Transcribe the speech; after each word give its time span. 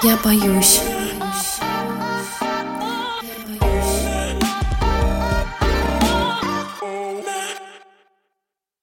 Я 0.00 0.16
боюсь. 0.24 0.80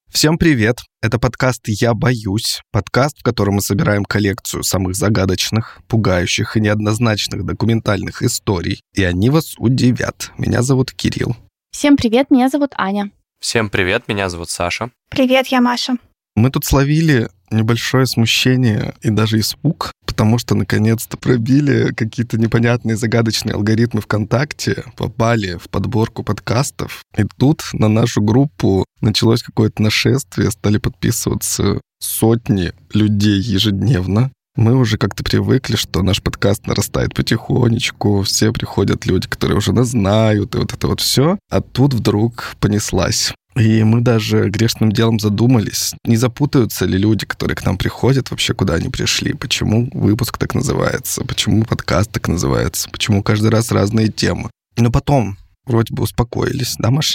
Всем 0.10 0.38
привет! 0.38 0.82
Это 1.02 1.18
подкаст 1.18 1.62
«Я 1.68 1.94
боюсь», 1.94 2.62
подкаст, 2.72 3.20
в 3.20 3.24
котором 3.24 3.56
мы 3.56 3.62
собираем 3.62 4.04
коллекцию 4.04 4.64
самых 4.64 4.96
загадочных, 4.96 5.80
пугающих 5.88 6.58
и 6.58 6.60
неоднозначных 6.60 7.46
документальных 7.46 8.22
историй, 8.22 8.82
и 8.94 9.06
они 9.06 9.30
вас 9.30 9.56
удивят. 9.58 10.32
Меня 10.38 10.64
зовут 10.64 10.92
Кирилл. 10.92 11.38
Всем 11.72 11.96
привет, 11.96 12.30
меня 12.30 12.50
зовут 12.50 12.74
Аня. 12.76 13.12
Всем 13.40 13.70
привет, 13.70 14.10
меня 14.10 14.28
зовут 14.28 14.50
Саша. 14.50 14.92
Привет, 15.10 15.48
я 15.48 15.62
Маша. 15.62 15.96
Мы 16.36 16.50
тут 16.50 16.66
словили 16.66 17.30
небольшое 17.52 18.06
смущение 18.06 18.96
и 19.02 19.10
даже 19.10 19.40
испуг, 19.40 19.92
потому 20.16 20.38
что 20.38 20.56
наконец-то 20.56 21.18
пробили 21.18 21.92
какие-то 21.94 22.38
непонятные 22.38 22.96
загадочные 22.96 23.54
алгоритмы 23.56 24.00
ВКонтакте, 24.00 24.86
попали 24.96 25.58
в 25.58 25.68
подборку 25.70 26.24
подкастов. 26.24 27.04
И 27.18 27.26
тут 27.38 27.64
на 27.74 27.90
нашу 27.90 28.22
группу 28.22 28.86
началось 29.02 29.44
какое-то 29.44 29.84
нашествие, 29.84 30.52
стали 30.52 30.78
подписываться 30.78 31.82
сотни 32.00 32.72
людей 32.94 33.42
ежедневно. 33.42 34.32
Мы 34.56 34.78
уже 34.78 34.98
как-то 34.98 35.22
привыкли, 35.22 35.76
что 35.76 36.02
наш 36.02 36.22
подкаст 36.22 36.66
нарастает 36.66 37.14
потихонечку, 37.14 38.22
все 38.22 38.54
приходят 38.54 39.06
люди, 39.06 39.28
которые 39.28 39.58
уже 39.58 39.74
нас 39.74 39.90
знают, 39.90 40.56
и 40.56 40.60
вот 40.60 40.72
это 40.72 40.88
вот 40.88 41.02
все. 41.02 41.38
А 41.50 41.60
тут 41.60 41.94
вдруг 41.94 42.56
понеслась. 42.62 43.34
И 43.56 43.84
мы 43.84 44.02
даже 44.02 44.50
грешным 44.50 44.92
делом 44.92 45.20
задумались, 45.20 45.94
не 46.04 46.18
запутаются 46.18 46.86
ли 46.86 46.98
люди, 46.98 47.26
которые 47.26 47.56
к 47.56 47.64
нам 47.64 47.78
приходят, 47.78 48.30
вообще 48.30 48.54
куда 48.54 48.74
они 48.74 48.90
пришли, 48.90 49.34
почему 49.34 49.90
выпуск 49.94 50.38
так 50.38 50.56
называется, 50.56 51.24
почему 51.24 51.64
подкаст 51.64 52.12
так 52.12 52.28
называется, 52.28 52.90
почему 52.90 53.24
каждый 53.24 53.52
раз 53.52 53.72
разные 53.72 54.10
темы. 54.10 54.50
Но 54.76 54.92
потом 54.92 55.38
вроде 55.66 55.94
бы 55.94 56.04
успокоились, 56.04 56.76
да, 56.80 56.92
Маша? 56.92 57.14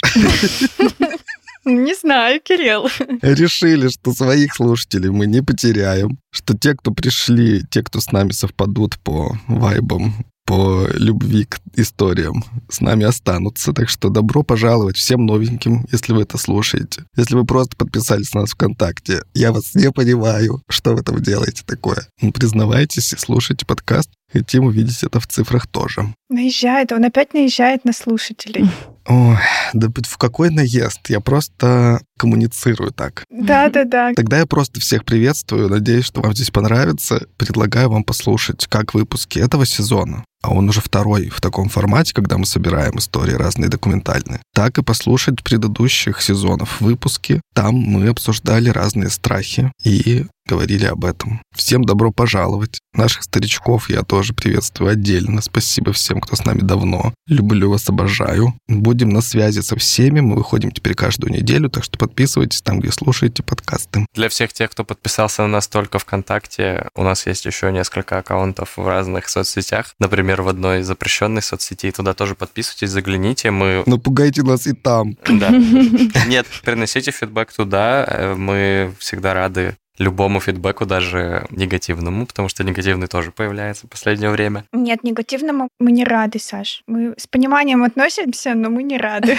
Не 1.63 1.93
знаю, 1.93 2.41
Кирилл. 2.41 2.87
Решили, 3.21 3.89
что 3.89 4.13
своих 4.13 4.55
слушателей 4.55 5.11
мы 5.11 5.27
не 5.27 5.43
потеряем, 5.43 6.17
что 6.31 6.57
те, 6.57 6.73
кто 6.73 6.91
пришли, 6.91 7.63
те, 7.69 7.83
кто 7.83 7.99
с 7.99 8.11
нами 8.11 8.31
совпадут 8.31 8.97
по 8.97 9.37
вайбам, 9.47 10.25
по 10.51 10.85
любви 10.95 11.45
к 11.45 11.61
историям 11.77 12.43
с 12.69 12.81
нами 12.81 13.05
останутся. 13.05 13.71
Так 13.71 13.87
что 13.87 14.09
добро 14.09 14.43
пожаловать 14.43 14.97
всем 14.97 15.25
новеньким, 15.25 15.87
если 15.93 16.11
вы 16.11 16.23
это 16.23 16.37
слушаете. 16.37 17.05
Если 17.15 17.35
вы 17.35 17.45
просто 17.45 17.77
подписались 17.77 18.33
на 18.33 18.41
нас 18.41 18.51
ВКонтакте, 18.51 19.23
я 19.33 19.53
вас 19.53 19.75
не 19.75 19.89
понимаю, 19.93 20.61
что 20.67 20.93
вы 20.93 21.03
там 21.03 21.23
делаете 21.23 21.63
такое. 21.65 22.05
Ну, 22.21 22.33
признавайтесь 22.33 23.13
и 23.13 23.17
слушайте 23.17 23.65
подкаст. 23.65 24.09
Хотим 24.33 24.65
увидеть 24.65 25.03
это 25.03 25.19
в 25.19 25.27
цифрах 25.27 25.67
тоже. 25.67 26.13
Наезжает, 26.29 26.91
он 26.91 27.03
опять 27.03 27.33
наезжает 27.33 27.85
на 27.85 27.93
слушателей. 27.93 28.69
Ой, 29.07 29.37
да 29.73 29.87
в 29.89 30.17
какой 30.17 30.51
наезд? 30.51 31.09
Я 31.09 31.19
просто 31.19 32.01
коммуницирую 32.17 32.91
так. 32.91 33.23
Да-да-да. 33.29 34.13
Тогда 34.15 34.39
я 34.39 34.45
просто 34.45 34.79
всех 34.79 35.05
приветствую. 35.05 35.69
Надеюсь, 35.69 36.05
что 36.05 36.21
вам 36.21 36.33
здесь 36.33 36.51
понравится. 36.51 37.27
Предлагаю 37.37 37.89
вам 37.89 38.03
послушать 38.03 38.67
как 38.67 38.93
выпуски 38.93 39.39
этого 39.39 39.65
сезона, 39.65 40.23
а 40.43 40.53
он 40.53 40.69
уже 40.69 40.81
второй 40.81 41.29
в 41.29 41.41
таком 41.41 41.67
формате, 41.67 42.13
когда 42.13 42.37
мы 42.37 42.45
собираем 42.45 42.99
истории 42.99 43.33
разные 43.33 43.69
документальные, 43.69 44.41
так 44.53 44.77
и 44.77 44.83
послушать 44.83 45.43
предыдущих 45.43 46.21
сезонов 46.21 46.79
выпуски. 46.79 47.41
Там 47.55 47.75
мы 47.75 48.07
обсуждали 48.07 48.69
разные 48.69 49.09
страхи 49.09 49.71
и 49.83 50.27
говорили 50.51 50.85
об 50.85 51.05
этом. 51.05 51.41
Всем 51.55 51.85
добро 51.85 52.11
пожаловать. 52.11 52.79
Наших 52.93 53.23
старичков 53.23 53.89
я 53.89 54.03
тоже 54.03 54.33
приветствую 54.33 54.91
отдельно. 54.91 55.41
Спасибо 55.41 55.93
всем, 55.93 56.19
кто 56.19 56.35
с 56.35 56.43
нами 56.43 56.59
давно. 56.59 57.13
Люблю 57.27 57.69
вас, 57.69 57.87
обожаю. 57.87 58.53
Будем 58.67 59.09
на 59.09 59.21
связи 59.21 59.61
со 59.61 59.77
всеми. 59.77 60.19
Мы 60.19 60.35
выходим 60.35 60.71
теперь 60.71 60.93
каждую 60.93 61.31
неделю, 61.31 61.69
так 61.69 61.85
что 61.85 61.97
подписывайтесь 61.97 62.61
там, 62.61 62.81
где 62.81 62.91
слушаете 62.91 63.43
подкасты. 63.43 64.05
Для 64.13 64.27
всех 64.27 64.51
тех, 64.51 64.69
кто 64.71 64.83
подписался 64.83 65.43
на 65.43 65.47
нас 65.47 65.69
только 65.69 65.99
ВКонтакте, 65.99 66.89
у 66.95 67.03
нас 67.03 67.25
есть 67.27 67.45
еще 67.45 67.71
несколько 67.71 68.17
аккаунтов 68.17 68.75
в 68.75 68.85
разных 68.85 69.29
соцсетях. 69.29 69.95
Например, 69.99 70.41
в 70.41 70.49
одной 70.49 70.83
запрещенной 70.83 71.41
соцсети. 71.41 71.91
Туда 71.91 72.13
тоже 72.13 72.35
подписывайтесь, 72.35 72.89
загляните. 72.89 73.51
Мы... 73.51 73.83
Напугайте 73.85 74.43
нас 74.43 74.67
и 74.67 74.73
там. 74.73 75.15
Да. 75.29 75.49
Нет, 76.27 76.45
приносите 76.65 77.11
фидбэк 77.11 77.53
туда. 77.53 78.05
Э, 78.05 78.35
мы 78.35 78.93
всегда 78.99 79.33
рады 79.33 79.77
любому 80.01 80.39
фидбэку, 80.39 80.85
даже 80.85 81.45
негативному, 81.49 82.25
потому 82.25 82.49
что 82.49 82.63
негативный 82.63 83.07
тоже 83.07 83.31
появляется 83.31 83.87
в 83.87 83.89
последнее 83.89 84.31
время. 84.31 84.65
Нет, 84.73 85.03
негативному 85.03 85.69
мы 85.79 85.91
не 85.91 86.03
рады, 86.03 86.39
Саш. 86.39 86.83
Мы 86.87 87.13
с 87.17 87.27
пониманием 87.27 87.83
относимся, 87.83 88.53
но 88.53 88.69
мы 88.69 88.83
не 88.83 88.97
рады. 88.97 89.37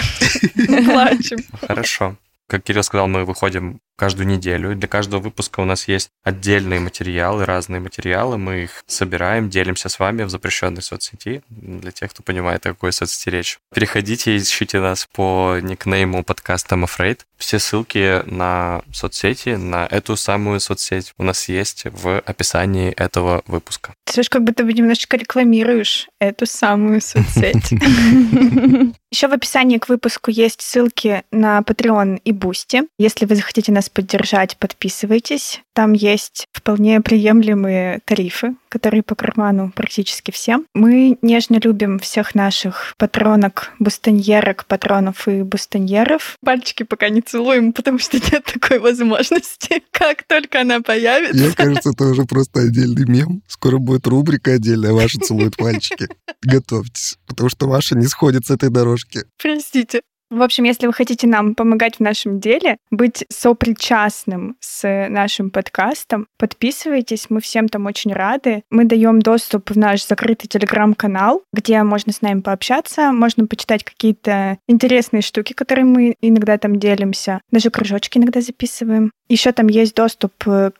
Плачем. 0.85 1.39
Хорошо. 1.67 2.15
Как 2.47 2.63
Кирилл 2.63 2.83
сказал, 2.83 3.07
мы 3.07 3.25
выходим 3.25 3.79
каждую 3.95 4.27
неделю. 4.27 4.71
И 4.71 4.75
для 4.75 4.87
каждого 4.87 5.21
выпуска 5.21 5.59
у 5.59 5.65
нас 5.65 5.87
есть 5.87 6.09
отдельные 6.23 6.79
материалы, 6.79 7.45
разные 7.45 7.79
материалы. 7.79 8.37
Мы 8.37 8.63
их 8.63 8.83
собираем, 8.87 9.49
делимся 9.49 9.89
с 9.89 9.99
вами 9.99 10.23
в 10.23 10.29
запрещенной 10.29 10.81
соцсети. 10.81 11.43
Для 11.49 11.91
тех, 11.91 12.11
кто 12.11 12.23
понимает, 12.23 12.65
о 12.65 12.69
какой 12.69 12.91
соцсети 12.91 13.29
речь. 13.29 13.59
Переходите 13.73 14.35
и 14.35 14.37
ищите 14.37 14.79
нас 14.79 15.07
по 15.11 15.57
никнейму 15.61 16.23
подкаста 16.23 16.75
I'm 16.75 16.85
Afraid. 16.85 17.19
Все 17.37 17.59
ссылки 17.59 18.23
на 18.25 18.81
соцсети, 18.91 19.49
на 19.49 19.85
эту 19.85 20.15
самую 20.15 20.59
соцсеть 20.59 21.13
у 21.17 21.23
нас 21.23 21.49
есть 21.49 21.83
в 21.85 22.19
описании 22.19 22.91
этого 22.91 23.43
выпуска. 23.47 23.93
Ты 24.05 24.23
же 24.23 24.29
как 24.29 24.43
будто 24.43 24.63
бы 24.63 24.73
немножечко 24.73 25.17
рекламируешь 25.17 26.07
эту 26.19 26.45
самую 26.45 27.01
соцсеть. 27.01 27.71
Еще 29.11 29.27
в 29.27 29.33
описании 29.33 29.77
к 29.77 29.89
выпуску 29.89 30.31
есть 30.31 30.61
ссылки 30.61 31.23
на 31.31 31.59
Patreon 31.59 32.19
и 32.23 32.31
Boosty. 32.31 32.87
Если 32.97 33.25
вы 33.25 33.35
захотите 33.35 33.71
нас 33.71 33.82
поддержать, 33.89 34.57
подписывайтесь. 34.57 35.61
Там 35.73 35.93
есть 35.93 36.47
вполне 36.51 37.01
приемлемые 37.01 37.99
тарифы, 38.05 38.55
которые 38.69 39.01
по 39.01 39.15
карману 39.15 39.71
практически 39.75 40.31
всем. 40.31 40.65
Мы 40.73 41.17
нежно 41.21 41.59
любим 41.61 41.99
всех 41.99 42.35
наших 42.35 42.93
патронок, 42.97 43.71
бустоньерок, 43.79 44.65
патронов 44.65 45.27
и 45.27 45.41
бустоньеров. 45.41 46.37
Пальчики 46.45 46.83
пока 46.83 47.09
не 47.09 47.21
целуем, 47.21 47.73
потому 47.73 47.99
что 47.99 48.17
нет 48.17 48.43
такой 48.45 48.79
возможности. 48.79 49.83
Как 49.91 50.23
только 50.23 50.61
она 50.61 50.81
появится. 50.81 51.43
Мне 51.43 51.53
кажется, 51.53 51.89
это 51.89 52.05
уже 52.05 52.25
просто 52.25 52.61
отдельный 52.61 53.05
мем. 53.05 53.41
Скоро 53.47 53.77
будет 53.77 54.05
рубрика 54.07 54.51
отдельная 54.51 54.93
«Ваши 54.93 55.17
целуют 55.19 55.57
пальчики». 55.57 56.07
Готовьтесь, 56.41 57.17
потому 57.25 57.49
что 57.49 57.67
Маша 57.67 57.95
не 57.95 58.05
сходит 58.07 58.45
с 58.45 58.51
этой 58.51 58.69
дорожки. 58.69 59.21
Простите. 59.41 60.01
В 60.33 60.41
общем, 60.41 60.63
если 60.63 60.87
вы 60.87 60.93
хотите 60.93 61.27
нам 61.27 61.53
помогать 61.53 61.97
в 61.97 61.99
нашем 61.99 62.39
деле, 62.39 62.77
быть 62.89 63.23
сопричастным 63.29 64.55
с 64.59 65.07
нашим 65.07 65.51
подкастом, 65.51 66.25
подписывайтесь, 66.39 67.27
мы 67.29 67.39
всем 67.39 67.69
там 67.69 67.85
очень 67.85 68.11
рады. 68.11 68.63
Мы 68.71 68.85
даем 68.85 69.21
доступ 69.21 69.69
в 69.69 69.77
наш 69.77 70.03
закрытый 70.07 70.47
телеграм-канал, 70.47 71.43
где 71.53 71.83
можно 71.83 72.11
с 72.11 72.23
нами 72.23 72.39
пообщаться, 72.39 73.11
можно 73.11 73.45
почитать 73.45 73.83
какие-то 73.83 74.57
интересные 74.67 75.21
штуки, 75.21 75.53
которые 75.53 75.85
мы 75.85 76.15
иногда 76.19 76.57
там 76.57 76.79
делимся, 76.79 77.39
даже 77.51 77.69
кружочки 77.69 78.17
иногда 78.17 78.41
записываем. 78.41 79.11
Еще 79.29 79.51
там 79.51 79.67
есть 79.67 79.95
доступ 79.95 80.33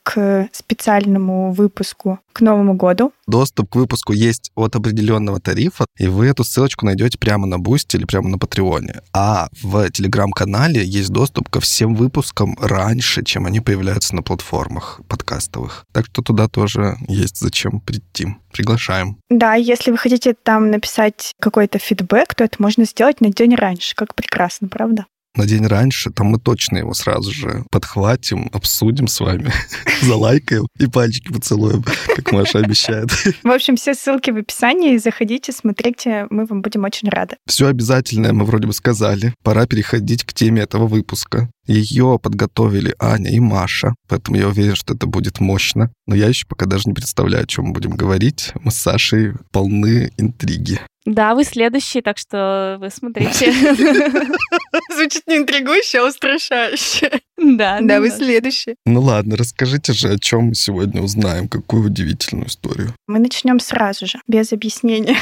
к 0.03 0.49
специальному 0.51 1.53
выпуску 1.53 2.19
к 2.33 2.41
Новому 2.41 2.73
году. 2.73 3.13
Доступ 3.27 3.69
к 3.69 3.75
выпуску 3.75 4.11
есть 4.13 4.51
от 4.55 4.75
определенного 4.75 5.39
тарифа, 5.39 5.85
и 5.97 6.07
вы 6.07 6.25
эту 6.25 6.43
ссылочку 6.43 6.85
найдете 6.85 7.19
прямо 7.19 7.45
на 7.45 7.59
Boosty 7.59 7.95
или 7.95 8.05
прямо 8.05 8.29
на 8.29 8.39
Патреоне. 8.39 9.01
А 9.13 9.42
в 9.61 9.89
Телеграм-канале 9.89 10.83
есть 10.83 11.09
доступ 11.09 11.49
ко 11.49 11.59
всем 11.59 11.95
выпускам 11.95 12.57
раньше, 12.59 13.23
чем 13.23 13.45
они 13.45 13.59
появляются 13.59 14.15
на 14.15 14.23
платформах 14.23 15.01
подкастовых. 15.07 15.85
Так 15.91 16.05
что 16.07 16.21
туда 16.21 16.47
тоже 16.47 16.97
есть 17.07 17.37
зачем 17.39 17.79
прийти. 17.79 18.35
Приглашаем. 18.51 19.17
Да, 19.29 19.55
если 19.55 19.91
вы 19.91 19.97
хотите 19.97 20.33
там 20.33 20.69
написать 20.69 21.33
какой-то 21.41 21.79
фидбэк, 21.79 22.35
то 22.35 22.43
это 22.43 22.61
можно 22.61 22.85
сделать 22.85 23.21
на 23.21 23.29
день 23.29 23.55
раньше. 23.55 23.95
Как 23.95 24.13
прекрасно, 24.15 24.67
правда? 24.67 25.05
На 25.35 25.45
день 25.45 25.65
раньше, 25.65 26.11
там 26.11 26.27
мы 26.27 26.39
точно 26.39 26.77
его 26.77 26.93
сразу 26.93 27.31
же 27.31 27.63
подхватим, 27.71 28.49
обсудим 28.53 29.07
с 29.07 29.19
вами, 29.19 29.51
залайкаем 30.01 30.67
и 30.79 30.87
пальчики 30.87 31.31
поцелуем, 31.31 31.83
как 32.15 32.31
Маша 32.31 32.59
обещает. 32.59 33.09
В 33.43 33.49
общем, 33.49 33.75
все 33.75 33.93
ссылки 33.95 34.31
в 34.31 34.37
описании. 34.37 34.97
Заходите, 34.97 35.51
смотрите, 35.51 36.27
мы 36.29 36.45
вам 36.45 36.61
будем 36.61 36.83
очень 36.83 37.09
рады. 37.09 37.37
Все 37.47 37.67
обязательное 37.67 38.33
мы 38.33 38.45
вроде 38.45 38.67
бы 38.67 38.73
сказали. 38.73 39.33
Пора 39.43 39.65
переходить 39.65 40.23
к 40.23 40.33
теме 40.33 40.61
этого 40.61 40.87
выпуска. 40.87 41.49
Ее 41.65 42.19
подготовили 42.21 42.93
Аня 42.99 43.31
и 43.31 43.39
Маша, 43.39 43.95
поэтому 44.07 44.37
я 44.37 44.49
уверен, 44.49 44.75
что 44.75 44.93
это 44.93 45.07
будет 45.07 45.39
мощно. 45.39 45.91
Но 46.07 46.15
я 46.15 46.27
еще 46.27 46.45
пока 46.45 46.65
даже 46.65 46.83
не 46.85 46.93
представляю, 46.93 47.45
о 47.45 47.47
чем 47.47 47.65
мы 47.65 47.73
будем 47.73 47.91
говорить. 47.91 48.51
Мы 48.55 48.71
с 48.71 48.75
Сашей 48.75 49.33
полны 49.51 50.11
интриги. 50.17 50.81
Да, 51.05 51.35
вы 51.35 51.43
следующий, 51.43 52.01
так 52.01 52.17
что 52.17 52.77
вы 52.79 52.89
смотрите. 52.89 53.51
Звучит 54.95 55.23
не 55.27 55.37
интригующе, 55.37 55.99
а 55.99 56.07
устрашающе. 56.07 57.21
Да, 57.37 57.79
Да, 57.81 57.99
вы 57.99 58.09
следующий. 58.09 58.75
Ну 58.85 59.01
ладно, 59.01 59.35
расскажите 59.35 59.91
же, 59.91 60.09
о 60.09 60.17
чем 60.17 60.45
мы 60.45 60.55
сегодня 60.55 61.01
узнаем, 61.01 61.49
какую 61.49 61.87
удивительную 61.87 62.47
историю. 62.47 62.93
Мы 63.07 63.19
начнем 63.19 63.59
сразу 63.59 64.07
же, 64.07 64.19
без 64.27 64.53
объяснения. 64.53 65.17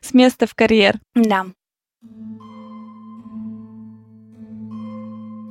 С 0.00 0.14
места 0.14 0.46
в 0.46 0.54
карьер. 0.54 0.98
Да. 1.14 1.46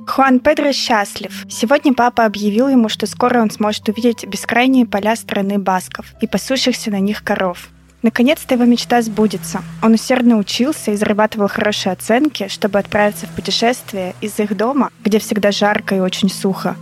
Хуан 0.06 0.40
Педро 0.40 0.72
счастлив. 0.72 1.46
Сегодня 1.48 1.94
папа 1.94 2.24
объявил 2.24 2.68
ему, 2.68 2.88
что 2.88 3.06
скоро 3.06 3.40
он 3.40 3.50
сможет 3.50 3.88
увидеть 3.88 4.26
бескрайние 4.26 4.84
поля 4.84 5.14
страны 5.14 5.58
басков 5.58 6.12
и 6.20 6.26
пасущихся 6.26 6.90
на 6.90 6.98
них 6.98 7.22
коров. 7.22 7.70
Наконец-то 8.02 8.54
его 8.54 8.64
мечта 8.64 9.02
сбудется. 9.02 9.62
Он 9.82 9.92
усердно 9.92 10.38
учился 10.38 10.92
и 10.92 10.96
зарабатывал 10.96 11.48
хорошие 11.48 11.92
оценки, 11.92 12.48
чтобы 12.48 12.78
отправиться 12.78 13.26
в 13.26 13.30
путешествие 13.30 14.14
из 14.22 14.38
их 14.38 14.56
дома, 14.56 14.90
где 15.04 15.18
всегда 15.18 15.52
жарко 15.52 15.96
и 15.96 16.00
очень 16.00 16.30
сухо, 16.30 16.76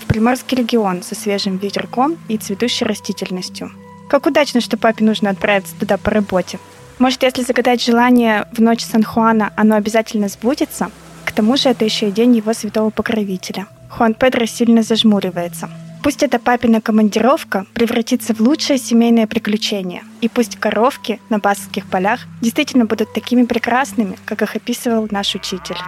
в 0.00 0.06
Приморский 0.06 0.58
регион 0.58 1.02
со 1.02 1.16
свежим 1.16 1.56
ветерком 1.56 2.16
и 2.28 2.36
цветущей 2.36 2.86
растительностью. 2.86 3.72
Как 4.08 4.26
удачно, 4.26 4.60
что 4.60 4.76
папе 4.76 5.04
нужно 5.04 5.30
отправиться 5.30 5.74
туда 5.78 5.96
по 5.96 6.10
работе. 6.10 6.60
Может, 7.00 7.24
если 7.24 7.42
загадать 7.42 7.82
желание 7.82 8.46
в 8.52 8.60
ночь 8.60 8.84
Сан-Хуана, 8.84 9.52
оно 9.56 9.74
обязательно 9.74 10.28
сбудется? 10.28 10.90
К 11.24 11.32
тому 11.32 11.56
же 11.56 11.70
это 11.70 11.84
еще 11.84 12.08
и 12.08 12.12
день 12.12 12.36
его 12.36 12.52
святого 12.52 12.90
покровителя. 12.90 13.66
Хуан 13.90 14.14
Педро 14.14 14.46
сильно 14.46 14.82
зажмуривается. 14.82 15.68
Пусть 16.04 16.22
эта 16.22 16.38
папина 16.38 16.82
командировка 16.82 17.64
превратится 17.72 18.34
в 18.34 18.40
лучшее 18.40 18.78
семейное 18.78 19.26
приключение. 19.26 20.02
И 20.20 20.28
пусть 20.28 20.56
коровки 20.56 21.18
на 21.30 21.38
баскских 21.38 21.86
полях 21.86 22.26
действительно 22.42 22.84
будут 22.84 23.14
такими 23.14 23.44
прекрасными, 23.46 24.18
как 24.26 24.42
их 24.42 24.54
описывал 24.54 25.08
наш 25.10 25.34
учитель. 25.34 25.78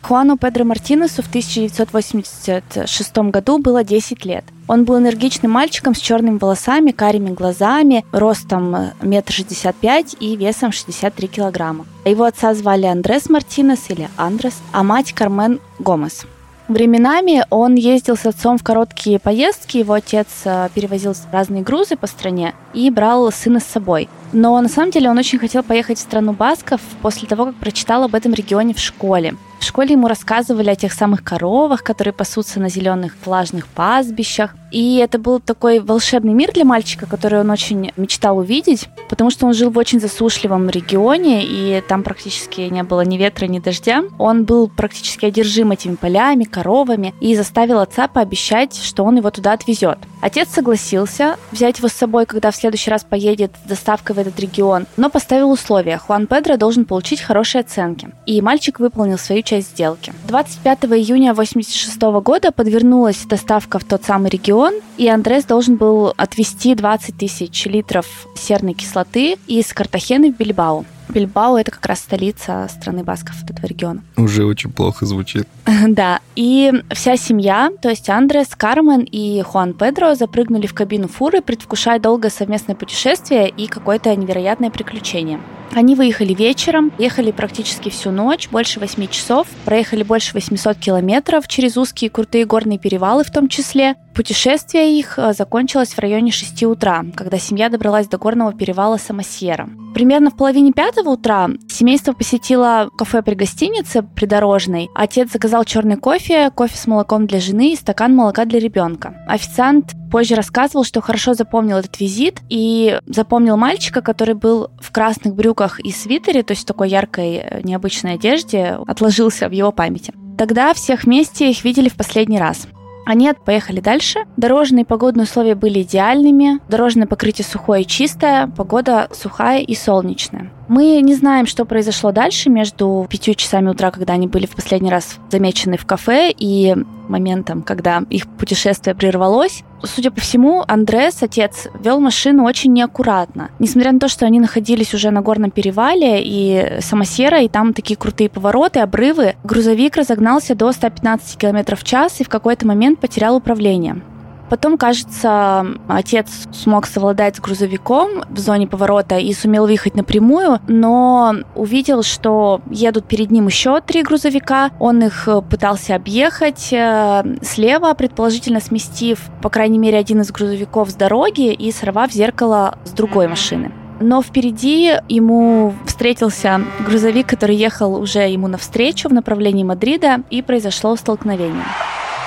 Хуану 0.00 0.38
Педро 0.38 0.64
Мартинесу 0.64 1.22
в 1.22 1.28
1986 1.28 3.18
году 3.18 3.58
было 3.58 3.84
10 3.84 4.24
лет. 4.24 4.44
Он 4.68 4.86
был 4.86 4.96
энергичным 4.96 5.52
мальчиком 5.52 5.94
с 5.94 5.98
черными 5.98 6.38
волосами, 6.38 6.90
карими 6.90 7.28
глазами, 7.28 8.06
ростом 8.10 8.92
метр 9.02 9.34
шестьдесят 9.34 9.76
пять 9.76 10.16
и 10.18 10.34
весом 10.34 10.72
63 10.72 11.28
килограмма. 11.28 11.84
Его 12.06 12.24
отца 12.24 12.54
звали 12.54 12.86
Андрес 12.86 13.28
Мартинес 13.28 13.90
или 13.90 14.08
Андрес, 14.16 14.54
а 14.72 14.82
мать 14.82 15.12
Кармен 15.12 15.60
Гомес. 15.78 16.24
Временами 16.68 17.46
он 17.48 17.76
ездил 17.76 18.14
с 18.14 18.26
отцом 18.26 18.58
в 18.58 18.62
короткие 18.62 19.18
поездки, 19.18 19.78
его 19.78 19.94
отец 19.94 20.26
э, 20.44 20.68
перевозил 20.74 21.14
разные 21.32 21.62
грузы 21.62 21.96
по 21.96 22.06
стране 22.06 22.54
и 22.74 22.90
брал 22.90 23.32
сына 23.32 23.58
с 23.58 23.64
собой. 23.64 24.10
Но 24.34 24.60
на 24.60 24.68
самом 24.68 24.90
деле 24.90 25.08
он 25.08 25.16
очень 25.16 25.38
хотел 25.38 25.62
поехать 25.62 25.96
в 25.96 26.02
страну 26.02 26.34
Басков 26.34 26.82
после 27.00 27.26
того, 27.26 27.46
как 27.46 27.54
прочитал 27.54 28.04
об 28.04 28.14
этом 28.14 28.34
регионе 28.34 28.74
в 28.74 28.78
школе. 28.78 29.34
В 29.58 29.64
школе 29.64 29.92
ему 29.92 30.08
рассказывали 30.08 30.70
о 30.70 30.76
тех 30.76 30.92
самых 30.92 31.24
коровах, 31.24 31.82
которые 31.82 32.14
пасутся 32.14 32.60
на 32.60 32.68
зеленых 32.68 33.14
влажных 33.24 33.66
пастбищах. 33.66 34.54
И 34.70 34.96
это 34.96 35.18
был 35.18 35.40
такой 35.40 35.80
волшебный 35.80 36.34
мир 36.34 36.52
для 36.52 36.64
мальчика, 36.64 37.06
который 37.06 37.40
он 37.40 37.50
очень 37.50 37.90
мечтал 37.96 38.38
увидеть, 38.38 38.88
потому 39.08 39.30
что 39.30 39.46
он 39.46 39.54
жил 39.54 39.70
в 39.70 39.78
очень 39.78 39.98
засушливом 39.98 40.68
регионе, 40.68 41.42
и 41.44 41.82
там 41.86 42.02
практически 42.02 42.62
не 42.62 42.82
было 42.82 43.00
ни 43.00 43.16
ветра, 43.16 43.46
ни 43.46 43.58
дождя. 43.58 44.04
Он 44.18 44.44
был 44.44 44.68
практически 44.68 45.24
одержим 45.24 45.72
этими 45.72 45.94
полями, 45.94 46.44
коровами, 46.44 47.14
и 47.20 47.34
заставил 47.34 47.78
отца 47.80 48.08
пообещать, 48.08 48.76
что 48.76 49.04
он 49.04 49.16
его 49.16 49.30
туда 49.30 49.52
отвезет. 49.52 49.98
Отец 50.20 50.48
согласился 50.50 51.36
взять 51.50 51.78
его 51.78 51.88
с 51.88 51.92
собой, 51.92 52.26
когда 52.26 52.50
в 52.50 52.56
следующий 52.56 52.90
раз 52.90 53.04
поедет 53.04 53.52
с 53.64 53.68
доставкой 53.68 54.16
в 54.16 54.18
этот 54.18 54.38
регион, 54.38 54.86
но 54.96 55.10
поставил 55.10 55.50
условия. 55.50 55.98
Хуан 55.98 56.26
Педро 56.26 56.56
должен 56.56 56.84
получить 56.84 57.20
хорошие 57.20 57.60
оценки. 57.60 58.10
И 58.26 58.40
мальчик 58.42 58.80
выполнил 58.80 59.18
свою 59.18 59.42
часть 59.48 59.70
сделки. 59.70 60.12
25 60.26 60.84
июня 60.84 61.30
1986 61.30 62.00
года 62.22 62.52
подвернулась 62.52 63.24
доставка 63.24 63.78
в 63.78 63.84
тот 63.84 64.04
самый 64.04 64.30
регион, 64.30 64.74
и 64.98 65.08
Андрес 65.08 65.44
должен 65.44 65.76
был 65.76 66.12
отвезти 66.16 66.74
20 66.74 67.16
тысяч 67.16 67.64
литров 67.64 68.06
серной 68.34 68.74
кислоты 68.74 69.36
из 69.46 69.72
Картахены 69.72 70.32
в 70.32 70.36
Бильбао. 70.36 70.84
Бильбао— 71.08 71.56
это 71.58 71.70
как 71.70 71.86
раз 71.86 72.00
столица 72.00 72.68
страны 72.70 73.02
Басков, 73.02 73.42
этого 73.42 73.64
региона. 73.64 74.02
Уже 74.18 74.44
очень 74.44 74.70
плохо 74.70 75.06
звучит. 75.06 75.48
Да, 75.88 76.20
и 76.36 76.70
вся 76.90 77.16
семья, 77.16 77.70
то 77.80 77.88
есть 77.88 78.10
Андрес, 78.10 78.48
Кармен 78.48 79.00
и 79.00 79.40
Хуан 79.40 79.72
Педро 79.72 80.14
запрыгнули 80.14 80.66
в 80.66 80.74
кабину 80.74 81.08
фуры, 81.08 81.40
предвкушая 81.40 81.98
долгое 81.98 82.30
совместное 82.30 82.76
путешествие 82.76 83.48
и 83.48 83.66
какое-то 83.66 84.14
невероятное 84.14 84.70
приключение. 84.70 85.40
Они 85.74 85.94
выехали 85.94 86.34
вечером, 86.34 86.92
ехали 86.98 87.30
практически 87.30 87.88
всю 87.88 88.10
ночь, 88.10 88.48
больше 88.48 88.80
8 88.80 89.06
часов, 89.08 89.46
проехали 89.64 90.02
больше 90.02 90.32
800 90.34 90.76
километров 90.78 91.46
через 91.46 91.76
узкие 91.76 92.10
крутые 92.10 92.46
горные 92.46 92.78
перевалы 92.78 93.22
в 93.22 93.30
том 93.30 93.48
числе. 93.48 93.96
Путешествие 94.18 94.98
их 94.98 95.16
э, 95.16 95.32
закончилось 95.32 95.94
в 95.94 95.98
районе 96.00 96.32
6 96.32 96.64
утра, 96.64 97.04
когда 97.14 97.38
семья 97.38 97.68
добралась 97.68 98.08
до 98.08 98.18
горного 98.18 98.52
перевала 98.52 98.96
Самосьера. 98.96 99.70
Примерно 99.94 100.30
в 100.30 100.36
половине 100.36 100.72
пятого 100.72 101.10
утра 101.10 101.48
семейство 101.68 102.14
посетило 102.14 102.90
кафе 102.98 103.22
при 103.22 103.36
гостинице 103.36 104.02
придорожной. 104.02 104.88
Отец 104.92 105.30
заказал 105.30 105.64
черный 105.64 105.94
кофе, 105.94 106.50
кофе 106.50 106.76
с 106.76 106.88
молоком 106.88 107.28
для 107.28 107.38
жены 107.38 107.72
и 107.72 107.76
стакан 107.76 108.12
молока 108.12 108.44
для 108.44 108.58
ребенка. 108.58 109.24
Официант 109.28 109.92
позже 110.10 110.34
рассказывал, 110.34 110.82
что 110.82 111.00
хорошо 111.00 111.34
запомнил 111.34 111.76
этот 111.76 112.00
визит 112.00 112.40
и 112.48 112.98
запомнил 113.06 113.56
мальчика, 113.56 114.00
который 114.00 114.34
был 114.34 114.72
в 114.80 114.90
красных 114.90 115.36
брюках 115.36 115.78
и 115.78 115.92
свитере, 115.92 116.42
то 116.42 116.54
есть 116.54 116.64
в 116.64 116.66
такой 116.66 116.88
яркой 116.88 117.36
э, 117.36 117.60
необычной 117.62 118.14
одежде, 118.14 118.78
отложился 118.88 119.48
в 119.48 119.52
его 119.52 119.70
памяти. 119.70 120.12
Тогда 120.36 120.74
всех 120.74 121.04
вместе 121.04 121.48
их 121.48 121.62
видели 121.62 121.88
в 121.88 121.94
последний 121.94 122.40
раз. 122.40 122.66
Они 123.08 123.32
поехали 123.32 123.80
дальше. 123.80 124.26
Дорожные 124.36 124.82
и 124.82 124.86
погодные 124.86 125.24
условия 125.24 125.54
были 125.54 125.80
идеальными. 125.80 126.60
Дорожное 126.68 127.06
покрытие 127.06 127.46
сухое 127.46 127.80
и 127.80 127.86
чистое, 127.86 128.48
погода 128.48 129.08
сухая 129.12 129.62
и 129.62 129.74
солнечная. 129.74 130.52
Мы 130.68 131.00
не 131.00 131.14
знаем, 131.14 131.46
что 131.46 131.64
произошло 131.64 132.12
дальше 132.12 132.50
между 132.50 133.06
пятью 133.08 133.34
часами 133.34 133.68
утра, 133.70 133.90
когда 133.90 134.12
они 134.12 134.26
были 134.26 134.44
в 134.44 134.54
последний 134.54 134.90
раз 134.90 135.18
замечены 135.30 135.78
в 135.78 135.86
кафе, 135.86 136.30
и 136.36 136.76
моментом, 137.08 137.62
когда 137.62 138.02
их 138.10 138.26
путешествие 138.26 138.94
прервалось. 138.94 139.64
Судя 139.82 140.10
по 140.10 140.20
всему, 140.20 140.62
Андрес, 140.68 141.22
отец, 141.22 141.68
вел 141.80 142.00
машину 142.00 142.44
очень 142.44 142.72
неаккуратно. 142.74 143.50
Несмотря 143.58 143.92
на 143.92 143.98
то, 143.98 144.08
что 144.08 144.26
они 144.26 144.40
находились 144.40 144.92
уже 144.92 145.10
на 145.10 145.22
горном 145.22 145.50
перевале 145.50 146.20
и 146.22 146.80
самосера, 146.80 147.40
и 147.40 147.48
там 147.48 147.72
такие 147.72 147.96
крутые 147.96 148.28
повороты, 148.28 148.80
обрывы, 148.80 149.36
грузовик 149.44 149.96
разогнался 149.96 150.54
до 150.54 150.70
115 150.72 151.38
км 151.38 151.76
в 151.76 151.84
час 151.84 152.20
и 152.20 152.24
в 152.24 152.28
какой-то 152.28 152.66
момент 152.66 153.00
потерял 153.00 153.36
управление. 153.36 154.02
Потом, 154.48 154.78
кажется, 154.78 155.66
отец 155.88 156.48
смог 156.52 156.86
совладать 156.86 157.36
с 157.36 157.40
грузовиком 157.40 158.24
в 158.28 158.38
зоне 158.38 158.66
поворота 158.66 159.18
и 159.18 159.32
сумел 159.32 159.66
выехать 159.66 159.94
напрямую, 159.94 160.60
но 160.66 161.34
увидел, 161.54 162.02
что 162.02 162.60
едут 162.70 163.04
перед 163.06 163.30
ним 163.30 163.46
еще 163.46 163.80
три 163.80 164.02
грузовика. 164.02 164.70
Он 164.78 165.02
их 165.02 165.28
э, 165.28 165.42
пытался 165.42 165.94
объехать 165.94 166.72
э, 166.72 167.36
слева, 167.42 167.92
предположительно 167.94 168.60
сместив, 168.60 169.20
по 169.42 169.50
крайней 169.50 169.78
мере, 169.78 169.98
один 169.98 170.22
из 170.22 170.30
грузовиков 170.30 170.90
с 170.90 170.94
дороги 170.94 171.52
и 171.52 171.70
сорвав 171.70 172.12
зеркало 172.12 172.78
с 172.84 172.90
другой 172.90 173.28
машины. 173.28 173.70
Но 174.00 174.22
впереди 174.22 174.94
ему 175.08 175.74
встретился 175.84 176.60
грузовик, 176.86 177.26
который 177.26 177.56
ехал 177.56 177.94
уже 177.96 178.20
ему 178.20 178.46
навстречу 178.48 179.08
в 179.08 179.12
направлении 179.12 179.64
Мадрида, 179.64 180.22
и 180.30 180.40
произошло 180.40 180.94
столкновение. 180.96 181.64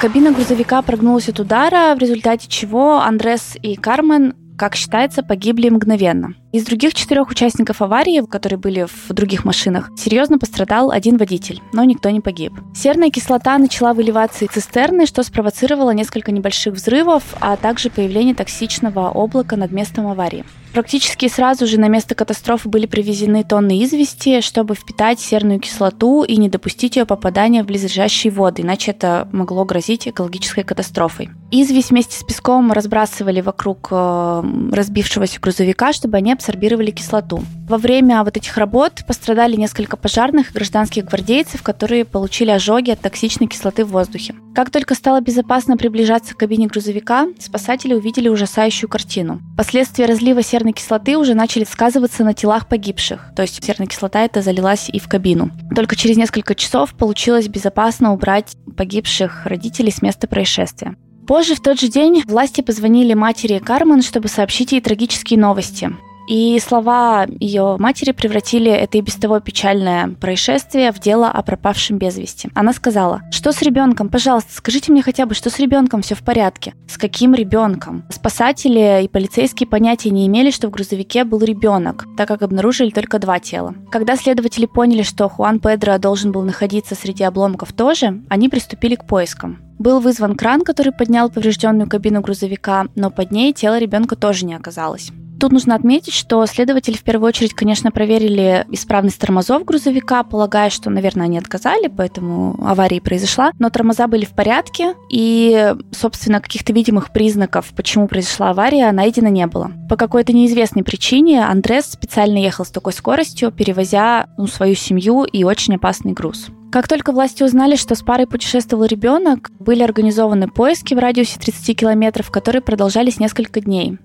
Кабина 0.02 0.32
грузовика 0.32 0.82
прогнулась 0.82 1.30
от 1.30 1.40
удара, 1.40 1.94
в 1.94 2.00
результате 2.00 2.48
чего 2.48 3.02
Андрес 3.02 3.56
и 3.62 3.76
Кармен, 3.76 4.34
как 4.58 4.74
считается, 4.74 5.22
погибли 5.22 5.70
мгновенно. 5.70 6.34
Из 6.52 6.66
других 6.66 6.96
четырех 6.96 7.30
участников 7.30 7.84
аварии, 7.84 8.26
которые 8.26 8.58
были 8.58 8.88
в 8.88 9.14
других 9.14 9.46
машинах, 9.46 9.92
серьезно 9.96 10.40
пострадал 10.40 10.90
один 10.90 11.18
водитель, 11.18 11.62
но 11.72 11.84
никто 11.84 12.10
не 12.10 12.20
погиб. 12.20 12.52
Серная 12.74 13.12
кислота 13.12 13.60
начала 13.60 13.94
выливаться 13.94 14.44
из 14.44 14.50
цистерны, 14.50 15.06
что 15.06 15.22
спровоцировало 15.22 15.92
несколько 15.92 16.32
небольших 16.32 16.74
взрывов, 16.74 17.22
а 17.40 17.56
также 17.56 17.92
появление 17.92 18.34
токсичного 18.34 19.12
облака 19.12 19.56
над 19.56 19.72
местом 19.72 20.08
аварии. 20.08 20.46
Практически 20.74 21.28
сразу 21.28 21.68
же 21.68 21.80
на 21.80 21.90
место 21.90 22.16
катастрофы 22.16 22.70
были 22.70 22.86
привезены 22.86 23.44
тонны 23.44 23.84
извести, 23.84 24.40
чтобы 24.42 24.76
впитать 24.76 25.20
серную 25.20 25.60
кислоту 25.60 26.24
и 26.24 26.38
не 26.38 26.48
допустить 26.48 26.96
ее 26.96 27.06
попадания 27.06 27.64
в 27.64 27.66
близлежащие 27.66 28.32
воды, 28.32 28.62
иначе 28.62 28.92
это 28.92 29.28
могло 29.34 29.66
грозить 29.66 30.08
экологической 30.08 30.64
катастрофой. 30.64 31.30
Известь 31.52 31.90
вместе 31.90 32.18
с 32.18 32.24
песком 32.24 32.72
разбрасывали 32.72 33.42
вокруг 33.42 33.90
э, 33.92 34.44
разбившегося 34.72 35.42
грузовика, 35.42 35.92
чтобы 35.92 36.18
они 36.18 36.32
абсорбировали 36.32 36.92
кислоту. 36.92 37.44
Во 37.68 37.78
время 37.78 38.24
вот 38.24 38.38
этих 38.38 38.58
работ 38.58 39.04
пострадали 39.06 39.58
несколько 39.58 39.98
пожарных 39.98 40.52
и 40.52 40.54
гражданских 40.54 41.06
гвардейцев, 41.06 41.62
которые 41.64 42.06
получили 42.06 42.52
ожоги 42.52 42.92
от 42.92 43.02
токсичной 43.02 43.48
кислоты 43.48 43.84
в 43.84 43.90
воздухе. 43.90 44.36
Как 44.54 44.70
только 44.70 44.96
стало 44.96 45.22
безопасно 45.22 45.78
приближаться 45.78 46.36
к 46.36 46.38
кабине 46.38 46.68
грузовика, 46.68 47.28
спасатели 47.40 47.94
увидели 47.94 48.28
ужасающую 48.28 48.90
картину. 48.90 49.42
Последствия 49.56 50.06
разлива 50.06 50.44
серной 50.44 50.74
кислоты 50.74 51.18
уже 51.18 51.36
начали 51.36 51.64
сказываться 51.64 52.26
на 52.26 52.34
телах 52.34 52.68
погибших, 52.68 53.32
то 53.34 53.44
есть 53.44 53.64
серная 53.64 53.88
кислота 53.88 54.24
это 54.26 54.42
залилась 54.42 54.90
и 54.90 55.00
в 55.00 55.08
кабину. 55.08 55.52
Только 55.74 55.96
через 55.96 56.18
несколько 56.18 56.54
часов 56.54 56.94
получилось 56.96 57.48
безопасно 57.48 58.12
убрать 58.12 58.58
погибших 58.76 59.46
родителей 59.46 59.92
с 59.92 60.02
места 60.02 60.28
происшествия. 60.28 60.96
Позже 61.28 61.56
в 61.56 61.62
тот 61.62 61.80
же 61.80 61.88
день 61.88 62.24
власти 62.28 62.60
позвонили 62.60 63.14
матери 63.14 63.60
Кармен, 63.60 64.02
чтобы 64.02 64.28
сообщить 64.28 64.74
ей 64.74 64.82
трагические 64.82 65.40
новости. 65.40 65.92
И 66.32 66.58
слова 66.66 67.28
ее 67.42 67.76
матери 67.78 68.14
превратили 68.14 68.72
это 68.72 68.98
и 68.98 69.02
без 69.02 69.16
того 69.16 69.42
печальное 69.42 70.16
происшествие 70.18 70.94
в 70.94 71.00
дело 71.02 71.28
о 71.28 71.42
пропавшем 71.42 71.98
без 71.98 72.18
вести. 72.18 72.50
Она 72.56 72.72
сказала, 72.72 73.24
что 73.32 73.52
с 73.52 73.62
ребенком? 73.62 74.08
Пожалуйста, 74.08 74.54
скажите 74.54 74.94
мне 74.94 75.02
хотя 75.02 75.26
бы, 75.26 75.36
что 75.36 75.50
с 75.50 75.60
ребенком 75.60 76.02
все 76.02 76.16
в 76.16 76.22
порядке? 76.22 76.74
С 76.88 76.98
каким 76.98 77.34
ребенком? 77.34 78.06
Спасатели 78.10 79.04
и 79.04 79.10
полицейские 79.10 79.68
понятия 79.68 80.10
не 80.10 80.26
имели, 80.26 80.52
что 80.52 80.70
в 80.70 80.72
грузовике 80.72 81.26
был 81.26 81.44
ребенок, 81.44 82.06
так 82.16 82.30
как 82.30 82.44
обнаружили 82.44 82.92
только 82.92 83.20
два 83.20 83.40
тела. 83.40 83.76
Когда 83.92 84.16
следователи 84.16 84.68
поняли, 84.68 85.04
что 85.04 85.28
Хуан 85.28 85.60
Педро 85.60 85.98
должен 85.98 86.32
был 86.32 86.44
находиться 86.44 86.96
среди 86.96 87.26
обломков 87.26 87.74
тоже, 87.74 88.22
они 88.30 88.48
приступили 88.48 88.96
к 88.96 89.06
поискам. 89.06 89.60
Был 89.80 90.00
вызван 90.00 90.38
кран, 90.38 90.62
который 90.62 90.94
поднял 90.94 91.30
поврежденную 91.30 91.90
кабину 91.90 92.22
грузовика, 92.22 92.86
но 92.96 93.12
под 93.12 93.32
ней 93.32 93.52
тело 93.52 93.78
ребенка 93.78 94.16
тоже 94.16 94.46
не 94.46 94.54
оказалось. 94.54 95.12
Тут 95.42 95.54
нужно 95.54 95.74
отметить, 95.74 96.14
что 96.14 96.46
следователи 96.46 96.96
в 96.96 97.02
первую 97.02 97.30
очередь, 97.30 97.56
конечно, 97.56 97.90
проверили 97.90 98.64
исправность 98.70 99.20
тормозов 99.20 99.66
грузовика, 99.66 100.22
полагая, 100.22 100.70
что, 100.70 100.92
наверное, 100.92 101.26
они 101.26 101.40
отказали, 101.40 101.88
поэтому 101.88 102.64
авария 102.64 103.02
произошла. 103.02 103.52
Но 103.58 103.72
тормоза 103.72 104.06
были 104.06 104.24
в 104.24 104.36
порядке, 104.36 104.94
и, 105.10 105.74
собственно, 105.90 106.42
каких-то 106.42 106.74
видимых 106.74 107.12
признаков, 107.12 107.74
почему 107.76 108.08
произошла 108.08 108.52
авария, 108.52 108.92
найдено 108.92 109.30
не 109.30 109.48
было. 109.48 109.72
По 109.90 109.96
какой-то 109.96 110.32
неизвестной 110.32 110.84
причине 110.84 111.44
Андрес 111.44 111.86
специально 111.88 112.38
ехал 112.38 112.64
с 112.64 112.70
такой 112.70 112.94
скоростью, 112.94 113.52
перевозя 113.52 114.28
ну, 114.38 114.46
свою 114.46 114.76
семью 114.76 115.24
и 115.24 115.44
очень 115.44 115.74
опасный 115.74 116.14
груз. 116.14 116.50
Как 116.72 116.88
только 116.88 117.12
власти 117.14 117.42
узнали, 117.42 117.78
что 117.78 117.96
с 117.96 118.04
парой 118.04 118.28
путешествовал 118.28 118.86
ребенок, 118.86 119.50
были 119.58 119.82
организованы 119.82 120.48
поиски 120.48 120.94
в 120.94 121.00
радиусе 121.00 121.40
30 121.40 121.80
километров, 121.80 122.30
которые 122.30 122.62
продолжались 122.62 123.20
несколько 123.20 123.60
дней. 123.60 123.98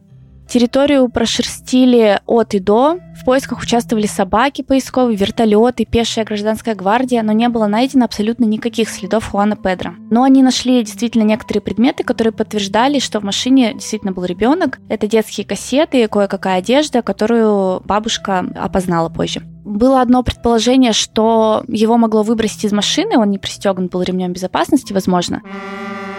Территорию 0.49 1.09
прошерстили 1.09 2.21
от 2.27 2.55
и 2.55 2.61
до. 2.61 2.99
В 3.21 3.25
поисках 3.25 3.63
участвовали 3.63 4.07
собаки 4.07 4.63
поисковые, 4.63 5.17
вертолеты, 5.17 5.85
пешая 5.85 6.25
гражданская 6.25 6.77
гвардия, 6.77 7.23
но 7.23 7.33
не 7.33 7.49
было 7.49 7.67
найдено 7.67 8.05
абсолютно 8.05 8.45
никаких 8.45 8.89
следов 8.89 9.27
Хуана 9.27 9.57
Педро. 9.57 9.93
Но 10.11 10.23
они 10.23 10.43
нашли 10.43 10.83
действительно 10.83 11.25
некоторые 11.25 11.63
предметы, 11.63 12.05
которые 12.05 12.33
подтверждали, 12.33 13.01
что 13.01 13.19
в 13.19 13.25
машине 13.25 13.75
действительно 13.75 14.13
был 14.13 14.25
ребенок. 14.25 14.79
Это 14.89 15.09
детские 15.09 15.45
кассеты, 15.47 16.07
кое-какая 16.07 16.59
одежда, 16.59 17.03
которую 17.03 17.81
бабушка 17.85 18.47
опознала 18.55 19.09
позже. 19.09 19.43
Было 19.65 20.01
одно 20.01 20.23
предположение, 20.23 20.93
что 20.93 21.65
его 21.67 21.97
могло 21.97 22.23
выбросить 22.23 22.65
из 22.65 22.73
машины, 22.73 23.19
он 23.19 23.31
не 23.31 23.39
пристегнут 23.39 23.91
был 23.91 24.03
ремнем 24.03 24.33
безопасности, 24.33 24.93
возможно 24.93 25.43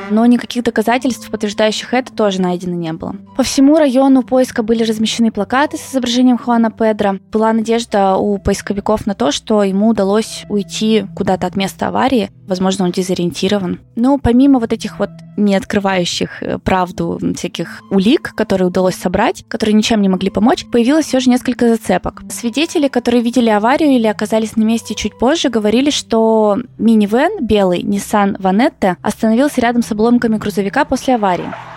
но 0.10 0.26
никаких 0.26 0.64
доказательств, 0.64 1.30
подтверждающих 1.30 1.94
это, 1.94 2.14
тоже 2.14 2.42
найдено 2.42 2.76
не 2.76 2.94
было. 2.94 3.16
По 3.36 3.44
всему 3.44 3.78
району 3.78 4.24
поиска 4.24 4.64
были 4.64 4.84
размещены 4.84 5.32
плакаты 5.32 5.78
с 5.78 5.92
изображением 5.92 6.38
Хуана 6.38 6.72
Педро. 6.72 7.20
Была 7.32 7.54
надежда 7.54 8.16
у 8.16 8.38
поисковиков 8.38 9.06
на 9.06 9.14
то, 9.14 9.32
что 9.32 9.64
ему 9.64 9.90
удалось 9.90 10.46
уйти 10.50 11.06
куда-то 11.16 11.48
от 11.48 11.56
места 11.56 11.88
аварии. 11.88 12.32
Возможно, 12.48 12.86
он 12.86 12.92
дезориентирован. 12.92 13.80
Но 13.96 14.18
помимо 14.18 14.60
вот 14.60 14.74
этих 14.74 15.00
вот 15.00 15.10
не 15.36 15.56
открывающих 15.56 16.42
э, 16.42 16.58
правду 16.58 17.20
всяких 17.36 17.82
улик, 17.92 18.34
которые 18.36 18.68
удалось 18.68 18.96
собрать, 18.96 19.44
которые 19.48 19.74
ничем 19.74 20.02
не 20.02 20.10
могли 20.10 20.30
помочь, 20.30 20.66
появилось 20.72 21.06
все 21.06 21.20
же 21.20 21.30
несколько 21.30 21.68
зацепок. 21.70 22.24
Свидетели, 22.30 22.88
которые 22.88 23.22
видели 23.22 23.50
аварию 23.50 23.92
или 23.92 24.08
оказались 24.08 24.56
на 24.56 24.64
месте 24.64 24.96
чуть 24.96 25.18
позже, 25.20 25.50
говорили, 25.50 25.90
что 25.90 26.58
минивэн 26.78 27.46
белый 27.46 27.84
Nissan 27.84 28.38
Vanetta 28.40 28.96
остановился 29.02 29.62
рядом 29.62 29.84
с 29.84 29.92
обломками 29.92 30.38
грузовика 30.38 30.86
после 30.86 31.16
аварии. 31.16 31.77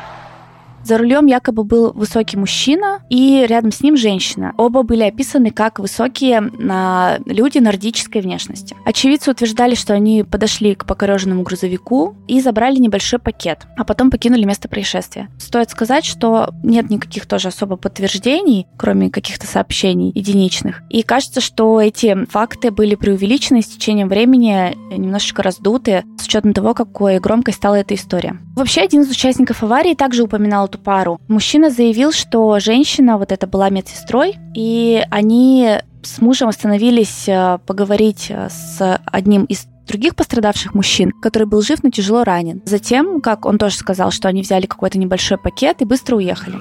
За 0.82 0.98
рулем 0.98 1.26
якобы 1.26 1.64
был 1.64 1.92
высокий 1.92 2.36
мужчина 2.36 3.00
и 3.10 3.44
рядом 3.48 3.70
с 3.70 3.80
ним 3.82 3.96
женщина. 3.96 4.54
Оба 4.56 4.82
были 4.82 5.02
описаны 5.02 5.50
как 5.50 5.78
высокие 5.78 6.40
на 6.40 7.18
люди 7.26 7.58
нордической 7.58 8.22
внешности. 8.22 8.76
Очевидцы 8.84 9.30
утверждали, 9.30 9.74
что 9.74 9.92
они 9.92 10.24
подошли 10.24 10.74
к 10.74 10.86
покореженному 10.86 11.42
грузовику 11.42 12.16
и 12.26 12.40
забрали 12.40 12.76
небольшой 12.76 13.18
пакет, 13.18 13.66
а 13.76 13.84
потом 13.84 14.10
покинули 14.10 14.44
место 14.44 14.68
происшествия. 14.68 15.28
Стоит 15.38 15.70
сказать, 15.70 16.04
что 16.04 16.50
нет 16.62 16.90
никаких 16.90 17.26
тоже 17.26 17.48
особо 17.48 17.76
подтверждений, 17.76 18.66
кроме 18.78 19.10
каких-то 19.10 19.46
сообщений 19.46 20.12
единичных. 20.14 20.82
И 20.88 21.02
кажется, 21.02 21.40
что 21.40 21.80
эти 21.80 22.24
факты 22.26 22.70
были 22.70 22.94
преувеличены 22.94 23.62
с 23.62 23.66
течением 23.66 24.08
времени, 24.08 24.74
немножечко 24.96 25.42
раздуты, 25.42 26.04
с 26.18 26.26
учетом 26.26 26.52
того, 26.52 26.74
какой 26.74 27.18
громкой 27.18 27.54
стала 27.54 27.74
эта 27.74 27.94
история. 27.94 28.38
Вообще, 28.56 28.82
один 28.82 29.02
из 29.02 29.10
участников 29.10 29.62
аварии 29.62 29.94
также 29.94 30.22
упоминал 30.22 30.69
эту 30.70 30.78
пару. 30.78 31.20
Мужчина 31.28 31.70
заявил, 31.70 32.12
что 32.12 32.58
женщина 32.60 33.18
вот 33.18 33.32
это 33.32 33.46
была 33.46 33.68
медсестрой, 33.70 34.36
и 34.54 35.02
они 35.10 35.78
с 36.02 36.20
мужем 36.20 36.48
остановились 36.48 37.28
э, 37.28 37.58
поговорить 37.66 38.26
э, 38.30 38.48
с 38.48 39.00
одним 39.04 39.44
из 39.44 39.66
других 39.86 40.14
пострадавших 40.14 40.74
мужчин, 40.74 41.10
который 41.10 41.46
был 41.46 41.62
жив, 41.62 41.82
но 41.82 41.90
тяжело 41.90 42.24
ранен. 42.24 42.62
Затем, 42.64 43.20
как 43.20 43.44
он 43.44 43.58
тоже 43.58 43.76
сказал, 43.76 44.10
что 44.10 44.28
они 44.28 44.42
взяли 44.42 44.66
какой-то 44.66 44.98
небольшой 44.98 45.36
пакет 45.36 45.82
и 45.82 45.84
быстро 45.84 46.16
уехали. 46.16 46.56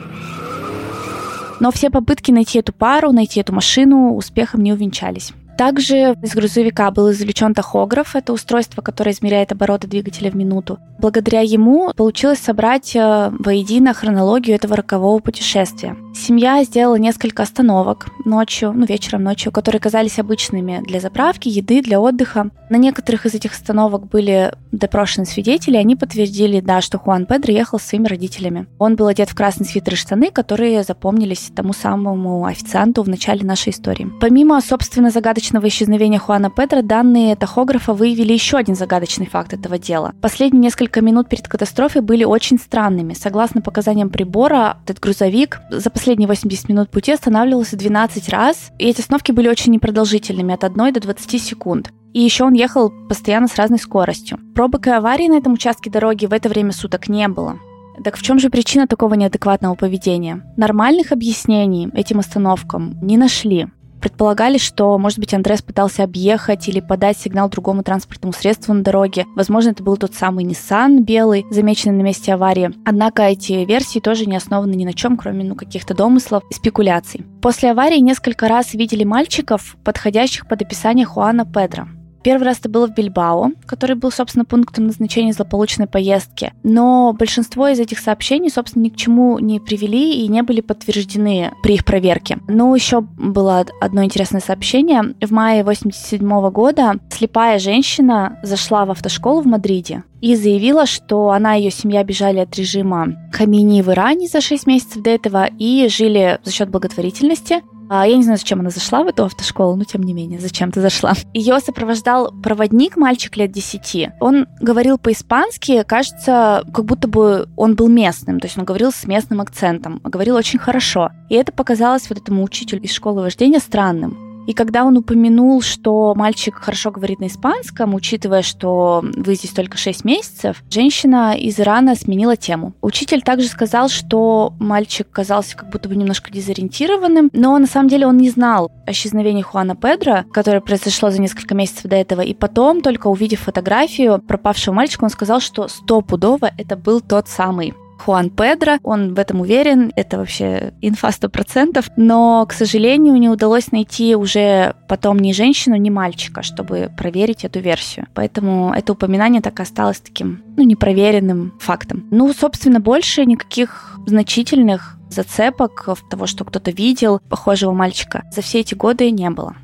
Но 1.59 1.71
все 1.71 1.89
попытки 1.89 2.31
найти 2.31 2.59
эту 2.59 2.73
пару, 2.73 3.11
найти 3.11 3.39
эту 3.39 3.53
машину 3.53 4.15
успехом 4.15 4.63
не 4.63 4.73
увенчались. 4.73 5.31
Также 5.59 6.15
из 6.23 6.35
грузовика 6.35 6.89
был 6.89 7.11
извлечен 7.11 7.53
тахограф, 7.53 8.15
это 8.15 8.31
устройство, 8.31 8.81
которое 8.81 9.11
измеряет 9.11 9.51
обороты 9.51 9.89
двигателя 9.89 10.31
в 10.31 10.33
минуту. 10.33 10.79
Благодаря 10.99 11.41
ему 11.41 11.91
получилось 11.97 12.39
собрать 12.39 12.95
э, 12.95 13.29
воедино 13.37 13.93
хронологию 13.93 14.55
этого 14.55 14.77
рокового 14.77 15.19
путешествия. 15.19 15.97
Семья 16.19 16.61
сделала 16.65 16.95
несколько 16.95 17.43
остановок 17.43 18.07
ночью, 18.25 18.73
ну 18.73 18.85
вечером 18.85 19.23
ночью, 19.23 19.53
которые 19.53 19.79
казались 19.79 20.19
обычными 20.19 20.83
для 20.85 20.99
заправки, 20.99 21.47
еды, 21.47 21.81
для 21.81 22.01
отдыха. 22.01 22.49
На 22.69 22.75
некоторых 22.75 23.25
из 23.25 23.33
этих 23.33 23.53
остановок 23.53 24.07
были 24.07 24.53
допрошены 24.71 25.25
свидетели, 25.25 25.77
они 25.77 25.95
подтвердили, 25.95 26.59
да, 26.59 26.81
что 26.81 26.99
Хуан 26.99 27.25
Педро 27.25 27.53
ехал 27.53 27.79
с 27.79 27.83
своими 27.83 28.07
родителями. 28.07 28.67
Он 28.77 28.95
был 28.95 29.07
одет 29.07 29.29
в 29.29 29.35
красный 29.35 29.65
свитер 29.65 29.93
и 29.93 29.95
штаны, 29.95 30.29
которые 30.29 30.83
запомнились 30.83 31.51
тому 31.55 31.73
самому 31.73 32.45
официанту 32.45 33.01
в 33.01 33.09
начале 33.09 33.45
нашей 33.45 33.71
истории. 33.71 34.11
Помимо, 34.19 34.59
собственно, 34.61 35.09
загадочного 35.11 35.67
исчезновения 35.69 36.19
Хуана 36.19 36.51
Педро 36.51 36.81
данные 36.81 37.37
тахографа 37.37 37.93
выявили 37.93 38.33
еще 38.33 38.57
один 38.57 38.75
загадочный 38.75 39.25
факт 39.25 39.53
этого 39.53 39.79
дела. 39.79 40.13
Последние 40.21 40.63
несколько 40.63 41.01
минут 41.01 41.29
перед 41.29 41.47
катастрофой 41.47 42.01
были 42.01 42.25
очень 42.25 42.59
странными. 42.59 43.13
Согласно 43.13 43.61
показаниям 43.61 44.09
прибора, 44.09 44.77
этот 44.83 44.99
грузовик 44.99 45.61
за 45.71 45.89
последние 45.89 46.08
80 46.15 46.69
минут 46.69 46.89
пути 46.89 47.11
останавливался 47.11 47.77
12 47.77 48.29
раз, 48.29 48.71
и 48.77 48.87
эти 48.87 49.01
остановки 49.01 49.31
были 49.31 49.47
очень 49.47 49.71
непродолжительными, 49.73 50.53
от 50.53 50.63
1 50.63 50.93
до 50.93 50.99
20 50.99 51.41
секунд. 51.41 51.91
И 52.13 52.21
еще 52.21 52.45
он 52.45 52.53
ехал 52.53 52.91
постоянно 53.07 53.47
с 53.47 53.55
разной 53.55 53.79
скоростью. 53.79 54.39
Пробок 54.55 54.87
и 54.87 54.89
аварий 54.89 55.29
на 55.29 55.37
этом 55.37 55.53
участке 55.53 55.89
дороги 55.89 56.25
в 56.25 56.33
это 56.33 56.49
время 56.49 56.71
суток 56.71 57.07
не 57.07 57.27
было. 57.27 57.59
Так 58.03 58.15
в 58.15 58.21
чем 58.21 58.39
же 58.39 58.49
причина 58.49 58.87
такого 58.87 59.13
неадекватного 59.13 59.75
поведения? 59.75 60.43
Нормальных 60.57 61.11
объяснений 61.11 61.89
этим 61.93 62.19
остановкам 62.19 62.97
не 63.01 63.17
нашли. 63.17 63.67
Предполагали, 64.01 64.57
что, 64.57 64.97
может 64.97 65.19
быть, 65.19 65.33
Андрес 65.33 65.61
пытался 65.61 66.03
объехать 66.03 66.67
или 66.67 66.79
подать 66.79 67.17
сигнал 67.17 67.49
другому 67.49 67.83
транспортному 67.83 68.33
средству 68.33 68.73
на 68.73 68.83
дороге. 68.83 69.25
Возможно, 69.35 69.71
это 69.71 69.83
был 69.83 69.97
тот 69.97 70.13
самый 70.13 70.45
Nissan 70.45 70.99
белый, 71.01 71.45
замеченный 71.51 71.97
на 71.97 72.01
месте 72.01 72.33
аварии. 72.33 72.71
Однако 72.85 73.23
эти 73.23 73.65
версии 73.65 73.99
тоже 73.99 74.25
не 74.25 74.35
основаны 74.35 74.73
ни 74.73 74.85
на 74.85 74.93
чем, 74.93 75.17
кроме 75.17 75.43
ну, 75.43 75.55
каких-то 75.55 75.93
домыслов 75.93 76.43
и 76.49 76.53
спекуляций. 76.53 77.25
После 77.41 77.71
аварии 77.71 77.99
несколько 77.99 78.47
раз 78.47 78.73
видели 78.73 79.03
мальчиков, 79.03 79.75
подходящих 79.83 80.47
под 80.47 80.61
описание 80.61 81.05
Хуана 81.05 81.45
Педро. 81.45 81.87
Первый 82.23 82.43
раз 82.43 82.59
это 82.59 82.69
было 82.69 82.87
в 82.87 82.93
Бильбао, 82.93 83.51
который 83.65 83.95
был, 83.95 84.11
собственно, 84.11 84.45
пунктом 84.45 84.87
назначения 84.87 85.33
злополучной 85.33 85.87
поездки. 85.87 86.53
Но 86.63 87.13
большинство 87.17 87.67
из 87.67 87.79
этих 87.79 87.99
сообщений, 87.99 88.49
собственно, 88.49 88.83
ни 88.83 88.89
к 88.89 88.95
чему 88.95 89.39
не 89.39 89.59
привели 89.59 90.23
и 90.23 90.27
не 90.27 90.43
были 90.43 90.61
подтверждены 90.61 91.53
при 91.63 91.75
их 91.75 91.85
проверке. 91.85 92.39
Но 92.47 92.75
еще 92.75 93.01
было 93.01 93.65
одно 93.81 94.03
интересное 94.03 94.41
сообщение. 94.41 95.15
В 95.21 95.31
мае 95.31 95.63
87 95.63 96.49
года 96.49 96.95
слепая 97.09 97.59
женщина 97.59 98.39
зашла 98.43 98.85
в 98.85 98.91
автошколу 98.91 99.41
в 99.41 99.47
Мадриде 99.47 100.03
и 100.21 100.35
заявила, 100.35 100.85
что 100.85 101.29
она 101.29 101.55
и 101.55 101.63
ее 101.63 101.71
семья 101.71 102.03
бежали 102.03 102.39
от 102.39 102.55
режима 102.55 103.15
Хамини 103.31 103.81
в 103.81 103.89
Иране 103.89 104.27
за 104.27 104.41
6 104.41 104.67
месяцев 104.67 105.01
до 105.01 105.09
этого 105.09 105.49
и 105.57 105.87
жили 105.89 106.39
за 106.43 106.51
счет 106.51 106.69
благотворительности 106.69 107.61
А, 107.89 108.07
я 108.07 108.15
не 108.15 108.23
знаю, 108.23 108.37
зачем 108.37 108.59
она 108.59 108.69
зашла 108.69 109.03
в 109.03 109.07
эту 109.07 109.25
автошколу, 109.25 109.75
но 109.75 109.83
тем 109.83 110.03
не 110.03 110.13
менее, 110.13 110.39
зачем 110.39 110.71
ты 110.71 110.79
зашла. 110.79 111.13
Ее 111.33 111.59
сопровождал 111.59 112.31
проводник, 112.43 112.95
мальчик 112.97 113.35
лет 113.35 113.51
10. 113.51 114.09
Он 114.19 114.47
говорил 114.61 114.99
по-испански, 114.99 115.83
кажется, 115.83 116.63
как 116.71 116.85
будто 116.85 117.07
бы 117.07 117.49
он 117.55 117.75
был 117.75 117.87
местным, 117.87 118.39
то 118.39 118.45
есть 118.45 118.57
он 118.57 118.65
говорил 118.65 118.91
с 118.91 119.05
местным 119.05 119.41
акцентом, 119.41 119.99
говорил 120.03 120.35
очень 120.35 120.59
хорошо. 120.59 121.09
И 121.29 121.35
это 121.35 121.51
показалось 121.51 122.09
вот 122.09 122.19
этому 122.19 122.43
учителю 122.43 122.81
из 122.81 122.91
школы 122.91 123.21
вождения 123.21 123.59
странным. 123.59 124.28
И 124.47 124.53
когда 124.53 124.83
он 124.83 124.97
упомянул, 124.97 125.61
что 125.61 126.13
мальчик 126.15 126.55
хорошо 126.55 126.91
говорит 126.91 127.19
на 127.19 127.27
испанском, 127.27 127.93
учитывая, 127.93 128.41
что 128.41 129.03
вы 129.03 129.35
здесь 129.35 129.51
только 129.51 129.77
6 129.77 130.05
месяцев, 130.05 130.63
женщина 130.69 131.35
из 131.37 131.59
Ирана 131.59 131.95
сменила 131.95 132.35
тему. 132.35 132.73
Учитель 132.81 133.21
также 133.21 133.47
сказал, 133.47 133.89
что 133.89 134.53
мальчик 134.59 135.07
казался 135.11 135.55
как 135.55 135.69
будто 135.69 135.87
бы 135.87 135.95
немножко 135.95 136.31
дезориентированным, 136.31 137.29
но 137.33 137.57
на 137.57 137.67
самом 137.67 137.89
деле 137.89 138.07
он 138.07 138.17
не 138.17 138.29
знал 138.29 138.71
о 138.87 138.91
исчезновении 138.91 139.41
Хуана 139.41 139.75
Педро, 139.75 140.23
которое 140.31 140.61
произошло 140.61 141.11
за 141.11 141.21
несколько 141.21 141.53
месяцев 141.53 141.83
до 141.83 141.95
этого. 141.95 142.21
И 142.21 142.33
потом, 142.33 142.81
только 142.81 143.07
увидев 143.07 143.41
фотографию 143.41 144.19
пропавшего 144.19 144.73
мальчика, 144.73 145.03
он 145.03 145.09
сказал, 145.09 145.39
что 145.39 145.67
стопудово 145.67 146.51
это 146.57 146.75
был 146.75 147.01
тот 147.01 147.27
самый. 147.27 147.73
Хуан 147.99 148.29
Педро. 148.29 148.77
Он 148.83 149.13
в 149.13 149.19
этом 149.19 149.41
уверен, 149.41 149.91
это 149.95 150.17
вообще 150.17 150.73
инфа 150.81 151.09
100%. 151.09 151.85
Но, 151.97 152.45
к 152.47 152.53
сожалению, 152.53 153.15
не 153.17 153.29
удалось 153.29 153.71
найти 153.71 154.15
уже 154.15 154.75
потом 154.87 155.19
ни 155.19 155.31
женщину, 155.33 155.75
ни 155.75 155.89
мальчика, 155.89 156.41
чтобы 156.41 156.91
проверить 156.97 157.43
эту 157.43 157.59
версию. 157.59 158.07
Поэтому 158.13 158.73
это 158.73 158.93
упоминание 158.93 159.41
так 159.41 159.59
и 159.59 159.63
осталось 159.63 159.99
таким, 159.99 160.41
ну, 160.57 160.63
непроверенным 160.63 161.53
фактом. 161.59 162.07
Ну, 162.11 162.33
собственно, 162.33 162.79
больше 162.79 163.25
никаких 163.25 163.97
значительных 164.07 164.97
зацепок 165.09 165.89
того, 166.09 166.25
что 166.27 166.45
кто-то 166.45 166.71
видел 166.71 167.19
похожего 167.29 167.71
мальчика, 167.71 168.23
за 168.31 168.41
все 168.41 168.59
эти 168.59 168.75
годы 168.75 169.11
не 169.11 169.29
было. 169.29 169.55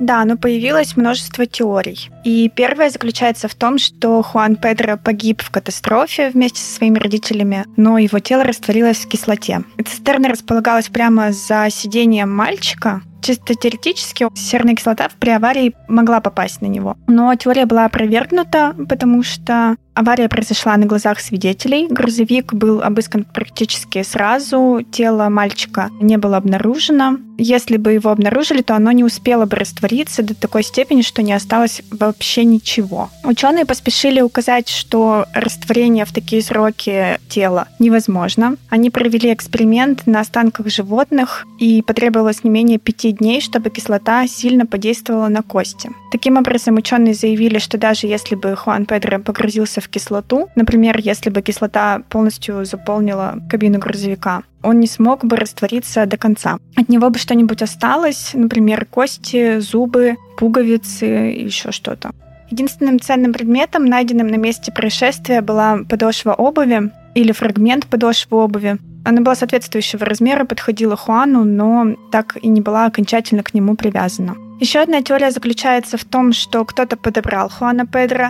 Да, 0.00 0.24
но 0.24 0.36
появилось 0.36 0.96
множество 0.96 1.46
теорий. 1.46 2.10
И 2.24 2.50
первая 2.54 2.90
заключается 2.90 3.48
в 3.48 3.54
том, 3.54 3.78
что 3.78 4.22
Хуан 4.22 4.56
Педро 4.56 4.96
погиб 4.96 5.42
в 5.42 5.50
катастрофе 5.50 6.30
вместе 6.30 6.60
со 6.60 6.76
своими 6.76 6.98
родителями, 6.98 7.64
но 7.76 7.98
его 7.98 8.18
тело 8.18 8.44
растворилось 8.44 8.98
в 8.98 9.08
кислоте. 9.08 9.62
Цистерна 9.84 10.28
располагалась 10.28 10.88
прямо 10.88 11.32
за 11.32 11.68
сидением 11.70 12.34
мальчика, 12.34 13.02
Чисто 13.28 13.54
теоретически 13.54 14.26
серная 14.34 14.74
кислота 14.74 15.10
при 15.20 15.28
аварии 15.28 15.74
могла 15.86 16.20
попасть 16.20 16.62
на 16.62 16.66
него. 16.66 16.96
Но 17.08 17.34
теория 17.34 17.66
была 17.66 17.84
опровергнута, 17.84 18.74
потому 18.88 19.22
что 19.22 19.76
авария 19.92 20.30
произошла 20.30 20.74
на 20.78 20.86
глазах 20.86 21.20
свидетелей. 21.20 21.88
Грузовик 21.90 22.54
был 22.54 22.80
обыскан 22.82 23.24
практически 23.24 24.02
сразу. 24.02 24.80
Тело 24.90 25.28
мальчика 25.28 25.90
не 26.00 26.16
было 26.16 26.38
обнаружено. 26.38 27.18
Если 27.36 27.76
бы 27.76 27.92
его 27.92 28.10
обнаружили, 28.10 28.62
то 28.62 28.74
оно 28.74 28.90
не 28.92 29.04
успело 29.04 29.44
бы 29.44 29.56
раствориться 29.56 30.22
до 30.22 30.34
такой 30.34 30.62
степени, 30.62 31.02
что 31.02 31.22
не 31.22 31.32
осталось 31.32 31.82
вообще 31.90 32.44
ничего. 32.44 33.10
Ученые 33.24 33.64
поспешили 33.64 34.20
указать, 34.20 34.68
что 34.68 35.26
растворение 35.34 36.04
в 36.04 36.12
такие 36.12 36.42
сроки 36.42 37.18
тела 37.28 37.68
невозможно. 37.78 38.56
Они 38.70 38.90
провели 38.90 39.32
эксперимент 39.32 40.06
на 40.06 40.20
останках 40.20 40.68
животных, 40.68 41.46
и 41.60 41.82
потребовалось 41.82 42.42
не 42.42 42.50
менее 42.50 42.78
пяти 42.78 43.12
10 43.12 43.17
дней, 43.18 43.40
чтобы 43.40 43.70
кислота 43.70 44.26
сильно 44.26 44.66
подействовала 44.66 45.28
на 45.28 45.42
кости. 45.42 45.90
Таким 46.10 46.36
образом, 46.36 46.76
ученые 46.76 47.14
заявили, 47.14 47.58
что 47.58 47.78
даже 47.78 48.06
если 48.06 48.34
бы 48.34 48.56
Хуан 48.56 48.86
Педро 48.86 49.18
погрузился 49.18 49.80
в 49.80 49.88
кислоту, 49.88 50.48
например, 50.54 50.98
если 50.98 51.30
бы 51.30 51.42
кислота 51.42 52.02
полностью 52.08 52.64
заполнила 52.64 53.38
кабину 53.50 53.78
грузовика, 53.78 54.42
он 54.62 54.80
не 54.80 54.86
смог 54.86 55.24
бы 55.24 55.36
раствориться 55.36 56.06
до 56.06 56.16
конца. 56.16 56.58
От 56.76 56.88
него 56.88 57.10
бы 57.10 57.18
что-нибудь 57.18 57.62
осталось, 57.62 58.30
например, 58.34 58.86
кости, 58.86 59.58
зубы, 59.60 60.16
пуговицы 60.38 61.32
и 61.32 61.44
еще 61.44 61.72
что-то. 61.72 62.10
Единственным 62.50 62.98
ценным 62.98 63.32
предметом, 63.32 63.84
найденным 63.84 64.28
на 64.28 64.36
месте 64.36 64.72
происшествия, 64.72 65.42
была 65.42 65.80
подошва 65.88 66.32
обуви 66.32 66.90
или 67.14 67.32
фрагмент 67.32 67.86
подошвы 67.86 68.38
обуви, 68.38 68.78
она 69.08 69.22
была 69.22 69.34
соответствующего 69.34 70.04
размера, 70.04 70.44
подходила 70.44 70.94
Хуану, 70.94 71.44
но 71.44 71.96
так 72.12 72.36
и 72.42 72.48
не 72.48 72.60
была 72.60 72.84
окончательно 72.84 73.42
к 73.42 73.54
нему 73.54 73.74
привязана. 73.74 74.36
Еще 74.60 74.80
одна 74.80 75.00
теория 75.02 75.30
заключается 75.30 75.96
в 75.96 76.04
том, 76.04 76.34
что 76.34 76.62
кто-то 76.64 76.96
подобрал 76.98 77.48
Хуана 77.48 77.86
Педро. 77.86 78.26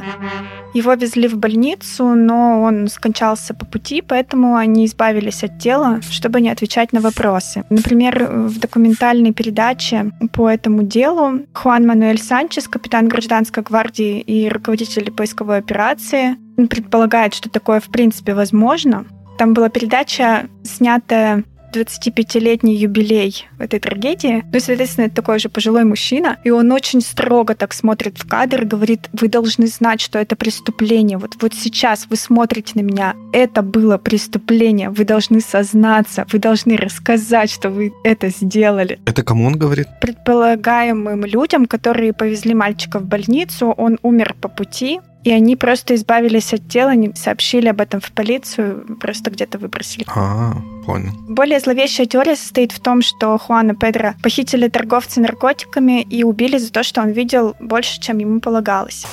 Его 0.75 0.93
везли 0.93 1.27
в 1.27 1.37
больницу, 1.37 2.15
но 2.15 2.63
он 2.63 2.87
скончался 2.89 3.55
по 3.55 3.67
пути, 3.67 4.03
поэтому 4.07 4.55
они 4.55 4.85
избавились 4.85 5.43
от 5.43 5.59
тела, 5.59 6.01
чтобы 6.11 6.41
не 6.41 6.51
отвечать 6.51 6.93
на 6.93 7.01
вопросы. 7.01 7.65
Например, 7.71 8.29
в 8.31 8.61
документальной 8.61 9.33
передаче 9.33 10.13
по 10.33 10.49
этому 10.49 10.85
делу 10.85 11.41
Хуан 11.55 11.87
Мануэль 11.87 12.21
Санчес, 12.21 12.69
капитан 12.69 13.09
гражданской 13.09 13.65
гвардии 13.65 14.21
и 14.21 14.49
руководитель 14.49 15.11
поисковой 15.11 15.59
операции, 15.59 16.37
предполагает, 16.67 17.35
что 17.35 17.49
такое 17.49 17.81
в 17.81 17.89
принципе 17.89 18.35
возможно, 18.35 19.07
там 19.39 19.55
была 19.55 19.69
передача, 19.69 20.49
снятая 20.65 21.45
25-летний 21.73 22.75
юбилей 22.75 23.47
этой 23.59 23.79
трагедии. 23.79 24.45
Ну 24.51 24.59
и, 24.59 24.61
соответственно, 24.61 25.07
это 25.07 25.17
такой 25.17 25.39
же 25.39 25.49
пожилой 25.49 25.85
мужчина, 25.85 26.39
и 26.45 26.51
он 26.51 26.73
очень 26.73 27.01
строго 27.01 27.55
так 27.55 27.73
смотрит 27.73 28.19
в 28.19 28.29
кадр 28.29 28.63
и 28.63 28.67
говорит, 28.67 29.09
вы 29.13 29.29
должны 29.29 29.67
знать, 29.67 30.01
что 30.01 30.19
это 30.19 30.35
преступление. 30.37 31.19
Вот, 31.19 31.37
вот 31.41 31.55
сейчас 31.55 32.07
вы 32.11 32.17
смотрите 32.17 32.73
на 32.75 32.81
меня, 32.81 33.15
это 33.33 33.63
было 33.63 33.99
преступление, 33.99 34.91
вы 34.91 35.05
должны 35.05 35.41
сознаться, 35.41 36.27
вы 36.33 36.39
должны 36.39 36.77
рассказать, 36.77 37.51
что 37.51 37.71
вы 37.71 37.93
это 38.03 38.29
сделали. 38.29 38.99
Это 39.05 39.23
кому 39.23 39.47
он 39.47 39.59
говорит? 39.59 39.87
Предполагаемым 40.01 41.25
людям, 41.25 41.67
которые 41.67 42.13
повезли 42.13 42.55
мальчика 42.55 42.99
в 42.99 43.05
больницу, 43.05 43.69
он 43.77 43.99
умер 44.03 44.35
по 44.41 44.49
пути, 44.49 45.01
и 45.29 45.31
они 45.31 45.57
просто 45.57 45.95
избавились 45.95 46.55
от 46.55 46.67
тела, 46.69 46.95
не 46.95 47.15
сообщили 47.15 47.69
об 47.69 47.83
этом 47.83 48.01
в 48.01 48.11
полицию, 48.13 48.97
просто 48.99 49.31
где-то 49.31 49.59
выбросили. 49.59 50.07
А, 50.09 50.55
понял. 50.87 51.13
Более 51.29 51.61
зловещая 51.61 52.07
теория 52.07 52.35
состоит 52.35 52.73
в 52.73 52.81
том, 52.81 53.03
что 53.03 53.37
Хуана 53.37 53.75
Педро 53.75 54.15
похитили 54.23 54.69
торговцы 54.69 55.21
наркотиками 55.21 56.01
и 56.01 56.25
убили 56.25 56.57
за 56.57 56.73
то, 56.73 56.83
что 56.83 57.03
он 57.03 57.11
видел 57.11 57.55
больше, 57.61 58.01
чем 58.01 58.17
ему 58.19 58.41
полагалось. 58.41 59.05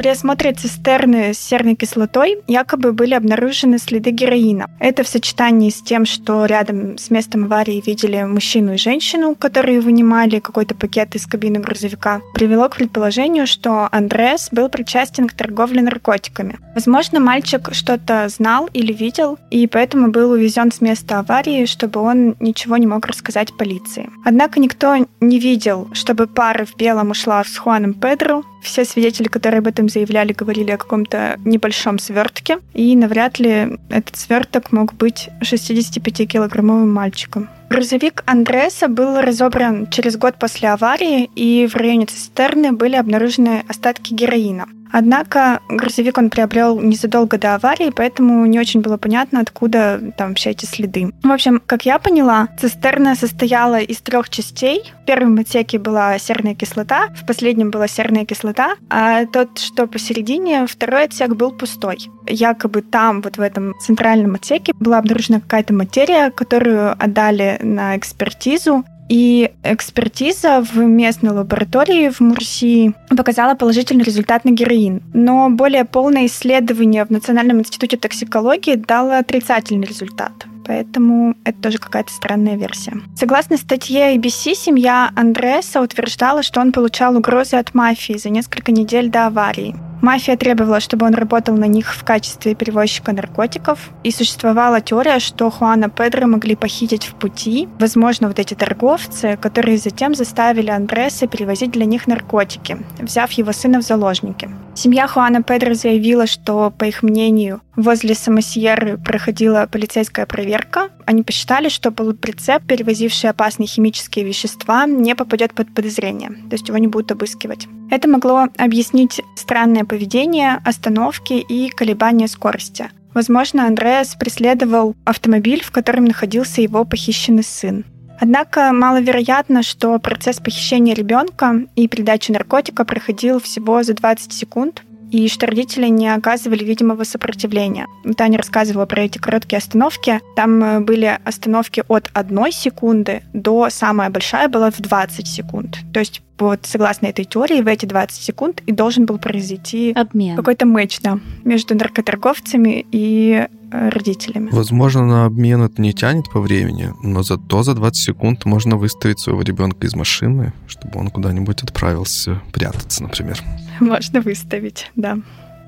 При 0.00 0.08
осмотре 0.08 0.54
цистерны 0.54 1.34
с 1.34 1.38
серной 1.38 1.74
кислотой 1.74 2.38
якобы 2.46 2.94
были 2.94 3.12
обнаружены 3.12 3.78
следы 3.78 4.12
героина. 4.12 4.70
Это 4.80 5.04
в 5.04 5.08
сочетании 5.08 5.68
с 5.68 5.82
тем, 5.82 6.06
что 6.06 6.46
рядом 6.46 6.96
с 6.96 7.10
местом 7.10 7.44
аварии 7.44 7.82
видели 7.84 8.22
мужчину 8.22 8.72
и 8.72 8.78
женщину, 8.78 9.34
которые 9.34 9.82
вынимали 9.82 10.38
какой-то 10.38 10.74
пакет 10.74 11.14
из 11.16 11.26
кабины 11.26 11.60
грузовика, 11.60 12.22
привело 12.32 12.70
к 12.70 12.76
предположению, 12.76 13.46
что 13.46 13.90
Андрес 13.92 14.48
был 14.50 14.70
причастен 14.70 15.28
к 15.28 15.34
торговле 15.34 15.82
наркотиками. 15.82 16.58
Возможно, 16.74 17.20
мальчик 17.20 17.68
что-то 17.72 18.26
знал 18.30 18.70
или 18.72 18.94
видел, 18.94 19.38
и 19.50 19.66
поэтому 19.66 20.10
был 20.10 20.30
увезен 20.30 20.72
с 20.72 20.80
места 20.80 21.18
аварии, 21.18 21.66
чтобы 21.66 22.00
он 22.00 22.36
ничего 22.40 22.78
не 22.78 22.86
мог 22.86 23.04
рассказать 23.04 23.54
полиции. 23.54 24.08
Однако 24.24 24.60
никто 24.60 24.96
не 25.20 25.38
видел, 25.38 25.90
чтобы 25.92 26.26
пара 26.26 26.64
в 26.64 26.74
белом 26.78 27.10
ушла 27.10 27.44
с 27.44 27.54
Хуаном 27.58 27.92
Педро, 27.92 28.44
все 28.62 28.84
свидетели, 28.84 29.28
которые 29.28 29.58
об 29.58 29.66
этом 29.66 29.88
заявляли, 29.90 30.32
говорили 30.32 30.70
о 30.70 30.78
каком-то 30.78 31.38
небольшом 31.44 31.98
свертке, 31.98 32.58
и 32.72 32.96
навряд 32.96 33.38
ли 33.38 33.78
этот 33.90 34.16
сверток 34.16 34.72
мог 34.72 34.94
быть 34.94 35.28
65-килограммовым 35.42 36.86
мальчиком. 36.86 37.48
Грузовик 37.70 38.24
Андреса 38.26 38.88
был 38.88 39.20
разобран 39.20 39.88
через 39.90 40.16
год 40.16 40.34
после 40.40 40.70
аварии, 40.70 41.30
и 41.36 41.68
в 41.68 41.76
районе 41.76 42.06
цистерны 42.06 42.72
были 42.72 42.96
обнаружены 42.96 43.64
остатки 43.68 44.12
героина. 44.12 44.66
Однако 44.92 45.60
грузовик 45.68 46.18
он 46.18 46.30
приобрел 46.30 46.80
незадолго 46.80 47.38
до 47.38 47.54
аварии, 47.54 47.92
поэтому 47.94 48.44
не 48.46 48.58
очень 48.58 48.80
было 48.80 48.96
понятно, 48.96 49.40
откуда 49.40 50.00
там 50.16 50.34
все 50.34 50.50
эти 50.50 50.64
следы. 50.64 51.12
В 51.22 51.30
общем, 51.30 51.62
как 51.64 51.86
я 51.86 51.98
поняла, 51.98 52.48
цистерна 52.58 53.14
состояла 53.14 53.80
из 53.80 53.98
трех 53.98 54.28
частей. 54.30 54.92
В 55.02 55.06
первом 55.06 55.38
отсеке 55.38 55.78
была 55.78 56.18
серная 56.18 56.54
кислота, 56.54 57.08
в 57.14 57.26
последнем 57.26 57.70
была 57.70 57.88
серная 57.88 58.24
кислота, 58.24 58.74
а 58.88 59.26
тот, 59.26 59.58
что 59.58 59.86
посередине, 59.86 60.66
второй 60.66 61.04
отсек 61.04 61.34
был 61.34 61.52
пустой. 61.52 61.98
Якобы 62.26 62.82
там, 62.82 63.22
вот 63.22 63.36
в 63.36 63.40
этом 63.40 63.74
центральном 63.80 64.34
отсеке, 64.34 64.72
была 64.78 64.98
обнаружена 64.98 65.40
какая-то 65.40 65.72
материя, 65.72 66.30
которую 66.30 66.92
отдали 66.92 67.59
на 67.62 67.96
экспертизу, 67.96 68.84
и 69.10 69.50
экспертиза 69.64 70.62
в 70.62 70.76
местной 70.76 71.32
лаборатории 71.32 72.10
в 72.10 72.20
Мурсии 72.20 72.94
показала 73.08 73.56
положительный 73.56 74.04
результат 74.04 74.44
на 74.44 74.50
героин. 74.50 75.02
Но 75.12 75.50
более 75.50 75.84
полное 75.84 76.26
исследование 76.26 77.04
в 77.04 77.10
Национальном 77.10 77.58
институте 77.58 77.96
токсикологии 77.96 78.76
дало 78.76 79.18
отрицательный 79.18 79.84
результат. 79.84 80.30
Поэтому 80.64 81.34
это 81.42 81.60
тоже 81.60 81.78
какая-то 81.78 82.12
странная 82.12 82.56
версия. 82.56 82.92
Согласно 83.16 83.56
статье 83.56 84.16
ABC, 84.16 84.54
семья 84.54 85.10
Андреса 85.16 85.80
утверждала, 85.80 86.44
что 86.44 86.60
он 86.60 86.70
получал 86.70 87.16
угрозы 87.16 87.56
от 87.56 87.74
мафии 87.74 88.16
за 88.16 88.30
несколько 88.30 88.70
недель 88.70 89.10
до 89.10 89.26
аварии. 89.26 89.74
Мафия 90.00 90.36
требовала, 90.36 90.80
чтобы 90.80 91.06
он 91.06 91.14
работал 91.14 91.56
на 91.56 91.66
них 91.66 91.94
в 91.94 92.04
качестве 92.04 92.54
перевозчика 92.54 93.12
наркотиков. 93.12 93.90
И 94.02 94.10
существовала 94.10 94.80
теория, 94.80 95.18
что 95.18 95.50
Хуана 95.50 95.90
Педро 95.90 96.26
могли 96.26 96.56
похитить 96.56 97.04
в 97.04 97.14
пути. 97.14 97.68
Возможно, 97.78 98.28
вот 98.28 98.38
эти 98.38 98.54
торговцы, 98.54 99.38
которые 99.40 99.78
затем 99.78 100.14
заставили 100.14 100.70
Андреса 100.70 101.26
перевозить 101.26 101.72
для 101.72 101.84
них 101.84 102.06
наркотики, 102.06 102.78
взяв 102.98 103.30
его 103.32 103.52
сына 103.52 103.80
в 103.80 103.82
заложники. 103.82 104.50
Семья 104.74 105.06
Хуана 105.06 105.42
Педро 105.42 105.74
заявила, 105.74 106.26
что, 106.26 106.70
по 106.70 106.84
их 106.84 107.02
мнению, 107.02 107.60
возле 107.76 108.14
Самосьеры 108.14 108.96
проходила 108.98 109.68
полицейская 109.70 110.26
проверка. 110.26 110.88
Они 111.04 111.22
посчитали, 111.22 111.68
что 111.68 111.90
полуприцеп, 111.90 112.62
перевозивший 112.66 113.30
опасные 113.30 113.66
химические 113.66 114.24
вещества, 114.24 114.86
не 114.86 115.14
попадет 115.14 115.52
под 115.54 115.74
подозрение, 115.74 116.30
то 116.30 116.52
есть 116.52 116.68
его 116.68 116.78
не 116.78 116.86
будут 116.86 117.12
обыскивать. 117.12 117.66
Это 117.90 118.08
могло 118.08 118.46
объяснить 118.56 119.20
странное 119.34 119.84
поведение, 119.84 120.60
остановки 120.64 121.32
и 121.32 121.68
колебания 121.70 122.28
скорости. 122.28 122.88
Возможно, 123.14 123.66
Андреас 123.66 124.14
преследовал 124.14 124.94
автомобиль, 125.04 125.62
в 125.64 125.72
котором 125.72 126.04
находился 126.04 126.62
его 126.62 126.84
похищенный 126.84 127.42
сын. 127.42 127.84
Однако 128.20 128.72
маловероятно, 128.72 129.62
что 129.62 129.98
процесс 129.98 130.38
похищения 130.38 130.94
ребенка 130.94 131.66
и 131.74 131.88
передачи 131.88 132.30
наркотика 132.30 132.84
проходил 132.84 133.40
всего 133.40 133.82
за 133.82 133.94
20 133.94 134.32
секунд, 134.32 134.82
и 135.10 135.28
что 135.28 135.46
родители 135.46 135.88
не 135.88 136.08
оказывали 136.08 136.64
видимого 136.64 137.04
сопротивления. 137.04 137.86
Таня 138.16 138.38
рассказывала 138.38 138.86
про 138.86 139.02
эти 139.02 139.18
короткие 139.18 139.58
остановки. 139.58 140.20
Там 140.36 140.62
э, 140.62 140.80
были 140.80 141.18
остановки 141.24 141.82
от 141.88 142.10
одной 142.12 142.52
секунды 142.52 143.22
до 143.32 143.68
самая 143.70 144.10
большая 144.10 144.48
была 144.48 144.70
в 144.70 144.80
20 144.80 145.26
секунд. 145.26 145.78
То 145.92 145.98
есть 146.00 146.22
вот 146.40 146.60
согласно 146.64 147.06
этой 147.06 147.24
теории, 147.24 147.60
в 147.62 147.66
эти 147.66 147.86
20 147.86 148.22
секунд 148.22 148.62
и 148.66 148.72
должен 148.72 149.06
был 149.06 149.18
произойти 149.18 149.92
обмен. 149.92 150.36
какой-то 150.36 150.66
матч, 150.66 151.00
да, 151.00 151.18
между 151.44 151.74
наркоторговцами 151.74 152.86
и 152.90 153.46
э, 153.72 153.88
родителями. 153.88 154.48
Возможно, 154.50 155.06
на 155.06 155.24
обмен 155.26 155.62
это 155.62 155.80
не 155.80 155.92
тянет 155.92 156.30
по 156.30 156.40
времени, 156.40 156.92
но 157.02 157.22
зато 157.22 157.62
за 157.62 157.74
20 157.74 157.96
секунд 157.96 158.44
можно 158.44 158.76
выставить 158.76 159.20
своего 159.20 159.42
ребенка 159.42 159.86
из 159.86 159.94
машины, 159.94 160.52
чтобы 160.66 161.00
он 161.00 161.08
куда-нибудь 161.10 161.62
отправился 161.62 162.40
прятаться, 162.52 163.02
например. 163.02 163.38
Можно 163.80 164.20
выставить, 164.20 164.90
да. 164.96 165.18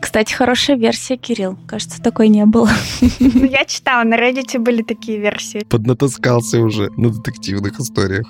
Кстати, 0.02 0.34
хорошая 0.34 0.76
версия, 0.76 1.16
Кирилл. 1.16 1.56
Кажется, 1.68 2.02
такой 2.02 2.28
не 2.28 2.44
было. 2.44 2.68
Ну, 3.20 3.44
я 3.44 3.64
читала, 3.64 4.02
на 4.02 4.14
Reddit 4.18 4.58
были 4.58 4.82
такие 4.82 5.18
версии. 5.18 5.64
Поднатаскался 5.64 6.58
уже 6.58 6.90
на 6.96 7.10
детективных 7.10 7.78
историях. 7.78 8.26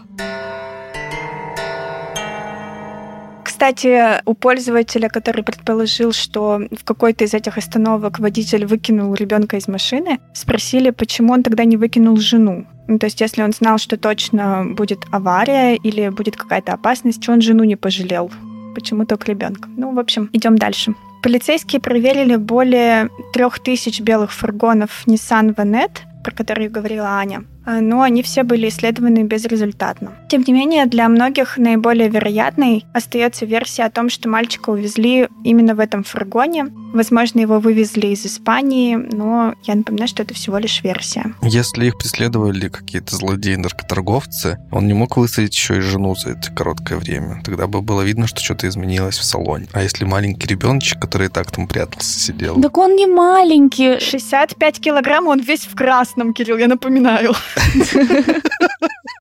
Кстати, 3.63 4.21
у 4.25 4.35
пользователя, 4.35 5.09
который 5.09 5.45
предположил, 5.45 6.11
что 6.11 6.63
в 6.73 6.83
какой-то 6.83 7.23
из 7.23 7.33
этих 7.33 7.59
остановок 7.59 8.19
водитель 8.19 8.67
выкинул 8.67 9.15
ребенка 9.15 9.57
из 9.57 9.69
машины, 9.69 10.19
спросили, 10.35 10.91
почему 10.91 11.33
он 11.33 11.45
тогда 11.45 11.65
не 11.65 11.77
выкинул 11.77 12.17
жену. 12.17 12.67
Ну, 12.89 12.99
то 12.99 13.07
есть, 13.07 13.21
если 13.21 13.41
он 13.41 13.53
знал, 13.53 13.79
что 13.79 13.97
точно 13.97 14.67
будет 14.67 15.05
авария 15.13 15.77
или 15.77 16.09
будет 16.09 16.37
какая-то 16.37 16.73
опасность, 16.73 17.29
он 17.29 17.41
жену 17.41 17.63
не 17.63 17.77
пожалел? 17.77 18.33
Почему 18.75 19.07
только 19.07 19.31
ребенка? 19.31 19.69
Ну, 19.77 19.95
в 19.95 19.99
общем, 20.01 20.29
идем 20.33 20.59
дальше. 20.59 20.97
Полицейские 21.23 21.81
проверили 21.81 22.35
более 22.35 23.11
трех 23.33 23.61
тысяч 23.61 24.01
белых 24.01 24.33
фургонов 24.33 25.05
Nissan 25.07 25.55
Vanette, 25.55 26.01
про 26.25 26.33
которые 26.35 26.69
говорила 26.69 27.11
Аня. 27.11 27.45
Э, 27.67 27.81
но 27.81 28.03
они 28.03 28.23
все 28.23 28.43
были 28.43 28.69
исследованы 28.69 29.25
безрезультатно. 29.25 30.13
Тем 30.29 30.45
не 30.47 30.53
менее, 30.53 30.87
для 30.87 31.09
многих 31.09 31.59
наиболее 31.59 32.09
вероятной 32.09 32.85
остается 32.93 33.47
версия 33.47 33.85
о 33.85 33.91
том, 33.91 34.09
что 34.09 34.29
мальчика 34.29 34.71
увезли 34.71 35.29
именно 35.45 35.75
в 35.75 35.81
этом 35.81 36.05
фургоне. 36.05 36.67
Возможно, 36.93 37.41
его 37.41 37.59
вывезли 37.59 38.09
из 38.09 38.27
Испании, 38.27 38.97
но 38.97 39.55
я 39.65 39.75
напоминаю, 39.75 40.09
что 40.09 40.23
это 40.23 40.35
всего 40.35 40.59
лишь 40.59 40.83
версия. 40.83 41.35
Если 41.43 41.87
их 41.87 41.97
преследовали 41.97 42.69
какие-то 42.69 43.17
злодеи-наркоторговцы, 43.17 44.59
он 44.71 44.87
не 44.87 44.93
мог 44.93 45.17
высадить 45.17 45.55
еще 45.55 45.79
и 45.79 45.81
жену 45.81 46.15
за 46.15 46.31
это 46.31 46.53
короткое 46.53 46.99
время. 46.99 47.41
Тогда 47.45 47.67
бы 47.67 47.81
было 47.81 48.03
видно, 48.03 48.27
что 48.27 48.43
что-то 48.43 48.69
изменилось 48.69 49.17
в 49.17 49.25
салоне. 49.25 49.69
А 49.73 49.83
если 49.83 50.05
маленький 50.05 50.47
ребеночек, 50.47 51.01
который 51.01 51.29
и 51.29 51.31
так 51.31 51.51
там 51.51 51.67
прятался, 51.67 52.19
сидел? 52.19 52.61
Так 52.61 52.77
он 52.77 52.95
не 52.95 53.07
маленький. 53.07 53.99
65 53.99 54.81
килограмм, 54.81 55.29
он 55.29 55.41
весь 55.41 55.65
в 55.65 55.75
красном, 55.75 56.35
Кирилл, 56.35 56.59
я 56.59 56.69
напоминаю. 56.69 57.33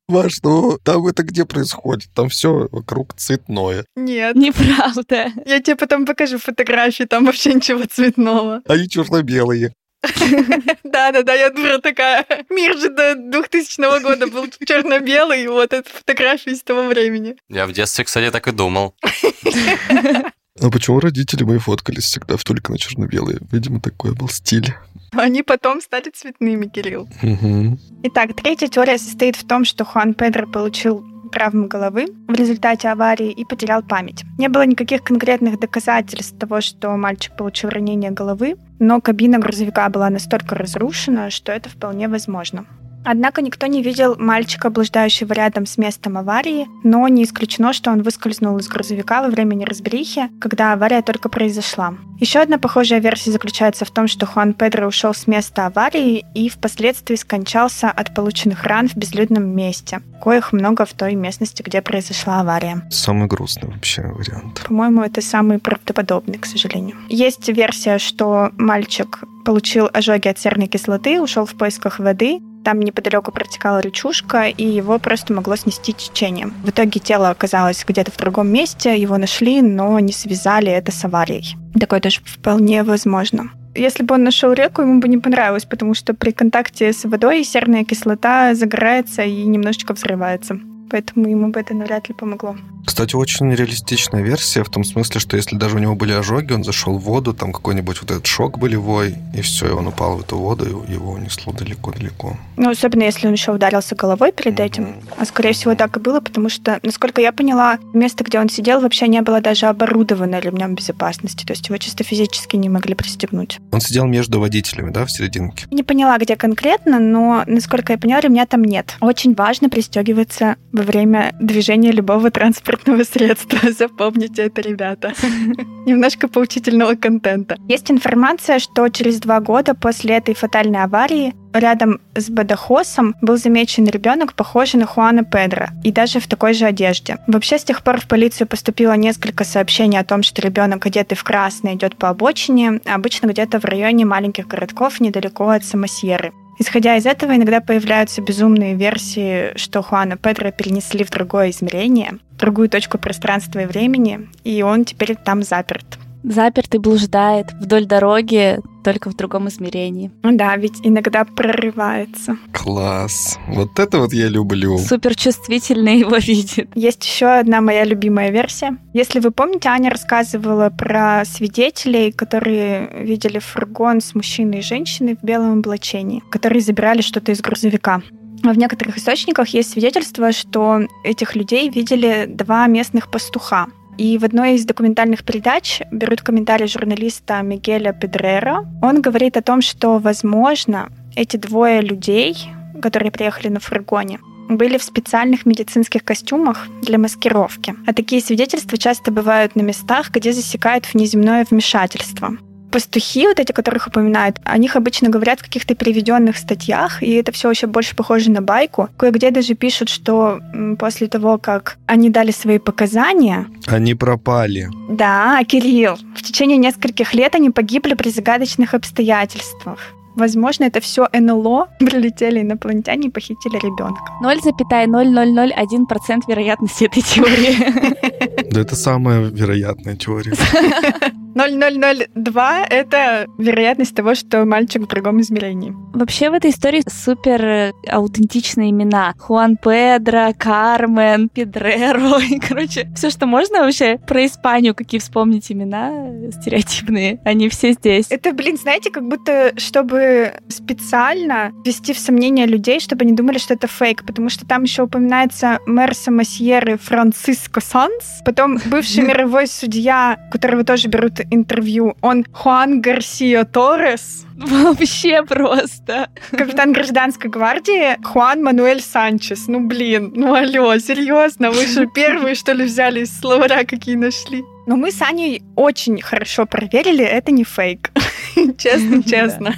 Маш, 0.07 0.39
ну 0.43 0.77
там 0.83 1.07
это 1.07 1.23
где 1.23 1.45
происходит? 1.45 2.09
Там 2.13 2.29
все 2.29 2.67
вокруг 2.71 3.13
цветное. 3.15 3.85
Нет. 3.95 4.35
Неправда. 4.35 5.31
Я 5.45 5.61
тебе 5.61 5.75
потом 5.75 6.05
покажу 6.05 6.37
фотографии, 6.37 7.03
там 7.03 7.25
вообще 7.25 7.53
ничего 7.53 7.85
цветного. 7.85 8.61
Они 8.67 8.89
черно-белые. 8.89 9.73
Да-да-да, 10.83 11.33
я 11.33 11.49
дура 11.51 11.77
такая. 11.77 12.25
Мир 12.49 12.77
же 12.77 12.89
до 12.89 13.15
2000 13.15 14.01
года 14.01 14.27
был 14.27 14.47
черно-белый, 14.65 15.47
вот 15.47 15.73
это 15.73 15.87
фотографии 15.89 16.55
с 16.55 16.63
того 16.63 16.87
времени. 16.87 17.35
Я 17.49 17.67
в 17.67 17.71
детстве, 17.71 18.03
кстати, 18.03 18.31
так 18.31 18.47
и 18.47 18.51
думал. 18.51 18.95
А 20.59 20.69
почему 20.69 20.99
родители 20.99 21.43
мои 21.43 21.57
фоткались 21.57 22.03
всегда 22.03 22.35
только 22.37 22.71
на 22.71 22.77
черно-белые? 22.77 23.39
Видимо, 23.51 23.79
такой 23.79 24.13
был 24.13 24.27
стиль. 24.27 24.73
Они 25.13 25.43
потом 25.43 25.81
стали 25.81 26.09
цветными, 26.09 26.67
Кирилл. 26.67 27.07
Угу. 27.23 27.79
Итак, 28.03 28.35
третья 28.35 28.67
теория 28.67 28.97
состоит 28.97 29.35
в 29.35 29.47
том, 29.47 29.65
что 29.65 29.85
Хуан 29.85 30.13
Педро 30.13 30.47
получил 30.47 31.05
травмы 31.31 31.67
головы 31.67 32.07
в 32.27 32.33
результате 32.33 32.89
аварии 32.89 33.31
и 33.31 33.45
потерял 33.45 33.81
память. 33.81 34.23
Не 34.37 34.49
было 34.49 34.65
никаких 34.65 35.03
конкретных 35.03 35.59
доказательств 35.59 36.37
того, 36.37 36.61
что 36.61 36.89
мальчик 36.97 37.35
получил 37.37 37.69
ранение 37.69 38.11
головы, 38.11 38.55
но 38.79 38.99
кабина 38.99 39.39
грузовика 39.39 39.87
была 39.89 40.09
настолько 40.09 40.55
разрушена, 40.55 41.29
что 41.29 41.51
это 41.51 41.69
вполне 41.69 42.07
возможно. 42.07 42.65
Однако 43.03 43.41
никто 43.41 43.67
не 43.67 43.81
видел 43.81 44.15
мальчика, 44.17 44.69
блуждающего 44.69 45.33
рядом 45.33 45.65
с 45.65 45.77
местом 45.77 46.17
аварии, 46.17 46.67
но 46.83 47.07
не 47.07 47.23
исключено, 47.23 47.73
что 47.73 47.91
он 47.91 48.03
выскользнул 48.03 48.57
из 48.57 48.67
грузовика 48.67 49.21
во 49.21 49.29
время 49.29 49.55
неразберихи, 49.55 50.29
когда 50.39 50.73
авария 50.73 51.01
только 51.01 51.29
произошла. 51.29 51.95
Еще 52.19 52.39
одна 52.39 52.59
похожая 52.59 52.99
версия 52.99 53.31
заключается 53.31 53.83
в 53.83 53.89
том, 53.89 54.07
что 54.07 54.27
Хуан 54.27 54.53
Педро 54.53 54.87
ушел 54.87 55.13
с 55.13 55.25
места 55.25 55.65
аварии 55.65 56.23
и 56.35 56.49
впоследствии 56.49 57.15
скончался 57.15 57.89
от 57.89 58.13
полученных 58.13 58.63
ран 58.63 58.87
в 58.87 58.95
безлюдном 58.95 59.49
месте, 59.49 60.01
коих 60.21 60.53
много 60.53 60.85
в 60.85 60.93
той 60.93 61.15
местности, 61.15 61.63
где 61.63 61.81
произошла 61.81 62.41
авария. 62.41 62.83
Самый 62.91 63.27
грустный 63.27 63.69
вообще 63.69 64.03
вариант. 64.03 64.61
По-моему, 64.67 65.01
это 65.01 65.21
самый 65.21 65.57
правдоподобный, 65.57 66.37
к 66.37 66.45
сожалению. 66.45 66.97
Есть 67.09 67.49
версия, 67.49 67.97
что 67.97 68.51
мальчик 68.57 69.23
получил 69.43 69.89
ожоги 69.91 70.27
от 70.27 70.37
серной 70.37 70.67
кислоты, 70.67 71.19
ушел 71.19 71.47
в 71.47 71.55
поисках 71.55 71.97
воды, 71.97 72.39
там 72.63 72.79
неподалеку 72.79 73.31
протекала 73.31 73.79
речушка, 73.79 74.47
и 74.47 74.65
его 74.65 74.99
просто 74.99 75.33
могло 75.33 75.55
снести 75.55 75.93
течением. 75.93 76.53
В 76.63 76.69
итоге 76.69 76.99
тело 76.99 77.29
оказалось 77.29 77.83
где-то 77.87 78.11
в 78.11 78.17
другом 78.17 78.47
месте, 78.47 78.99
его 78.99 79.17
нашли, 79.17 79.61
но 79.61 79.99
не 79.99 80.13
связали 80.13 80.71
это 80.71 80.91
с 80.91 81.03
аварией. 81.05 81.55
Такое 81.79 81.99
тоже 81.99 82.21
вполне 82.23 82.83
возможно. 82.83 83.51
Если 83.73 84.03
бы 84.03 84.15
он 84.15 84.23
нашел 84.23 84.51
реку, 84.51 84.81
ему 84.81 84.99
бы 84.99 85.07
не 85.07 85.17
понравилось, 85.17 85.65
потому 85.65 85.93
что 85.93 86.13
при 86.13 86.31
контакте 86.31 86.91
с 86.91 87.05
водой 87.05 87.43
серная 87.43 87.85
кислота 87.85 88.53
загорается 88.53 89.21
и 89.23 89.43
немножечко 89.43 89.93
взрывается 89.93 90.59
поэтому 90.91 91.29
ему 91.29 91.47
бы 91.47 91.59
это 91.59 91.73
навряд 91.73 92.09
ли 92.09 92.15
помогло. 92.15 92.55
Кстати, 92.85 93.15
очень 93.15 93.53
реалистичная 93.53 94.21
версия 94.21 94.63
в 94.63 94.69
том 94.69 94.83
смысле, 94.83 95.19
что 95.19 95.37
если 95.37 95.55
даже 95.55 95.75
у 95.75 95.79
него 95.79 95.95
были 95.95 96.13
ожоги, 96.13 96.53
он 96.53 96.63
зашел 96.63 96.97
в 96.97 97.03
воду, 97.03 97.33
там 97.33 97.53
какой-нибудь 97.53 98.01
вот 98.01 98.11
этот 98.11 98.25
шок 98.25 98.57
болевой, 98.57 99.15
и 99.33 99.41
все, 99.41 99.67
и 99.67 99.71
он 99.71 99.87
упал 99.87 100.17
в 100.17 100.21
эту 100.21 100.37
воду, 100.37 100.65
и 100.87 100.91
его 100.91 101.11
унесло 101.11 101.53
далеко-далеко. 101.53 102.37
Ну, 102.57 102.69
особенно 102.69 103.03
если 103.03 103.27
он 103.27 103.33
еще 103.33 103.51
ударился 103.51 103.95
головой 103.95 104.31
перед 104.31 104.59
mm-hmm. 104.59 104.65
этим. 104.65 104.95
А 105.17 105.25
скорее 105.25 105.53
всего 105.53 105.75
так 105.75 105.97
и 105.97 105.99
было, 105.99 106.19
потому 106.19 106.49
что, 106.49 106.79
насколько 106.83 107.21
я 107.21 107.31
поняла, 107.31 107.79
место, 107.93 108.23
где 108.23 108.39
он 108.39 108.49
сидел, 108.49 108.81
вообще 108.81 109.07
не 109.07 109.21
было 109.21 109.41
даже 109.41 109.67
оборудовано 109.67 110.39
ремнем 110.39 110.75
безопасности. 110.75 111.45
То 111.45 111.53
есть 111.53 111.67
его 111.67 111.77
чисто 111.77 112.03
физически 112.03 112.55
не 112.55 112.69
могли 112.69 112.95
пристегнуть. 112.95 113.59
Он 113.71 113.81
сидел 113.81 114.05
между 114.05 114.39
водителями, 114.39 114.91
да, 114.91 115.05
в 115.05 115.11
серединке? 115.11 115.65
Не 115.71 115.83
поняла, 115.83 116.17
где 116.17 116.35
конкретно, 116.35 116.99
но, 116.99 117.43
насколько 117.47 117.93
я 117.93 117.99
поняла, 117.99 118.21
ремня 118.21 118.45
там 118.45 118.63
нет. 118.63 118.95
Очень 119.01 119.33
важно 119.33 119.69
пристегиваться 119.69 120.55
во 120.71 120.83
время 120.83 121.35
движения 121.39 121.91
любого 121.91 122.31
транспортного 122.71 123.03
средства. 123.03 123.71
Запомните 123.77 124.43
это, 124.43 124.61
ребята. 124.61 125.13
Немножко 125.85 126.27
поучительного 126.27 126.95
контента. 126.95 127.57
Есть 127.67 127.91
информация, 127.91 128.59
что 128.59 128.87
через 128.89 129.19
два 129.19 129.39
года 129.39 129.73
после 129.73 130.15
этой 130.17 130.35
фатальной 130.35 130.83
аварии 130.83 131.33
рядом 131.53 131.99
с 132.15 132.29
Бадахосом 132.29 133.15
был 133.21 133.37
замечен 133.37 133.85
ребенок, 133.85 134.33
похожий 134.33 134.79
на 134.79 134.85
Хуана 134.85 135.23
Педро, 135.23 135.67
и 135.83 135.91
даже 135.91 136.19
в 136.19 136.27
такой 136.27 136.53
же 136.53 136.65
одежде. 136.65 137.17
Вообще, 137.27 137.57
с 137.57 137.63
тех 137.63 137.83
пор 137.83 137.99
в 137.99 138.07
полицию 138.07 138.47
поступило 138.47 138.93
несколько 138.93 139.43
сообщений 139.43 139.99
о 139.99 140.05
том, 140.05 140.23
что 140.23 140.41
ребенок, 140.41 140.85
одетый 140.85 141.17
в 141.17 141.23
красное, 141.23 141.75
идет 141.75 141.97
по 141.97 142.09
обочине, 142.09 142.79
обычно 142.85 143.27
где-то 143.27 143.59
в 143.59 143.65
районе 143.65 144.05
маленьких 144.05 144.47
городков 144.47 145.01
недалеко 145.01 145.49
от 145.49 145.65
Самосьеры. 145.65 146.31
Исходя 146.59 146.95
из 146.95 147.05
этого, 147.05 147.35
иногда 147.35 147.59
появляются 147.61 148.21
безумные 148.21 148.75
версии, 148.75 149.57
что 149.57 149.81
Хуана 149.81 150.17
Педро 150.17 150.51
перенесли 150.51 151.03
в 151.03 151.09
другое 151.09 151.49
измерение, 151.49 152.19
другую 152.37 152.69
точку 152.69 152.97
пространства 152.97 153.59
и 153.59 153.65
времени, 153.65 154.29
и 154.43 154.61
он 154.61 154.85
теперь 154.85 155.15
там 155.15 155.43
заперт. 155.43 155.97
Запертый 156.23 156.79
блуждает 156.79 157.51
вдоль 157.53 157.85
дороги, 157.85 158.59
только 158.83 159.09
в 159.09 159.15
другом 159.15 159.47
измерении. 159.49 160.11
Да, 160.23 160.55
ведь 160.55 160.79
иногда 160.83 161.25
прорывается. 161.25 162.37
Класс. 162.53 163.37
Вот 163.47 163.79
это 163.79 163.99
вот 163.99 164.13
я 164.13 164.27
люблю. 164.27 164.77
Супер 164.77 165.15
чувствительный 165.15 165.99
его 165.99 166.17
видит. 166.17 166.69
Есть 166.75 167.05
еще 167.05 167.27
одна 167.27 167.61
моя 167.61 167.85
любимая 167.85 168.31
версия. 168.31 168.77
Если 168.93 169.19
вы 169.19 169.31
помните, 169.31 169.69
Аня 169.69 169.89
рассказывала 169.89 170.69
про 170.69 171.23
свидетелей, 171.25 172.11
которые 172.11 173.03
видели 173.03 173.39
фургон 173.39 174.01
с 174.01 174.15
мужчиной 174.15 174.59
и 174.59 174.63
женщиной 174.63 175.17
в 175.21 175.25
белом 175.25 175.59
облачении, 175.59 176.23
которые 176.29 176.61
забирали 176.61 177.01
что-то 177.01 177.31
из 177.31 177.41
грузовика. 177.41 178.01
В 178.43 178.57
некоторых 178.57 178.97
источниках 178.97 179.49
есть 179.49 179.71
свидетельство, 179.71 180.31
что 180.31 180.81
этих 181.03 181.35
людей 181.35 181.69
видели 181.69 182.25
два 182.27 182.65
местных 182.65 183.11
пастуха. 183.11 183.67
И 184.01 184.17
в 184.17 184.23
одной 184.25 184.55
из 184.55 184.65
документальных 184.65 185.23
передач 185.23 185.79
берут 185.91 186.23
комментарий 186.23 186.65
журналиста 186.67 187.39
Мигеля 187.43 187.93
Педрера. 187.93 188.65
Он 188.81 188.99
говорит 188.99 189.37
о 189.37 189.43
том, 189.43 189.61
что, 189.61 189.99
возможно, 189.99 190.89
эти 191.15 191.37
двое 191.37 191.81
людей, 191.81 192.35
которые 192.81 193.11
приехали 193.11 193.49
на 193.49 193.59
фургоне, 193.59 194.19
были 194.49 194.79
в 194.79 194.83
специальных 194.83 195.45
медицинских 195.45 196.03
костюмах 196.03 196.67
для 196.81 196.97
маскировки. 196.97 197.75
А 197.85 197.93
такие 197.93 198.23
свидетельства 198.23 198.75
часто 198.75 199.11
бывают 199.11 199.55
на 199.55 199.61
местах, 199.61 200.09
где 200.09 200.33
засекают 200.33 200.91
внеземное 200.91 201.45
вмешательство 201.47 202.37
пастухи, 202.71 203.27
вот 203.27 203.39
эти, 203.39 203.51
которых 203.51 203.87
упоминают, 203.87 204.37
о 204.43 204.57
них 204.57 204.75
обычно 204.75 205.09
говорят 205.09 205.39
в 205.39 205.43
каких-то 205.43 205.75
переведенных 205.75 206.37
статьях, 206.37 207.03
и 207.03 207.11
это 207.11 207.31
все 207.31 207.49
еще 207.49 207.67
больше 207.67 207.95
похоже 207.95 208.31
на 208.31 208.41
байку. 208.41 208.89
Кое-где 208.97 209.31
даже 209.31 209.53
пишут, 209.53 209.89
что 209.89 210.39
после 210.79 211.07
того, 211.07 211.37
как 211.37 211.77
они 211.85 212.09
дали 212.09 212.31
свои 212.31 212.57
показания... 212.57 213.47
Они 213.67 213.93
пропали. 213.93 214.69
Да, 214.89 215.43
Кирилл. 215.43 215.97
В 216.15 216.23
течение 216.23 216.57
нескольких 216.57 217.13
лет 217.13 217.35
они 217.35 217.49
погибли 217.49 217.93
при 217.93 218.09
загадочных 218.09 218.73
обстоятельствах. 218.73 219.79
Возможно, 220.15 220.65
это 220.65 220.79
все 220.79 221.07
НЛО. 221.13 221.69
Прилетели 221.79 222.41
инопланетяне 222.41 223.07
и 223.07 223.11
похитили 223.11 223.57
ребенка. 223.57 224.01
0,0001% 224.23 226.21
вероятности 226.27 226.85
этой 226.85 227.01
теории. 227.01 228.51
Да 228.51 228.61
это 228.61 228.75
самая 228.75 229.21
вероятная 229.21 229.95
теория. 229.95 230.33
0002— 231.35 232.65
это 232.69 233.25
вероятность 233.37 233.95
того, 233.95 234.15
что 234.15 234.45
мальчик 234.45 234.83
в 234.83 234.87
другом 234.87 235.21
измерении. 235.21 235.73
Вообще 235.93 236.29
в 236.29 236.33
этой 236.33 236.51
истории 236.51 236.83
супер 236.87 237.73
аутентичные 237.87 238.71
имена. 238.71 239.13
Хуан 239.17 239.57
Педро, 239.57 240.33
Кармен, 240.37 241.29
Педреро. 241.29 242.19
И, 242.29 242.39
короче, 242.39 242.91
все, 242.95 243.09
что 243.09 243.25
можно 243.25 243.61
вообще 243.61 243.97
про 243.97 244.25
Испанию, 244.25 244.75
какие 244.75 244.99
вспомнить 244.99 245.51
имена 245.51 246.31
стереотипные, 246.31 247.19
они 247.25 247.49
все 247.49 247.73
здесь. 247.73 248.07
Это, 248.09 248.33
блин, 248.33 248.57
знаете, 248.57 248.91
как 248.91 249.07
будто, 249.07 249.53
чтобы 249.57 250.00
специально 250.47 251.53
ввести 251.65 251.93
в 251.93 251.99
сомнение 251.99 252.45
людей, 252.45 252.79
чтобы 252.79 253.03
они 253.03 253.13
думали, 253.13 253.37
что 253.37 253.53
это 253.53 253.67
фейк, 253.67 254.05
потому 254.05 254.29
что 254.29 254.45
там 254.45 254.63
еще 254.63 254.83
упоминается 254.83 255.59
мэр 255.65 255.93
Самосьеры 255.95 256.77
Франциско 256.77 257.61
Санс, 257.61 258.21
потом 258.25 258.57
бывший 258.65 259.03
мировой 259.03 259.47
судья, 259.47 260.17
которого 260.31 260.63
тоже 260.63 260.87
берут 260.87 261.19
интервью, 261.31 261.95
он 262.01 262.25
Хуан 262.31 262.81
Гарсио 262.81 263.43
Торрес. 263.43 264.25
Вообще 264.35 265.23
просто. 265.23 266.09
Капитан 266.31 266.73
гражданской 266.73 267.29
гвардии 267.29 268.01
Хуан 268.03 268.43
Мануэль 268.43 268.81
Санчес. 268.81 269.47
Ну, 269.47 269.67
блин, 269.67 270.13
ну 270.15 270.33
алло, 270.33 270.77
серьезно, 270.79 271.51
вы 271.51 271.65
же 271.67 271.87
первые, 271.95 272.35
что 272.35 272.53
ли, 272.53 272.65
взяли 272.65 273.01
из 273.01 273.19
словаря, 273.19 273.63
какие 273.65 273.95
нашли? 273.95 274.43
Но 274.67 274.75
мы 274.75 274.91
с 274.91 275.01
Аней 275.01 275.43
очень 275.55 276.01
хорошо 276.01 276.45
проверили, 276.45 277.03
это 277.03 277.31
не 277.31 277.43
фейк. 277.43 277.91
Честно, 278.57 279.03
честно. 279.03 279.55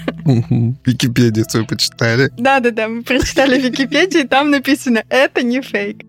Википедию 0.85 1.45
свою 1.49 1.65
почитали. 1.65 2.31
Да-да-да, 2.37 2.87
мы 2.87 3.03
прочитали 3.03 3.59
Википедию, 3.59 4.23
и 4.23 4.27
там 4.27 4.51
написано 4.51 5.03
«это 5.09 5.43
не 5.43 5.61
фейк». 5.61 6.03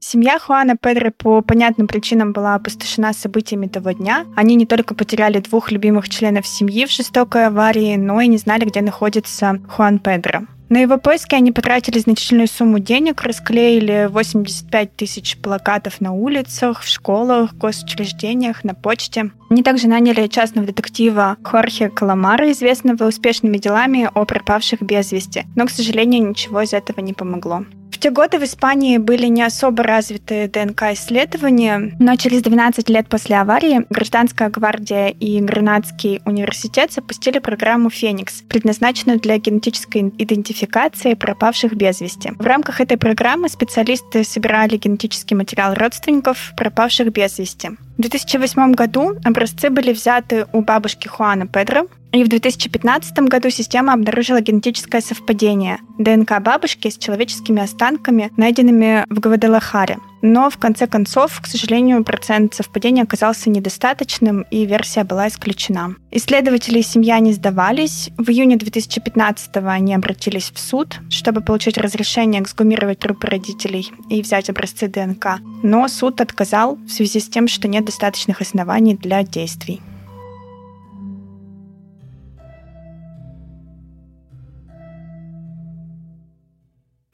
Семья 0.00 0.38
Хуана 0.38 0.76
Педро 0.76 1.10
по 1.10 1.40
понятным 1.40 1.88
причинам 1.88 2.32
была 2.32 2.54
опустошена 2.54 3.12
событиями 3.14 3.68
того 3.68 3.92
дня. 3.92 4.26
Они 4.36 4.54
не 4.54 4.66
только 4.66 4.94
потеряли 4.94 5.40
двух 5.40 5.72
любимых 5.72 6.08
членов 6.08 6.46
семьи 6.46 6.84
в 6.84 6.90
жестокой 6.90 7.46
аварии, 7.46 7.96
но 7.96 8.20
и 8.20 8.28
не 8.28 8.36
знали, 8.36 8.64
где 8.64 8.82
находится 8.82 9.58
Хуан 9.66 9.98
Педро. 9.98 10.42
На 10.74 10.78
его 10.78 10.98
поиски 10.98 11.36
они 11.36 11.52
потратили 11.52 12.00
значительную 12.00 12.48
сумму 12.48 12.80
денег, 12.80 13.22
расклеили 13.22 14.08
85 14.10 14.96
тысяч 14.96 15.36
плакатов 15.36 16.00
на 16.00 16.10
улицах, 16.10 16.82
в 16.82 16.88
школах, 16.88 17.54
госучреждениях, 17.54 18.64
на 18.64 18.74
почте. 18.74 19.30
Они 19.50 19.62
также 19.62 19.86
наняли 19.86 20.26
частного 20.26 20.66
детектива 20.66 21.36
Хорхе 21.44 21.90
Каламара, 21.90 22.50
известного 22.50 23.06
успешными 23.06 23.56
делами 23.58 24.10
о 24.12 24.24
пропавших 24.24 24.82
без 24.82 25.12
вести. 25.12 25.44
Но, 25.54 25.66
к 25.66 25.70
сожалению, 25.70 26.30
ничего 26.30 26.62
из 26.62 26.72
этого 26.72 26.98
не 26.98 27.12
помогло. 27.12 27.64
Те 28.04 28.10
годы 28.10 28.38
в 28.38 28.44
Испании 28.44 28.98
были 28.98 29.28
не 29.28 29.42
особо 29.42 29.82
развиты 29.82 30.46
ДНК-исследования, 30.48 31.96
но 31.98 32.16
через 32.16 32.42
12 32.42 32.90
лет 32.90 33.08
после 33.08 33.36
аварии 33.36 33.86
Гражданская 33.88 34.50
гвардия 34.50 35.08
и 35.08 35.40
Гранадский 35.40 36.20
университет 36.26 36.92
запустили 36.92 37.38
программу 37.38 37.88
«Феникс», 37.88 38.42
предназначенную 38.42 39.18
для 39.20 39.38
генетической 39.38 40.12
идентификации 40.18 41.14
пропавших 41.14 41.72
без 41.72 42.02
вести. 42.02 42.32
В 42.38 42.44
рамках 42.44 42.82
этой 42.82 42.98
программы 42.98 43.48
специалисты 43.48 44.22
собирали 44.22 44.76
генетический 44.76 45.34
материал 45.34 45.72
родственников 45.72 46.52
пропавших 46.58 47.10
без 47.10 47.38
вести. 47.38 47.70
В 47.96 48.00
2008 48.00 48.72
году 48.72 49.14
образцы 49.24 49.70
были 49.70 49.92
взяты 49.92 50.46
у 50.52 50.62
бабушки 50.62 51.06
Хуана 51.06 51.46
Педро, 51.46 51.86
и 52.12 52.24
в 52.24 52.28
2015 52.28 53.18
году 53.28 53.50
система 53.50 53.92
обнаружила 53.92 54.40
генетическое 54.40 55.00
совпадение 55.00 55.78
ДНК 55.98 56.40
бабушки 56.40 56.88
с 56.88 56.98
человеческими 56.98 57.62
останками, 57.62 58.32
найденными 58.36 59.04
в 59.10 59.20
Гвадалахаре. 59.20 59.98
Но 60.26 60.48
в 60.48 60.56
конце 60.56 60.86
концов, 60.86 61.38
к 61.42 61.46
сожалению, 61.46 62.02
процент 62.02 62.54
совпадения 62.54 63.02
оказался 63.02 63.50
недостаточным, 63.50 64.46
и 64.50 64.64
версия 64.64 65.04
была 65.04 65.28
исключена. 65.28 65.96
Исследователи 66.10 66.78
и 66.78 66.82
семья 66.82 67.18
не 67.18 67.34
сдавались. 67.34 68.08
В 68.16 68.30
июне 68.30 68.56
2015 68.56 69.50
они 69.56 69.94
обратились 69.94 70.50
в 70.50 70.58
суд, 70.58 70.98
чтобы 71.10 71.42
получить 71.42 71.76
разрешение 71.76 72.40
эксгумировать 72.40 73.00
трупы 73.00 73.26
родителей 73.26 73.92
и 74.08 74.22
взять 74.22 74.48
образцы 74.48 74.88
ДНК. 74.88 75.40
Но 75.62 75.88
суд 75.88 76.22
отказал 76.22 76.76
в 76.76 76.88
связи 76.88 77.20
с 77.20 77.28
тем, 77.28 77.46
что 77.46 77.68
нет 77.68 77.84
достаточных 77.84 78.40
оснований 78.40 78.94
для 78.94 79.24
действий. 79.24 79.82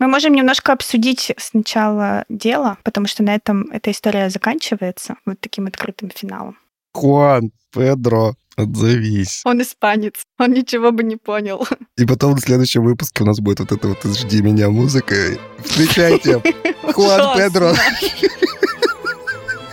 Мы 0.01 0.09
можем 0.09 0.33
немножко 0.33 0.73
обсудить 0.73 1.31
сначала 1.37 2.25
дело, 2.31 2.79
потому 2.85 3.07
что 3.07 3.23
на 3.23 3.35
этом 3.35 3.71
эта 3.71 3.91
история 3.91 4.31
заканчивается 4.31 5.17
вот 5.27 5.39
таким 5.41 5.67
открытым 5.67 6.09
финалом. 6.09 6.57
Хуан, 6.95 7.53
Педро, 7.71 8.35
отзовись. 8.57 9.43
Он 9.45 9.61
испанец, 9.61 10.15
он 10.39 10.53
ничего 10.53 10.91
бы 10.91 11.03
не 11.03 11.17
понял. 11.17 11.69
И 11.99 12.07
потом 12.07 12.35
в 12.35 12.41
следующем 12.41 12.83
выпуске 12.83 13.25
у 13.25 13.27
нас 13.27 13.41
будет 13.41 13.61
вот 13.61 13.73
это 13.73 13.89
вот 13.89 14.03
«Жди 14.05 14.41
меня» 14.41 14.71
музыка. 14.71 15.15
Встречайте, 15.63 16.41
Хуан 16.95 17.37
Педро. 17.37 17.75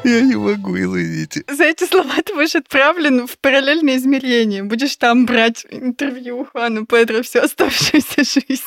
Я 0.08 0.22
не 0.22 0.36
могу, 0.36 0.78
извините. 0.78 1.44
За 1.50 1.66
эти 1.66 1.84
слова 1.84 2.16
ты 2.24 2.34
будешь 2.34 2.56
отправлен 2.56 3.28
в 3.28 3.38
параллельное 3.40 3.98
измерение. 3.98 4.64
Будешь 4.64 4.96
там 4.96 5.26
брать 5.26 5.66
интервью 5.70 6.40
у 6.40 6.46
Хуана 6.46 6.86
Педро 6.86 7.22
всю 7.24 7.40
оставшуюся 7.40 8.24
жизнь. 8.24 8.64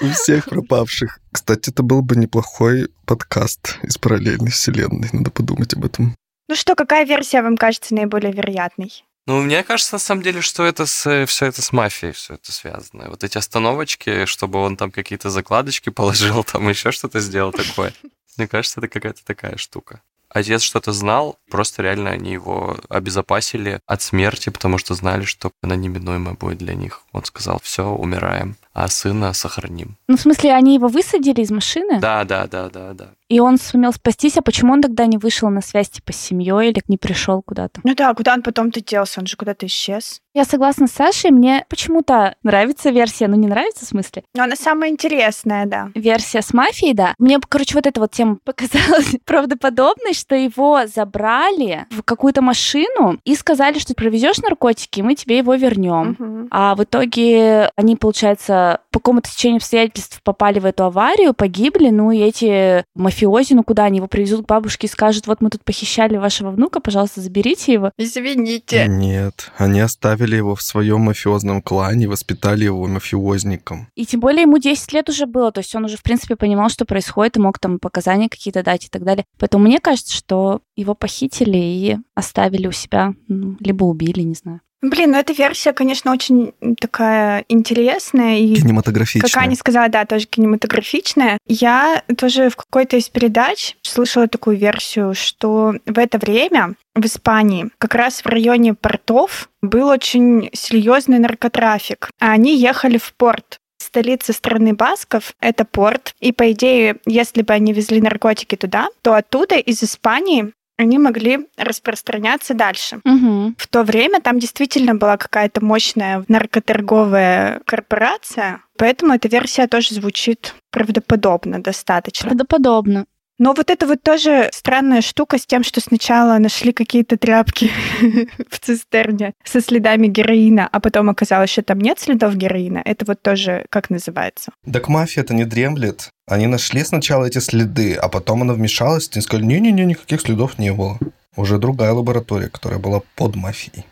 У 0.00 0.08
всех 0.10 0.46
пропавших. 0.46 1.20
Кстати, 1.30 1.70
это 1.70 1.84
был 1.84 2.02
бы 2.02 2.16
неплохой 2.16 2.88
подкаст 3.06 3.78
из 3.84 3.96
параллельной 3.96 4.50
вселенной. 4.50 5.08
Надо 5.12 5.30
подумать 5.30 5.74
об 5.74 5.84
этом. 5.84 6.16
Ну 6.48 6.56
что, 6.56 6.74
какая 6.74 7.06
версия 7.06 7.42
вам 7.42 7.56
кажется 7.56 7.94
наиболее 7.94 8.32
вероятной? 8.32 9.04
Ну, 9.28 9.40
мне 9.40 9.62
кажется, 9.62 9.94
на 9.94 9.98
самом 10.00 10.22
деле, 10.22 10.40
что 10.40 10.64
это 10.64 10.86
с, 10.86 11.26
все 11.26 11.46
это 11.46 11.62
с 11.62 11.72
мафией, 11.72 12.12
все 12.12 12.34
это 12.34 12.50
связано. 12.50 13.08
Вот 13.10 13.22
эти 13.22 13.38
остановочки, 13.38 14.24
чтобы 14.24 14.58
он 14.58 14.76
там 14.76 14.90
какие-то 14.90 15.30
закладочки 15.30 15.90
положил, 15.90 16.42
там 16.42 16.68
еще 16.68 16.90
что-то 16.90 17.20
сделал 17.20 17.52
такое. 17.52 17.92
Мне 18.38 18.46
кажется, 18.46 18.80
это 18.80 18.88
какая-то 18.88 19.24
такая 19.24 19.56
штука. 19.56 20.00
Отец 20.30 20.62
что-то 20.62 20.92
знал, 20.92 21.38
просто 21.50 21.82
реально 21.82 22.10
они 22.10 22.32
его 22.32 22.76
обезопасили 22.88 23.80
от 23.86 24.02
смерти, 24.02 24.50
потому 24.50 24.78
что 24.78 24.94
знали, 24.94 25.24
что 25.24 25.52
она 25.62 25.74
неминуемая 25.74 26.34
будет 26.34 26.58
для 26.58 26.74
них. 26.74 27.02
Он 27.12 27.24
сказал, 27.24 27.60
все, 27.62 27.86
умираем. 27.88 28.56
А 28.78 28.86
сына 28.86 29.32
сохраним. 29.32 29.96
Ну, 30.06 30.16
в 30.16 30.20
смысле, 30.20 30.54
они 30.54 30.74
его 30.74 30.86
высадили 30.86 31.40
из 31.40 31.50
машины? 31.50 31.98
Да, 32.00 32.24
да, 32.24 32.46
да, 32.46 32.70
да, 32.70 32.92
да. 32.94 33.08
И 33.28 33.40
он 33.40 33.58
сумел 33.58 33.92
спастись, 33.92 34.38
а 34.38 34.42
почему 34.42 34.72
он 34.72 34.80
тогда 34.80 35.06
не 35.06 35.18
вышел 35.18 35.50
на 35.50 35.60
связь 35.60 35.90
типа 35.90 36.12
с 36.12 36.16
семьей 36.16 36.70
или 36.70 36.80
не 36.88 36.96
пришел 36.96 37.42
куда-то? 37.42 37.80
Ну 37.84 37.94
да, 37.94 38.14
куда 38.14 38.32
он 38.32 38.42
потом-то 38.42 38.82
делся? 38.82 39.20
Он 39.20 39.26
же 39.26 39.36
куда-то 39.36 39.66
исчез. 39.66 40.22
Я 40.32 40.44
согласна 40.44 40.86
с 40.86 40.92
Сашей, 40.92 41.30
мне 41.30 41.66
почему-то 41.68 42.36
нравится 42.42 42.90
версия, 42.90 43.28
ну 43.28 43.36
не 43.36 43.48
нравится 43.48 43.84
в 43.84 43.88
смысле? 43.88 44.22
Но 44.34 44.44
она 44.44 44.56
самая 44.56 44.90
интересная, 44.90 45.66
да. 45.66 45.90
Версия 45.94 46.40
с 46.40 46.54
мафией, 46.54 46.94
да. 46.94 47.14
Мне, 47.18 47.38
короче, 47.46 47.74
вот 47.74 47.86
эта 47.86 48.00
вот 48.00 48.12
тема 48.12 48.38
показалась 48.44 49.16
правдоподобной, 49.26 50.14
что 50.14 50.34
его 50.34 50.86
забрали 50.86 51.86
в 51.90 52.02
какую-то 52.02 52.40
машину 52.40 53.18
и 53.24 53.34
сказали, 53.34 53.78
что 53.78 53.94
провезешь 53.94 54.38
наркотики, 54.38 55.00
мы 55.02 55.14
тебе 55.14 55.38
его 55.38 55.54
вернем. 55.54 56.16
Мгм. 56.18 56.48
А 56.50 56.74
в 56.74 56.84
итоге 56.84 57.70
они, 57.76 57.96
получается, 57.96 58.67
по 58.90 59.00
какому-то 59.00 59.30
течению 59.30 59.58
обстоятельств 59.58 60.20
попали 60.22 60.58
в 60.58 60.64
эту 60.64 60.84
аварию, 60.84 61.34
погибли, 61.34 61.90
ну 61.90 62.10
и 62.10 62.18
эти 62.18 62.84
мафиози, 62.94 63.54
ну 63.54 63.62
куда 63.64 63.84
они 63.84 63.98
его 63.98 64.08
привезут 64.08 64.44
к 64.44 64.48
бабушке 64.48 64.86
и 64.86 64.90
скажут, 64.90 65.26
вот 65.26 65.40
мы 65.40 65.50
тут 65.50 65.64
похищали 65.64 66.16
вашего 66.16 66.50
внука, 66.50 66.80
пожалуйста, 66.80 67.20
заберите 67.20 67.72
его. 67.72 67.92
Извините. 67.96 68.86
Нет, 68.88 69.50
они 69.56 69.80
оставили 69.80 70.36
его 70.36 70.54
в 70.54 70.62
своем 70.62 71.00
мафиозном 71.02 71.62
клане, 71.62 72.08
воспитали 72.08 72.64
его 72.64 72.86
мафиозником. 72.86 73.88
И 73.94 74.06
тем 74.06 74.20
более 74.20 74.42
ему 74.42 74.58
10 74.58 74.92
лет 74.92 75.08
уже 75.08 75.26
было, 75.26 75.52
то 75.52 75.58
есть 75.58 75.74
он 75.74 75.84
уже, 75.84 75.96
в 75.96 76.02
принципе, 76.02 76.36
понимал, 76.36 76.68
что 76.68 76.84
происходит, 76.84 77.36
и 77.36 77.40
мог 77.40 77.58
там 77.58 77.78
показания 77.78 78.28
какие-то 78.28 78.62
дать 78.62 78.86
и 78.86 78.88
так 78.88 79.04
далее. 79.04 79.24
Поэтому 79.38 79.64
мне 79.64 79.80
кажется, 79.80 80.14
что 80.14 80.60
его 80.76 80.94
похитили 80.94 81.58
и 81.58 81.98
оставили 82.14 82.66
у 82.66 82.72
себя, 82.72 83.14
ну, 83.28 83.56
либо 83.60 83.84
убили, 83.84 84.22
не 84.22 84.34
знаю. 84.34 84.60
Блин, 84.80 85.10
ну 85.10 85.18
эта 85.18 85.32
версия, 85.32 85.72
конечно, 85.72 86.12
очень 86.12 86.52
такая 86.80 87.44
интересная 87.48 88.38
и 88.38 88.54
Кинематографично. 88.54 89.28
Как 89.28 89.36
Аня 89.42 89.56
сказала, 89.56 89.88
да, 89.88 90.04
тоже 90.04 90.26
кинематографичная. 90.26 91.38
Я 91.46 92.04
тоже 92.16 92.48
в 92.48 92.56
какой-то 92.56 92.96
из 92.96 93.08
передач 93.08 93.76
слышала 93.82 94.28
такую 94.28 94.56
версию, 94.56 95.14
что 95.14 95.74
в 95.84 95.98
это 95.98 96.18
время 96.18 96.74
в 96.94 97.04
Испании 97.04 97.70
как 97.78 97.94
раз 97.96 98.24
в 98.24 98.26
районе 98.26 98.74
портов 98.74 99.48
был 99.62 99.88
очень 99.88 100.48
серьезный 100.52 101.18
наркотрафик, 101.18 102.10
а 102.20 102.30
они 102.30 102.56
ехали 102.56 102.98
в 102.98 103.12
порт. 103.14 103.58
Столица 103.80 104.32
страны 104.32 104.74
Басков— 104.74 105.32
это 105.40 105.64
порт, 105.64 106.14
и, 106.20 106.32
по 106.32 106.50
идее, 106.52 106.96
если 107.06 107.42
бы 107.42 107.52
они 107.52 107.72
везли 107.72 108.00
наркотики 108.00 108.56
туда, 108.56 108.88
то 109.02 109.14
оттуда, 109.14 109.56
из 109.56 109.82
Испании, 109.82 110.52
они 110.78 110.98
могли 110.98 111.48
распространяться 111.56 112.54
дальше. 112.54 113.00
Угу. 113.04 113.54
В 113.58 113.66
то 113.68 113.82
время 113.82 114.20
там 114.20 114.38
действительно 114.38 114.94
была 114.94 115.16
какая-то 115.16 115.62
мощная 115.62 116.24
наркоторговая 116.28 117.60
корпорация, 117.66 118.62
поэтому 118.78 119.12
эта 119.12 119.28
версия 119.28 119.66
тоже 119.66 119.94
звучит 119.94 120.54
правдоподобно 120.70 121.60
достаточно. 121.60 122.28
Правдоподобно. 122.28 123.06
Но 123.38 123.54
вот 123.54 123.70
это 123.70 123.86
вот 123.86 124.02
тоже 124.02 124.50
странная 124.52 125.00
штука 125.00 125.38
с 125.38 125.46
тем, 125.46 125.62
что 125.62 125.80
сначала 125.80 126.38
нашли 126.38 126.72
какие-то 126.72 127.16
тряпки 127.16 127.70
в 128.50 128.58
цистерне 128.58 129.32
со 129.44 129.60
следами 129.60 130.08
героина, 130.08 130.68
а 130.70 130.80
потом 130.80 131.08
оказалось, 131.08 131.50
что 131.50 131.62
там 131.62 131.78
нет 131.78 132.00
следов 132.00 132.34
героина. 132.34 132.82
Это 132.84 133.04
вот 133.04 133.22
тоже 133.22 133.64
как 133.70 133.90
называется? 133.90 134.52
Так 134.70 134.88
мафия-то 134.88 135.34
не 135.34 135.44
дремлет. 135.44 136.10
Они 136.28 136.46
нашли 136.46 136.84
сначала 136.84 137.24
эти 137.24 137.38
следы, 137.38 137.94
а 137.94 138.08
потом 138.08 138.42
она 138.42 138.52
вмешалась 138.54 139.10
и 139.14 139.20
сказали, 139.20 139.46
не-не-не, 139.46 139.84
никаких 139.84 140.20
следов 140.20 140.58
не 140.58 140.72
было. 140.72 140.98
Уже 141.36 141.58
другая 141.58 141.92
лаборатория, 141.92 142.48
которая 142.48 142.80
была 142.80 143.00
под 143.14 143.36
мафией. 143.36 143.86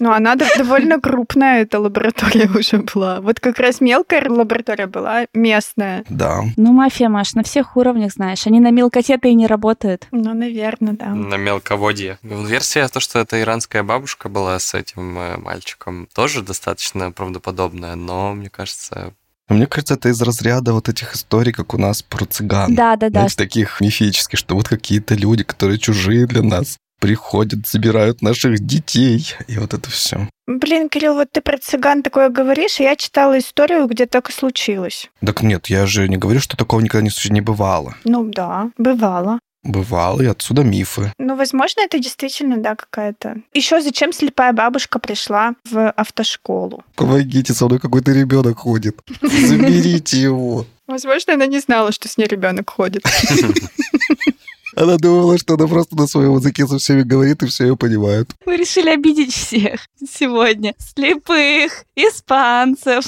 Ну, 0.00 0.12
она 0.12 0.34
довольно 0.34 1.00
крупная, 1.00 1.62
эта 1.62 1.78
лаборатория 1.78 2.48
уже 2.58 2.78
была. 2.78 3.20
Вот 3.20 3.40
как 3.40 3.58
раз 3.58 3.80
мелкая 3.80 4.28
лаборатория 4.28 4.86
была 4.86 5.26
местная. 5.34 6.04
Да. 6.08 6.42
Ну, 6.56 6.72
мафия, 6.72 7.08
Маш, 7.08 7.34
на 7.34 7.42
всех 7.42 7.76
уровнях, 7.76 8.12
знаешь. 8.12 8.46
Они 8.46 8.60
на 8.60 8.70
мелкоте-то 8.70 9.28
и 9.28 9.34
не 9.34 9.46
работают. 9.46 10.08
Ну, 10.10 10.34
наверное, 10.34 10.94
да. 10.94 11.14
На 11.14 11.36
мелководье. 11.36 12.18
Версия, 12.22 12.88
то, 12.88 13.00
что 13.00 13.18
это 13.18 13.40
иранская 13.40 13.82
бабушка 13.82 14.28
была 14.28 14.58
с 14.58 14.74
этим 14.74 15.18
э, 15.18 15.36
мальчиком, 15.38 16.08
тоже 16.14 16.42
достаточно 16.42 17.12
правдоподобная, 17.12 17.94
но, 17.94 18.34
мне 18.34 18.50
кажется, 18.50 19.12
Мне 19.48 19.66
кажется, 19.66 19.94
это 19.94 20.08
из 20.08 20.20
разряда 20.20 20.72
вот 20.72 20.88
этих 20.88 21.14
историй, 21.14 21.52
как 21.52 21.74
у 21.74 21.78
нас 21.78 22.02
про 22.02 22.24
цыган. 22.24 22.74
Да-да-да. 22.74 23.20
Знаете, 23.20 23.36
таких 23.36 23.80
мифических, 23.80 24.38
что 24.38 24.56
вот 24.56 24.68
какие-то 24.68 25.14
люди, 25.14 25.44
которые 25.44 25.78
чужие 25.78 26.26
для 26.26 26.42
нас, 26.42 26.78
приходят, 27.00 27.66
забирают 27.66 28.22
наших 28.22 28.58
детей. 28.58 29.34
И 29.46 29.58
вот 29.58 29.74
это 29.74 29.90
все. 29.90 30.28
Блин, 30.46 30.88
Кирилл, 30.88 31.14
вот 31.14 31.28
ты 31.32 31.40
про 31.40 31.58
цыган 31.58 32.02
такое 32.02 32.28
говоришь, 32.28 32.80
а 32.80 32.84
я 32.84 32.96
читала 32.96 33.38
историю, 33.38 33.86
где 33.86 34.06
так 34.06 34.30
и 34.30 34.32
случилось. 34.32 35.10
Так 35.24 35.42
нет, 35.42 35.66
я 35.66 35.86
же 35.86 36.08
не 36.08 36.16
говорю, 36.16 36.40
что 36.40 36.56
такого 36.56 36.80
никогда 36.80 37.06
не, 37.06 37.30
не 37.30 37.40
бывало. 37.40 37.94
Ну 38.04 38.24
да, 38.24 38.70
бывало. 38.78 39.38
Бывало, 39.66 40.22
и 40.22 40.26
отсюда 40.26 40.62
мифы. 40.62 41.12
Ну, 41.18 41.34
возможно, 41.36 41.80
это 41.80 41.98
действительно, 41.98 42.56
да, 42.58 42.76
какая-то. 42.76 43.36
Еще 43.52 43.80
зачем 43.80 44.12
слепая 44.12 44.52
бабушка 44.52 44.98
пришла 44.98 45.54
в 45.68 45.90
автошколу? 45.90 46.84
Помогите, 46.94 47.52
со 47.52 47.66
мной 47.66 47.80
какой-то 47.80 48.12
ребенок 48.12 48.58
ходит. 48.58 49.00
Заберите 49.22 50.20
его. 50.22 50.66
Возможно, 50.86 51.34
она 51.34 51.46
не 51.46 51.58
знала, 51.58 51.90
что 51.90 52.08
с 52.08 52.16
ней 52.16 52.28
ребенок 52.28 52.70
ходит. 52.70 53.02
Она 54.76 54.98
думала, 54.98 55.38
что 55.38 55.54
она 55.54 55.66
просто 55.66 55.96
на 55.96 56.06
своем 56.06 56.34
языке 56.36 56.66
со 56.66 56.76
всеми 56.76 57.00
говорит, 57.02 57.42
и 57.42 57.46
все 57.46 57.64
ее 57.64 57.76
понимают. 57.78 58.30
Мы 58.44 58.56
решили 58.56 58.90
обидеть 58.90 59.32
всех 59.32 59.80
сегодня. 60.06 60.74
Слепых, 60.78 61.84
испанцев. 61.96 63.06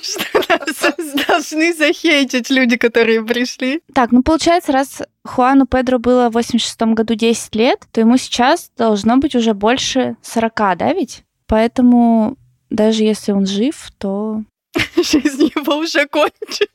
Что 0.00 0.24
нас 0.48 1.26
должны 1.26 1.74
захейтить 1.74 2.50
люди, 2.50 2.76
которые 2.76 3.24
пришли. 3.24 3.80
Так, 3.94 4.12
ну 4.12 4.22
получается, 4.22 4.70
раз 4.70 5.02
Хуану 5.24 5.66
Педро 5.66 5.98
было 5.98 6.30
в 6.30 6.34
86 6.34 6.80
году 6.94 7.14
10 7.16 7.54
лет, 7.56 7.80
то 7.90 8.00
ему 8.00 8.16
сейчас 8.16 8.70
должно 8.76 9.16
быть 9.16 9.34
уже 9.34 9.54
больше 9.54 10.16
40, 10.22 10.54
да 10.78 10.92
ведь? 10.92 11.24
Поэтому 11.48 12.36
даже 12.70 13.02
если 13.02 13.32
он 13.32 13.44
жив, 13.44 13.90
то... 13.98 14.44
Жизнь 14.96 15.50
его 15.56 15.78
уже 15.78 16.06
кончена. 16.06 16.68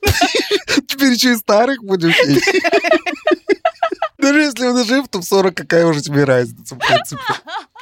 Теперь 0.86 1.12
еще 1.12 1.32
и 1.32 1.36
старых 1.36 1.82
будем 1.82 2.10
петь. 2.26 2.42
Даже 4.24 4.40
если 4.40 4.66
он 4.66 4.84
жив, 4.84 5.06
то 5.08 5.20
в 5.20 5.24
40 5.24 5.54
какая 5.54 5.84
уже 5.86 6.00
тебе 6.00 6.24
разница, 6.24 6.74
в 6.74 6.78
принципе. 6.78 7.22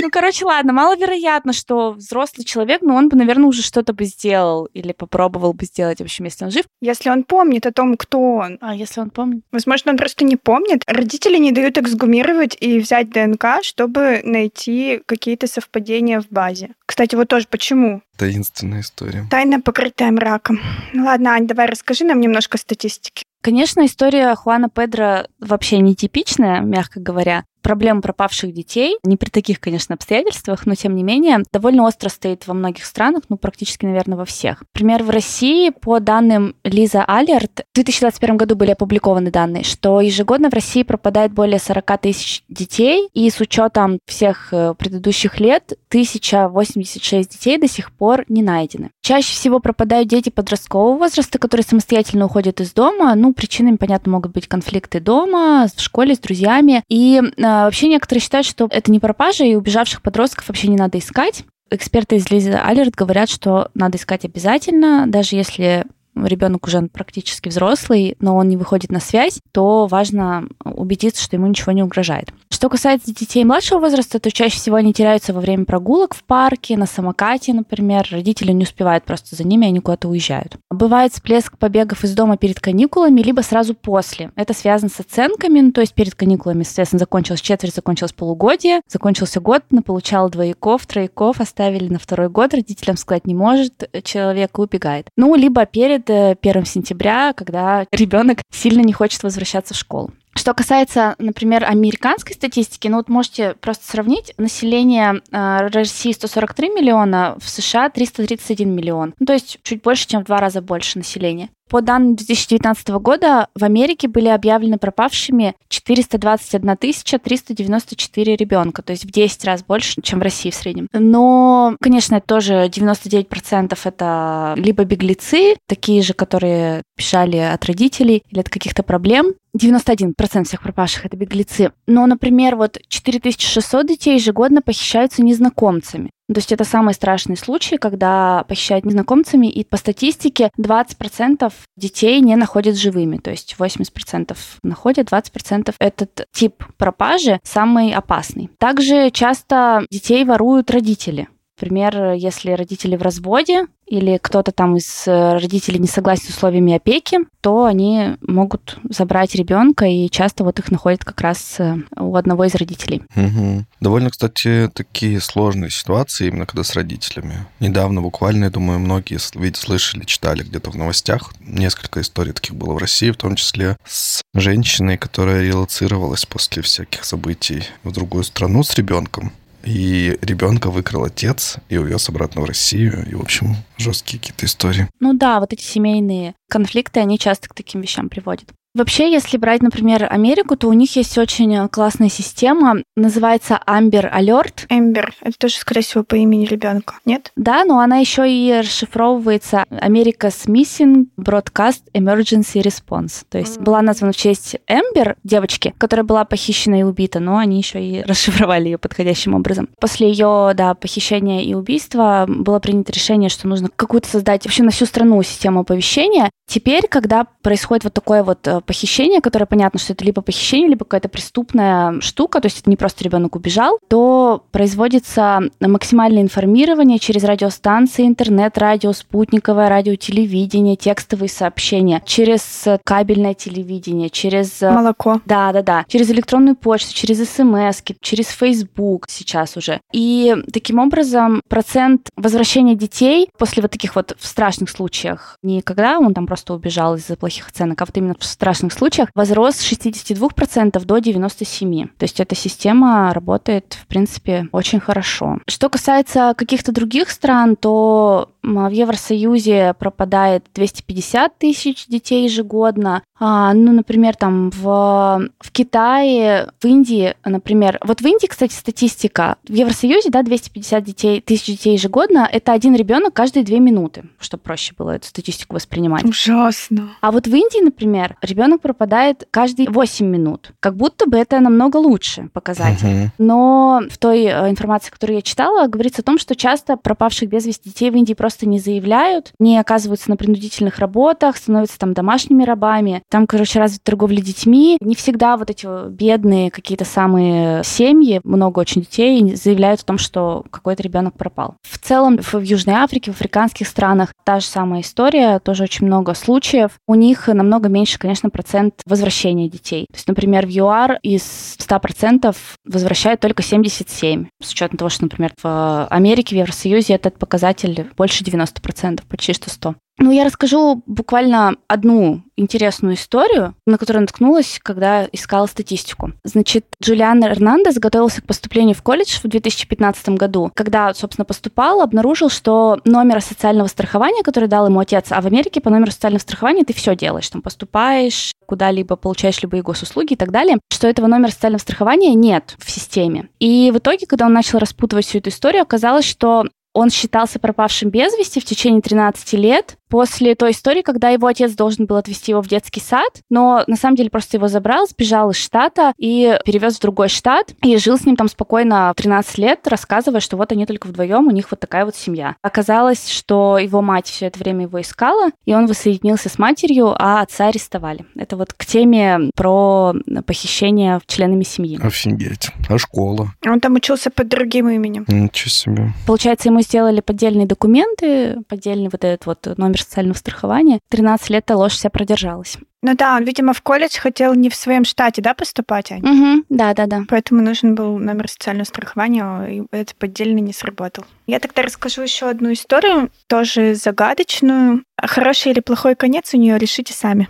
Ну, 0.00 0.10
короче, 0.10 0.44
ладно, 0.44 0.72
маловероятно, 0.72 1.52
что 1.52 1.92
взрослый 1.92 2.44
человек, 2.44 2.82
ну, 2.82 2.94
он 2.94 3.08
бы, 3.08 3.16
наверное, 3.16 3.46
уже 3.46 3.62
что-то 3.62 3.92
бы 3.92 4.04
сделал 4.04 4.66
или 4.66 4.92
попробовал 4.92 5.52
бы 5.52 5.64
сделать, 5.64 5.98
в 5.98 6.02
общем, 6.02 6.24
если 6.26 6.44
он 6.44 6.50
жив. 6.50 6.64
Если 6.80 7.10
он 7.10 7.24
помнит 7.24 7.66
о 7.66 7.72
том, 7.72 7.96
кто 7.96 8.20
он. 8.20 8.58
А 8.60 8.74
если 8.74 9.00
он 9.00 9.10
помнит? 9.10 9.42
Возможно, 9.50 9.92
он 9.92 9.98
просто 9.98 10.24
не 10.24 10.36
помнит. 10.36 10.82
Родители 10.86 11.38
не 11.38 11.52
дают 11.52 11.78
эксгумировать 11.78 12.56
и 12.60 12.78
взять 12.78 13.10
ДНК, 13.10 13.62
чтобы 13.62 14.20
найти 14.24 15.00
какие-то 15.06 15.46
совпадения 15.46 16.20
в 16.20 16.28
базе. 16.28 16.70
Кстати, 16.86 17.16
вот 17.16 17.28
тоже 17.28 17.46
почему? 17.50 18.02
Таинственная 18.16 18.80
история. 18.80 19.26
Тайна, 19.30 19.60
покрытая 19.60 20.10
мраком. 20.10 20.60
Ну 20.92 21.04
Ладно, 21.04 21.32
Ань, 21.32 21.46
давай 21.46 21.66
расскажи 21.66 22.04
нам 22.04 22.20
немножко 22.20 22.58
статистики. 22.58 23.24
Конечно, 23.40 23.86
история 23.86 24.34
Хуана 24.34 24.68
Педро 24.68 25.24
вообще 25.38 25.78
нетипичная, 25.78 26.60
мягко 26.60 27.00
говоря. 27.00 27.44
Проблема 27.68 28.00
пропавших 28.00 28.54
детей, 28.54 28.96
не 29.02 29.18
при 29.18 29.28
таких, 29.28 29.60
конечно, 29.60 29.94
обстоятельствах, 29.94 30.64
но 30.64 30.74
тем 30.74 30.96
не 30.96 31.02
менее, 31.02 31.42
довольно 31.52 31.84
остро 31.84 32.08
стоит 32.08 32.46
во 32.46 32.54
многих 32.54 32.86
странах, 32.86 33.24
ну, 33.28 33.36
практически, 33.36 33.84
наверное, 33.84 34.16
во 34.16 34.24
всех. 34.24 34.62
Например, 34.72 35.02
в 35.02 35.10
России, 35.10 35.68
по 35.68 36.00
данным 36.00 36.56
Лиза 36.64 37.04
Алерт, 37.04 37.66
в 37.72 37.74
2021 37.74 38.38
году 38.38 38.56
были 38.56 38.70
опубликованы 38.70 39.30
данные, 39.30 39.64
что 39.64 40.00
ежегодно 40.00 40.48
в 40.48 40.54
России 40.54 40.82
пропадает 40.82 41.34
более 41.34 41.58
40 41.58 42.00
тысяч 42.00 42.42
детей, 42.48 43.10
и 43.12 43.28
с 43.28 43.38
учетом 43.38 43.98
всех 44.06 44.48
э, 44.54 44.72
предыдущих 44.72 45.38
лет 45.38 45.74
1086 45.90 47.30
детей 47.30 47.58
до 47.58 47.68
сих 47.68 47.92
пор 47.92 48.24
не 48.30 48.42
найдены. 48.42 48.92
Чаще 49.02 49.34
всего 49.34 49.60
пропадают 49.60 50.08
дети 50.08 50.30
подросткового 50.30 50.96
возраста, 50.96 51.38
которые 51.38 51.66
самостоятельно 51.66 52.24
уходят 52.24 52.62
из 52.62 52.72
дома. 52.72 53.14
Ну, 53.14 53.34
причинами, 53.34 53.76
понятно, 53.76 54.12
могут 54.12 54.32
быть 54.32 54.48
конфликты 54.48 55.00
дома, 55.00 55.66
в 55.76 55.80
школе, 55.82 56.14
с 56.14 56.18
друзьями. 56.18 56.82
И 56.88 57.20
э, 57.20 57.57
вообще 57.64 57.88
некоторые 57.88 58.22
считают, 58.22 58.46
что 58.46 58.68
это 58.70 58.90
не 58.90 59.00
пропажа, 59.00 59.44
и 59.44 59.54
убежавших 59.54 60.02
подростков 60.02 60.48
вообще 60.48 60.68
не 60.68 60.76
надо 60.76 60.98
искать. 60.98 61.44
Эксперты 61.70 62.16
из 62.16 62.30
Лизы 62.30 62.52
Алерт 62.52 62.94
говорят, 62.94 63.28
что 63.28 63.70
надо 63.74 63.98
искать 63.98 64.24
обязательно, 64.24 65.06
даже 65.06 65.36
если 65.36 65.84
ребенок 66.26 66.66
уже 66.66 66.82
практически 66.82 67.48
взрослый, 67.48 68.16
но 68.20 68.36
он 68.36 68.48
не 68.48 68.56
выходит 68.56 68.90
на 68.90 69.00
связь, 69.00 69.40
то 69.52 69.86
важно 69.86 70.48
убедиться, 70.64 71.22
что 71.22 71.36
ему 71.36 71.46
ничего 71.46 71.72
не 71.72 71.82
угрожает. 71.82 72.32
Что 72.50 72.68
касается 72.68 73.14
детей 73.14 73.44
младшего 73.44 73.78
возраста, 73.78 74.18
то 74.18 74.30
чаще 74.30 74.56
всего 74.56 74.76
они 74.76 74.92
теряются 74.92 75.32
во 75.32 75.40
время 75.40 75.64
прогулок 75.64 76.14
в 76.14 76.24
парке, 76.24 76.76
на 76.76 76.86
самокате, 76.86 77.52
например. 77.52 78.08
Родители 78.10 78.52
не 78.52 78.64
успевают 78.64 79.04
просто 79.04 79.36
за 79.36 79.44
ними, 79.44 79.68
они 79.68 79.80
куда-то 79.80 80.08
уезжают. 80.08 80.56
Бывает 80.70 81.12
всплеск 81.12 81.56
побегов 81.58 82.04
из 82.04 82.14
дома 82.14 82.36
перед 82.36 82.58
каникулами, 82.60 83.20
либо 83.20 83.42
сразу 83.42 83.74
после. 83.74 84.32
Это 84.34 84.54
связано 84.54 84.90
с 84.90 85.00
оценками, 85.00 85.60
ну, 85.60 85.72
то 85.72 85.80
есть 85.80 85.94
перед 85.94 86.14
каникулами, 86.14 86.62
соответственно, 86.62 87.00
закончилась 87.00 87.40
четверть, 87.40 87.74
закончилось 87.74 88.12
полугодие, 88.12 88.80
закончился 88.88 89.40
год, 89.40 89.62
получал 89.84 90.28
двояков, 90.28 90.86
трояков, 90.86 91.40
оставили 91.40 91.88
на 91.88 91.98
второй 91.98 92.28
год, 92.28 92.54
родителям 92.54 92.96
сказать 92.96 93.26
не 93.26 93.34
может, 93.34 93.88
человек 94.04 94.58
убегает. 94.58 95.08
Ну, 95.16 95.34
либо 95.34 95.64
перед 95.66 96.07
1 96.08 96.36
э, 96.42 96.64
сентября, 96.64 97.32
когда 97.32 97.86
ребенок 97.92 98.38
сильно 98.52 98.80
не 98.80 98.92
хочет 98.92 99.22
возвращаться 99.22 99.74
в 99.74 99.76
школу. 99.76 100.12
Что 100.34 100.54
касается, 100.54 101.16
например, 101.18 101.64
американской 101.64 102.34
статистики, 102.34 102.86
ну 102.86 102.98
вот 102.98 103.08
можете 103.08 103.54
просто 103.54 103.84
сравнить. 103.86 104.32
Население 104.38 105.20
э, 105.32 105.66
России 105.68 106.12
143 106.12 106.68
миллиона, 106.70 107.36
в 107.40 107.48
США 107.48 107.90
331 107.90 108.70
миллион. 108.70 109.14
Ну, 109.18 109.26
то 109.26 109.32
есть 109.32 109.58
чуть 109.62 109.82
больше, 109.82 110.06
чем 110.06 110.22
в 110.22 110.26
два 110.26 110.38
раза 110.38 110.62
больше 110.62 110.98
населения. 110.98 111.50
По 111.68 111.82
данным 111.82 112.16
2019 112.16 112.88
года 112.88 113.48
в 113.54 113.62
Америке 113.64 114.08
были 114.08 114.28
объявлены 114.28 114.78
пропавшими 114.78 115.54
421 115.68 116.76
394 116.76 118.36
ребенка, 118.36 118.82
то 118.82 118.92
есть 118.92 119.04
в 119.04 119.10
10 119.10 119.44
раз 119.44 119.62
больше, 119.62 120.00
чем 120.02 120.18
в 120.18 120.22
России 120.22 120.50
в 120.50 120.54
среднем. 120.54 120.88
Но, 120.92 121.76
конечно, 121.80 122.16
это 122.16 122.26
тоже 122.26 122.68
99% 122.68 123.78
это 123.84 124.54
либо 124.56 124.84
беглецы, 124.84 125.56
такие 125.66 126.02
же, 126.02 126.14
которые 126.14 126.82
бежали 126.96 127.36
от 127.36 127.64
родителей 127.66 128.22
или 128.30 128.40
от 128.40 128.48
каких-то 128.48 128.82
проблем, 128.82 129.34
91% 129.56 130.44
всех 130.44 130.62
пропавших 130.62 131.06
это 131.06 131.16
беглецы. 131.16 131.72
Но, 131.86 132.06
например, 132.06 132.56
вот 132.56 132.78
4600 132.88 133.86
детей 133.86 134.14
ежегодно 134.14 134.62
похищаются 134.62 135.22
незнакомцами. 135.22 136.10
То 136.32 136.38
есть 136.38 136.52
это 136.52 136.64
самый 136.64 136.92
страшный 136.92 137.36
случай, 137.36 137.78
когда 137.78 138.44
похищают 138.48 138.84
незнакомцами, 138.84 139.46
и 139.46 139.64
по 139.64 139.78
статистике 139.78 140.50
20% 140.58 141.52
детей 141.76 142.20
не 142.20 142.36
находят 142.36 142.76
живыми, 142.76 143.16
то 143.16 143.30
есть 143.30 143.56
80% 143.58 144.36
находят, 144.62 145.08
20% 145.10 145.74
этот 145.78 146.26
тип 146.32 146.64
пропажи 146.76 147.40
самый 147.44 147.92
опасный. 147.92 148.50
Также 148.58 149.10
часто 149.10 149.86
детей 149.90 150.24
воруют 150.24 150.70
родители. 150.70 151.28
Например, 151.60 152.12
если 152.12 152.52
родители 152.52 152.94
в 152.94 153.02
разводе 153.02 153.66
или 153.84 154.18
кто-то 154.22 154.52
там 154.52 154.76
из 154.76 155.08
э, 155.08 155.38
родителей 155.38 155.80
не 155.80 155.88
согласен 155.88 156.26
с 156.26 156.36
условиями 156.36 156.74
опеки, 156.74 157.18
то 157.40 157.64
они 157.64 158.16
могут 158.20 158.78
забрать 158.88 159.34
ребенка, 159.34 159.86
и 159.86 160.08
часто 160.08 160.44
вот 160.44 160.60
их 160.60 160.70
находят 160.70 161.04
как 161.04 161.20
раз 161.20 161.56
э, 161.58 161.78
у 161.96 162.14
одного 162.14 162.44
из 162.44 162.54
родителей. 162.54 163.02
Угу. 163.16 163.64
Довольно, 163.80 164.10
кстати, 164.10 164.70
такие 164.72 165.20
сложные 165.20 165.70
ситуации 165.70 166.28
именно 166.28 166.46
когда 166.46 166.62
с 166.62 166.74
родителями. 166.76 167.46
Недавно 167.58 168.02
буквально, 168.02 168.44
я 168.44 168.50
думаю, 168.50 168.78
многие 168.78 169.18
ведь 169.34 169.56
слышали, 169.56 170.04
читали 170.04 170.44
где-то 170.44 170.70
в 170.70 170.76
новостях. 170.76 171.32
Несколько 171.40 172.02
историй 172.02 172.34
таких 172.34 172.54
было 172.54 172.74
в 172.74 172.78
России, 172.78 173.10
в 173.10 173.16
том 173.16 173.34
числе 173.34 173.78
с 173.84 174.22
женщиной, 174.34 174.96
которая 174.96 175.42
релацировалась 175.42 176.24
после 176.24 176.62
всяких 176.62 177.04
событий 177.04 177.64
в 177.82 177.90
другую 177.90 178.22
страну 178.22 178.62
с 178.62 178.76
ребенком. 178.76 179.32
И 179.68 180.18
ребенка 180.22 180.70
выкрал 180.70 181.04
отец 181.04 181.56
и 181.68 181.76
увез 181.76 182.08
обратно 182.08 182.40
в 182.40 182.46
Россию. 182.46 183.06
И, 183.06 183.14
в 183.14 183.20
общем, 183.20 183.54
жесткие 183.76 184.18
какие-то 184.18 184.46
истории. 184.46 184.88
Ну 184.98 185.12
да, 185.12 185.40
вот 185.40 185.52
эти 185.52 185.62
семейные 185.62 186.34
конфликты, 186.48 187.00
они 187.00 187.18
часто 187.18 187.50
к 187.50 187.54
таким 187.54 187.82
вещам 187.82 188.08
приводят. 188.08 188.48
Вообще, 188.74 189.10
если 189.10 189.38
брать, 189.38 189.62
например, 189.62 190.06
Америку, 190.10 190.56
то 190.56 190.68
у 190.68 190.72
них 190.72 190.94
есть 190.94 191.16
очень 191.16 191.54
э, 191.56 191.68
классная 191.68 192.10
система, 192.10 192.82
называется 192.96 193.60
Amber 193.66 194.12
Alert. 194.12 194.68
Amber, 194.68 195.10
это 195.22 195.38
тоже, 195.38 195.56
скорее 195.56 195.80
всего, 195.80 196.04
по 196.04 196.16
имени 196.16 196.44
ребенка, 196.44 196.94
нет? 197.04 197.32
Да, 197.34 197.64
но 197.64 197.80
она 197.80 197.96
еще 197.96 198.30
и 198.30 198.60
расшифровывается 198.60 199.64
America's 199.70 200.46
Missing 200.46 201.06
Broadcast 201.18 201.82
Emergency 201.94 202.62
Response. 202.62 203.24
То 203.28 203.38
есть 203.38 203.56
mm-hmm. 203.56 203.62
была 203.62 203.82
названа 203.82 204.12
в 204.12 204.16
честь 204.16 204.56
Эмбер, 204.68 205.16
девочки, 205.24 205.74
которая 205.78 206.04
была 206.04 206.24
похищена 206.24 206.80
и 206.80 206.82
убита, 206.82 207.20
но 207.20 207.38
они 207.38 207.58
еще 207.58 207.82
и 207.82 208.02
расшифровали 208.02 208.66
ее 208.66 208.78
подходящим 208.78 209.34
образом. 209.34 209.70
После 209.80 210.10
ее, 210.10 210.52
да, 210.54 210.74
похищения 210.74 211.42
и 211.42 211.54
убийства 211.54 212.26
было 212.28 212.58
принято 212.58 212.92
решение, 212.92 213.30
что 213.30 213.48
нужно 213.48 213.70
какую-то 213.74 214.08
создать 214.08 214.44
вообще 214.44 214.62
на 214.62 214.70
всю 214.70 214.84
страну 214.84 215.22
систему 215.22 215.60
оповещения. 215.60 216.30
Теперь, 216.46 216.86
когда 216.88 217.26
происходит 217.42 217.84
вот 217.84 217.92
такое 217.92 218.22
вот 218.22 218.46
э, 218.46 218.57
похищение, 218.60 219.20
которое 219.20 219.46
понятно, 219.46 219.80
что 219.80 219.92
это 219.92 220.04
либо 220.04 220.22
похищение, 220.22 220.68
либо 220.68 220.84
какая-то 220.84 221.08
преступная 221.08 222.00
штука, 222.00 222.40
то 222.40 222.46
есть 222.46 222.60
это 222.60 222.70
не 222.70 222.76
просто 222.76 223.04
ребенок 223.04 223.36
убежал, 223.36 223.78
то 223.88 224.44
производится 224.50 225.40
максимальное 225.60 226.22
информирование 226.22 226.98
через 226.98 227.24
радиостанции, 227.24 228.06
интернет, 228.06 228.58
радио, 228.58 228.92
спутниковое 228.92 229.68
радио, 229.68 229.94
телевидение, 229.94 230.76
текстовые 230.76 231.28
сообщения, 231.28 232.02
через 232.04 232.66
кабельное 232.84 233.34
телевидение, 233.34 234.10
через... 234.10 234.62
Э, 234.62 234.70
Молоко. 234.70 235.20
Да, 235.26 235.52
да, 235.52 235.62
да. 235.62 235.84
Через 235.88 236.10
электронную 236.10 236.56
почту, 236.56 236.94
через 236.94 237.18
смс, 237.28 237.82
через 238.00 238.28
Facebook 238.28 239.06
сейчас 239.08 239.56
уже. 239.56 239.80
И 239.92 240.36
таким 240.52 240.78
образом 240.78 241.40
процент 241.48 242.08
возвращения 242.16 242.74
детей 242.74 243.28
после 243.38 243.62
вот 243.62 243.70
таких 243.70 243.96
вот 243.96 244.16
страшных 244.20 244.70
случаях, 244.70 245.36
не 245.42 245.62
когда 245.62 245.98
он 245.98 246.14
там 246.14 246.26
просто 246.26 246.54
убежал 246.54 246.96
из-за 246.96 247.16
плохих 247.16 247.48
оценок, 247.48 247.80
а 247.80 247.86
вот 247.86 247.96
именно 247.96 248.14
в 248.18 248.24
страшных 248.24 248.47
страшных 248.48 248.72
случаях 248.72 249.10
возрос 249.14 249.56
с 249.56 249.72
62% 249.72 250.82
до 250.84 250.98
97%. 250.98 251.90
То 251.98 252.04
есть 252.04 252.18
эта 252.18 252.34
система 252.34 253.12
работает, 253.12 253.76
в 253.82 253.86
принципе, 253.86 254.48
очень 254.52 254.80
хорошо. 254.80 255.38
Что 255.46 255.68
касается 255.68 256.32
каких-то 256.34 256.72
других 256.72 257.10
стран, 257.10 257.56
то 257.56 258.30
в 258.42 258.70
Евросоюзе 258.70 259.74
пропадает 259.78 260.44
250 260.54 261.38
тысяч 261.38 261.86
детей 261.86 262.24
ежегодно. 262.24 263.02
А, 263.20 263.52
ну, 263.52 263.72
например, 263.72 264.14
там 264.16 264.50
в, 264.50 265.28
в 265.40 265.50
Китае, 265.50 266.50
в 266.60 266.64
Индии, 266.64 267.14
например. 267.24 267.78
Вот 267.84 268.00
в 268.00 268.06
Индии, 268.06 268.26
кстати, 268.26 268.52
статистика. 268.52 269.36
В 269.48 269.52
Евросоюзе, 269.52 270.10
да, 270.10 270.22
250 270.22 270.84
детей, 270.84 271.20
тысяч 271.20 271.46
детей 271.46 271.72
ежегодно. 271.74 272.28
Это 272.30 272.52
один 272.52 272.76
ребенок 272.76 273.14
каждые 273.14 273.44
две 273.44 273.58
минуты, 273.58 274.04
чтобы 274.20 274.42
проще 274.42 274.74
было 274.78 274.92
эту 274.92 275.08
статистику 275.08 275.56
воспринимать. 275.56 276.04
Ужасно. 276.04 276.90
А 277.00 277.10
вот 277.10 277.26
в 277.26 277.34
Индии, 277.34 277.62
например, 277.62 278.16
ребенок 278.22 278.60
пропадает 278.60 279.26
каждые 279.30 279.68
8 279.68 280.06
минут. 280.06 280.52
Как 280.60 280.76
будто 280.76 281.08
бы 281.08 281.18
это 281.18 281.40
намного 281.40 281.76
лучше 281.78 282.28
показатель. 282.32 282.86
Uh-huh. 282.86 283.08
Но 283.18 283.82
в 283.90 283.98
той 283.98 284.24
э, 284.24 284.50
информации, 284.50 284.90
которую 284.90 285.16
я 285.16 285.22
читала, 285.22 285.66
говорится 285.66 286.02
о 286.02 286.04
том, 286.04 286.18
что 286.18 286.36
часто 286.36 286.76
пропавших 286.76 287.28
без 287.28 287.46
вести 287.46 287.70
детей 287.70 287.90
в 287.90 287.96
Индии 287.96 288.14
просто 288.14 288.27
просто 288.28 288.46
не 288.46 288.58
заявляют, 288.58 289.32
не 289.38 289.56
оказываются 289.56 290.10
на 290.10 290.18
принудительных 290.18 290.80
работах, 290.80 291.38
становятся 291.38 291.78
там 291.78 291.94
домашними 291.94 292.44
рабами. 292.44 293.02
Там, 293.08 293.26
короче, 293.26 293.58
развита 293.58 293.84
торговля 293.84 294.20
детьми. 294.20 294.76
Не 294.82 294.94
всегда 294.94 295.38
вот 295.38 295.48
эти 295.48 295.66
бедные 295.88 296.50
какие-то 296.50 296.84
самые 296.84 297.64
семьи, 297.64 298.20
много 298.24 298.58
очень 298.58 298.82
детей, 298.82 299.34
заявляют 299.34 299.80
о 299.80 299.84
том, 299.86 299.96
что 299.96 300.44
какой-то 300.50 300.82
ребенок 300.82 301.16
пропал. 301.16 301.54
В 301.62 301.78
целом 301.78 302.18
в 302.18 302.34
Южной 302.34 302.74
Африке, 302.74 303.12
в 303.12 303.14
африканских 303.14 303.66
странах 303.66 304.12
та 304.24 304.40
же 304.40 304.46
самая 304.46 304.82
история, 304.82 305.38
тоже 305.38 305.62
очень 305.62 305.86
много 305.86 306.12
случаев. 306.12 306.72
У 306.86 306.94
них 306.94 307.28
намного 307.28 307.70
меньше, 307.70 307.98
конечно, 307.98 308.28
процент 308.28 308.74
возвращения 308.84 309.48
детей. 309.48 309.86
То 309.90 309.96
есть, 309.96 310.06
например, 310.06 310.46
в 310.46 310.50
ЮАР 310.50 310.98
из 311.02 311.56
100% 311.58 312.36
возвращают 312.66 313.20
только 313.20 313.42
77, 313.42 314.26
с 314.42 314.52
учетом 314.52 314.76
того, 314.76 314.90
что, 314.90 315.04
например, 315.04 315.32
в 315.42 315.86
Америке, 315.86 316.36
в 316.36 316.38
Евросоюзе 316.40 316.92
этот 316.92 317.18
показатель 317.18 317.86
больше 317.96 318.17
90%, 318.24 319.02
почти 319.08 319.32
что 319.32 319.50
100%. 319.50 319.76
Ну, 320.00 320.12
я 320.12 320.24
расскажу 320.24 320.82
буквально 320.86 321.56
одну 321.66 322.22
интересную 322.36 322.94
историю, 322.94 323.56
на 323.66 323.78
которую 323.78 324.02
наткнулась, 324.02 324.60
когда 324.62 325.08
искала 325.10 325.46
статистику. 325.46 326.12
Значит, 326.22 326.66
Джулиан 326.80 327.24
Эрнандес 327.24 327.78
готовился 327.78 328.22
к 328.22 328.26
поступлению 328.26 328.76
в 328.76 328.82
колледж 328.82 329.18
в 329.20 329.26
2015 329.26 330.10
году. 330.10 330.52
Когда, 330.54 330.94
собственно, 330.94 331.24
поступал, 331.24 331.80
обнаружил, 331.80 332.30
что 332.30 332.80
номера 332.84 333.18
социального 333.18 333.66
страхования, 333.66 334.22
который 334.22 334.48
дал 334.48 334.68
ему 334.68 334.78
отец, 334.78 335.06
а 335.10 335.20
в 335.20 335.26
Америке 335.26 335.60
по 335.60 335.68
номеру 335.68 335.90
социального 335.90 336.22
страхования 336.22 336.64
ты 336.64 336.72
все 336.72 336.94
делаешь, 336.94 337.28
там 337.28 337.42
поступаешь 337.42 338.32
куда-либо, 338.46 338.94
получаешь 338.94 339.42
любые 339.42 339.62
госуслуги 339.62 340.12
и 340.12 340.16
так 340.16 340.30
далее, 340.30 340.58
что 340.72 340.86
этого 340.86 341.08
номера 341.08 341.30
социального 341.30 341.60
страхования 341.60 342.14
нет 342.14 342.54
в 342.58 342.70
системе. 342.70 343.28
И 343.40 343.72
в 343.72 343.78
итоге, 343.78 344.06
когда 344.06 344.26
он 344.26 344.32
начал 344.32 344.58
распутывать 344.58 345.06
всю 345.06 345.18
эту 345.18 345.30
историю, 345.30 345.62
оказалось, 345.62 346.04
что 346.04 346.44
он 346.78 346.90
считался 346.90 347.40
пропавшим 347.40 347.90
без 347.90 348.16
вести 348.16 348.38
в 348.40 348.44
течение 348.44 348.80
13 348.80 349.32
лет, 349.32 349.78
после 349.88 350.34
той 350.34 350.52
истории, 350.52 350.82
когда 350.82 351.10
его 351.10 351.26
отец 351.26 351.52
должен 351.52 351.86
был 351.86 351.96
отвезти 351.96 352.32
его 352.32 352.42
в 352.42 352.48
детский 352.48 352.80
сад, 352.80 353.22
но 353.30 353.64
на 353.66 353.76
самом 353.76 353.96
деле 353.96 354.10
просто 354.10 354.36
его 354.36 354.48
забрал, 354.48 354.86
сбежал 354.86 355.30
из 355.30 355.36
штата 355.36 355.92
и 355.98 356.38
перевез 356.44 356.76
в 356.76 356.80
другой 356.80 357.08
штат, 357.08 357.54
и 357.62 357.76
жил 357.78 357.98
с 357.98 358.04
ним 358.04 358.16
там 358.16 358.28
спокойно 358.28 358.92
13 358.96 359.38
лет, 359.38 359.66
рассказывая, 359.66 360.20
что 360.20 360.36
вот 360.36 360.52
они 360.52 360.66
только 360.66 360.86
вдвоем, 360.86 361.26
у 361.26 361.30
них 361.30 361.50
вот 361.50 361.60
такая 361.60 361.84
вот 361.84 361.96
семья. 361.96 362.36
Оказалось, 362.42 363.08
что 363.08 363.58
его 363.58 363.82
мать 363.82 364.06
все 364.06 364.26
это 364.26 364.38
время 364.38 364.62
его 364.62 364.80
искала, 364.80 365.30
и 365.44 365.54
он 365.54 365.66
воссоединился 365.66 366.28
с 366.28 366.38
матерью, 366.38 366.94
а 366.96 367.22
отца 367.22 367.48
арестовали. 367.48 368.04
Это 368.16 368.36
вот 368.36 368.52
к 368.52 368.66
теме 368.66 369.30
про 369.34 369.94
похищение 370.26 371.00
членами 371.06 371.44
семьи. 371.44 371.78
Офигеть. 371.82 372.50
А 372.68 372.78
школа? 372.78 373.32
Он 373.46 373.60
там 373.60 373.74
учился 373.74 374.10
под 374.10 374.28
другим 374.28 374.68
именем. 374.68 375.04
Ничего 375.08 375.50
себе. 375.50 375.92
Получается, 376.06 376.48
ему 376.48 376.60
сделали 376.60 377.00
поддельные 377.00 377.46
документы, 377.46 378.38
поддельный 378.48 378.88
вот 378.90 379.04
этот 379.04 379.26
вот 379.26 379.58
номер 379.58 379.77
социального 379.82 380.16
страхования. 380.16 380.78
13 380.90 381.30
лет 381.30 381.44
эта 381.44 381.56
ложь 381.56 381.72
вся 381.72 381.88
продержалась. 381.88 382.58
Ну 382.82 382.94
да, 382.94 383.16
он, 383.16 383.24
видимо, 383.24 383.52
в 383.52 383.62
колледж 383.62 383.98
хотел 383.98 384.34
не 384.34 384.50
в 384.50 384.54
своем 384.54 384.84
штате, 384.84 385.20
да, 385.20 385.34
поступать, 385.34 385.90
Ань? 385.90 386.02
Угу, 386.02 386.44
да, 386.48 386.74
да, 386.74 386.86
да. 386.86 387.02
Поэтому 387.08 387.42
нужен 387.42 387.74
был 387.74 387.98
номер 387.98 388.28
социального 388.28 388.66
страхования, 388.66 389.46
и 389.46 389.62
это 389.72 389.94
поддельно 389.96 390.38
не 390.38 390.52
сработал. 390.52 391.04
Я 391.26 391.40
тогда 391.40 391.62
расскажу 391.62 392.02
еще 392.02 392.28
одну 392.28 392.52
историю, 392.52 393.10
тоже 393.26 393.74
загадочную. 393.74 394.84
Хороший 395.00 395.52
или 395.52 395.60
плохой 395.60 395.96
конец 395.96 396.34
у 396.34 396.36
нее 396.36 396.58
решите 396.58 396.92
сами. 396.92 397.28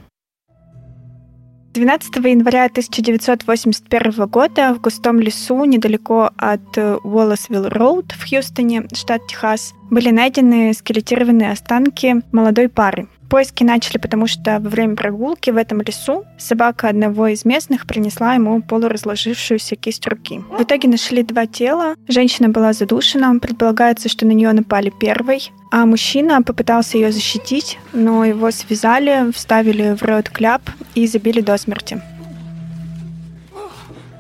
12 1.75 2.17
января 2.25 2.65
1981 2.65 4.27
года 4.27 4.75
в 4.75 4.81
густом 4.81 5.21
лесу 5.21 5.65
недалеко 5.65 6.31
от 6.37 6.77
Уоллесвилл-Роуд 6.77 8.13
в 8.15 8.29
Хьюстоне, 8.29 8.89
штат 8.95 9.27
Техас, 9.29 9.75
были 9.91 10.11
найдены 10.11 10.73
скелетированные 10.73 11.53
останки 11.53 12.23
молодой 12.33 12.69
пары. 12.69 13.09
Поиски 13.29 13.63
начали, 13.63 13.99
потому 13.99 14.27
что 14.27 14.59
во 14.59 14.71
время 14.71 14.97
прогулки 14.97 15.51
в 15.51 15.57
этом 15.57 15.83
лесу 15.83 16.25
собака 16.39 16.89
одного 16.89 17.27
из 17.27 17.45
местных 17.45 17.87
принесла 17.87 18.35
ему 18.35 18.63
полуразложившуюся 18.63 19.77
кисть 19.77 20.07
руки. 20.07 20.41
В 20.51 20.63
итоге 20.63 20.89
нашли 20.89 21.23
два 21.23 21.47
тела. 21.47 21.95
Женщина 22.09 22.49
была 22.49 22.73
задушена. 22.73 23.39
Предполагается, 23.39 24.09
что 24.09 24.25
на 24.25 24.33
нее 24.33 24.53
напали 24.53 24.91
первой. 24.99 25.51
А 25.71 25.85
мужчина 25.85 26.41
попытался 26.43 26.97
ее 26.97 27.13
защитить, 27.13 27.79
но 27.93 28.25
его 28.25 28.51
связали, 28.51 29.31
вставили 29.33 29.95
в 29.95 30.03
рот 30.03 30.31
кляп 30.31 30.63
и 30.95 31.07
забили 31.07 31.43
до 31.43 31.59
смерти. 31.59 32.01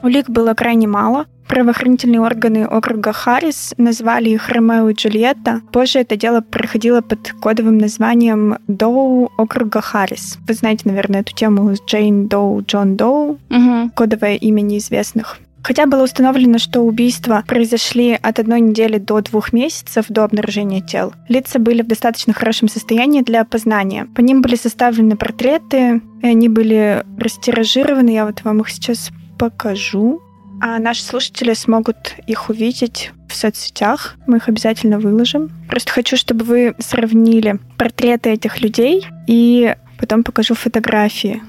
Улик 0.02 0.28
было 0.28 0.52
крайне 0.52 0.86
мало. 0.86 1.26
Правоохранительные 1.48 2.20
органы 2.20 2.66
округа 2.66 3.12
Харрис 3.12 3.74
назвали 3.78 4.30
их 4.30 4.48
Ромео 4.48 4.90
и 4.90 4.94
Джульетта. 4.94 5.62
Позже 5.72 6.00
это 6.00 6.16
дело 6.16 6.42
проходило 6.42 7.00
под 7.00 7.32
кодовым 7.40 7.78
названием 7.78 8.58
Доу 8.68 9.30
округа 9.38 9.80
Харрис. 9.80 10.38
Вы 10.46 10.54
знаете, 10.54 10.82
наверное, 10.84 11.20
эту 11.20 11.34
тему 11.34 11.74
с 11.74 11.82
Джейн 11.82 12.28
Доу, 12.28 12.62
Джон 12.62 12.96
Доу, 12.96 13.38
угу. 13.50 13.90
кодовое 13.94 14.34
имя 14.34 14.60
неизвестных. 14.60 15.38
Хотя 15.62 15.86
было 15.86 16.04
установлено, 16.04 16.58
что 16.58 16.80
убийства 16.80 17.42
произошли 17.46 18.12
от 18.12 18.38
одной 18.38 18.60
недели 18.60 18.98
до 18.98 19.20
двух 19.20 19.52
месяцев 19.52 20.06
до 20.08 20.24
обнаружения 20.24 20.80
тел, 20.80 21.12
лица 21.28 21.58
были 21.58 21.82
в 21.82 21.86
достаточно 21.86 22.32
хорошем 22.32 22.68
состоянии 22.68 23.22
для 23.22 23.42
опознания. 23.42 24.06
По 24.14 24.20
ним 24.20 24.40
были 24.40 24.54
составлены 24.54 25.16
портреты, 25.16 26.00
и 26.22 26.26
они 26.26 26.48
были 26.48 27.04
растиражированы. 27.18 28.10
Я 28.10 28.26
вот 28.26 28.44
вам 28.44 28.60
их 28.60 28.70
сейчас 28.70 29.10
покажу. 29.38 30.22
А 30.60 30.78
наши 30.78 31.02
слушатели 31.02 31.54
смогут 31.54 32.14
их 32.26 32.50
увидеть 32.50 33.12
в 33.28 33.34
соцсетях. 33.34 34.16
Мы 34.26 34.38
их 34.38 34.48
обязательно 34.48 34.98
выложим. 34.98 35.50
Просто 35.68 35.92
хочу, 35.92 36.16
чтобы 36.16 36.44
вы 36.44 36.74
сравнили 36.78 37.58
портреты 37.76 38.30
этих 38.30 38.60
людей 38.60 39.06
и 39.26 39.74
потом 39.98 40.24
покажу 40.24 40.54
фотографии. 40.54 41.42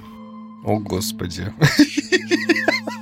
О, 0.65 0.77
Господи. 0.79 1.51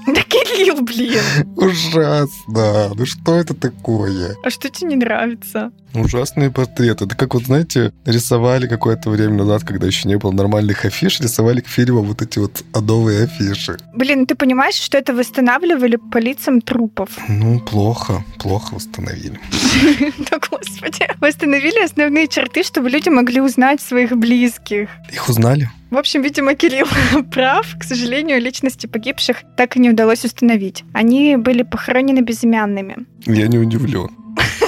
Да 0.07 0.21
Кирилл, 0.23 0.83
блин. 0.83 1.21
Ужасно. 1.57 2.93
Ну 2.95 3.05
что 3.05 3.35
это 3.35 3.53
такое? 3.53 4.37
А 4.41 4.49
что 4.49 4.69
тебе 4.69 4.91
не 4.91 4.95
нравится? 4.95 5.73
Ужасные 5.97 6.51
портреты. 6.51 7.05
Это 7.05 7.15
как 7.15 7.33
вот, 7.33 7.43
знаете, 7.43 7.91
рисовали 8.05 8.67
какое-то 8.67 9.09
время 9.09 9.35
назад, 9.35 9.63
когда 9.63 9.87
еще 9.87 10.07
не 10.07 10.17
было 10.17 10.31
нормальных 10.31 10.85
афиш, 10.85 11.19
рисовали 11.19 11.61
к 11.61 11.67
фильму 11.67 12.01
вот 12.03 12.21
эти 12.21 12.39
вот 12.39 12.63
адовые 12.73 13.23
афиши. 13.23 13.77
Блин, 13.93 14.25
ты 14.25 14.35
понимаешь, 14.35 14.75
что 14.75 14.97
это 14.97 15.13
восстанавливали 15.13 15.97
по 15.97 16.17
лицам 16.17 16.61
трупов? 16.61 17.09
Ну, 17.27 17.59
плохо. 17.59 18.23
Плохо 18.39 18.75
восстановили. 18.75 19.39
Да, 20.29 20.39
господи. 20.39 21.07
Восстановили 21.19 21.83
основные 21.83 22.27
черты, 22.27 22.63
чтобы 22.63 22.89
люди 22.89 23.09
могли 23.09 23.41
узнать 23.41 23.81
своих 23.81 24.15
близких. 24.17 24.89
Их 25.11 25.29
узнали? 25.29 25.69
В 25.89 25.97
общем, 25.97 26.21
видимо, 26.21 26.53
Кирилл 26.53 26.87
прав. 27.31 27.75
К 27.79 27.83
сожалению, 27.83 28.41
личности 28.41 28.87
погибших 28.87 29.37
так 29.55 29.77
и 29.77 29.79
не 29.79 29.89
удалось 29.89 30.25
установить. 30.25 30.83
Они 30.93 31.37
были 31.37 31.63
похоронены 31.63 32.19
безымянными. 32.19 33.05
Я 33.25 33.47
не 33.47 33.57
удивлен. 33.57 34.09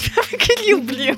Кирилл, 0.70 0.82
блин. 0.82 1.18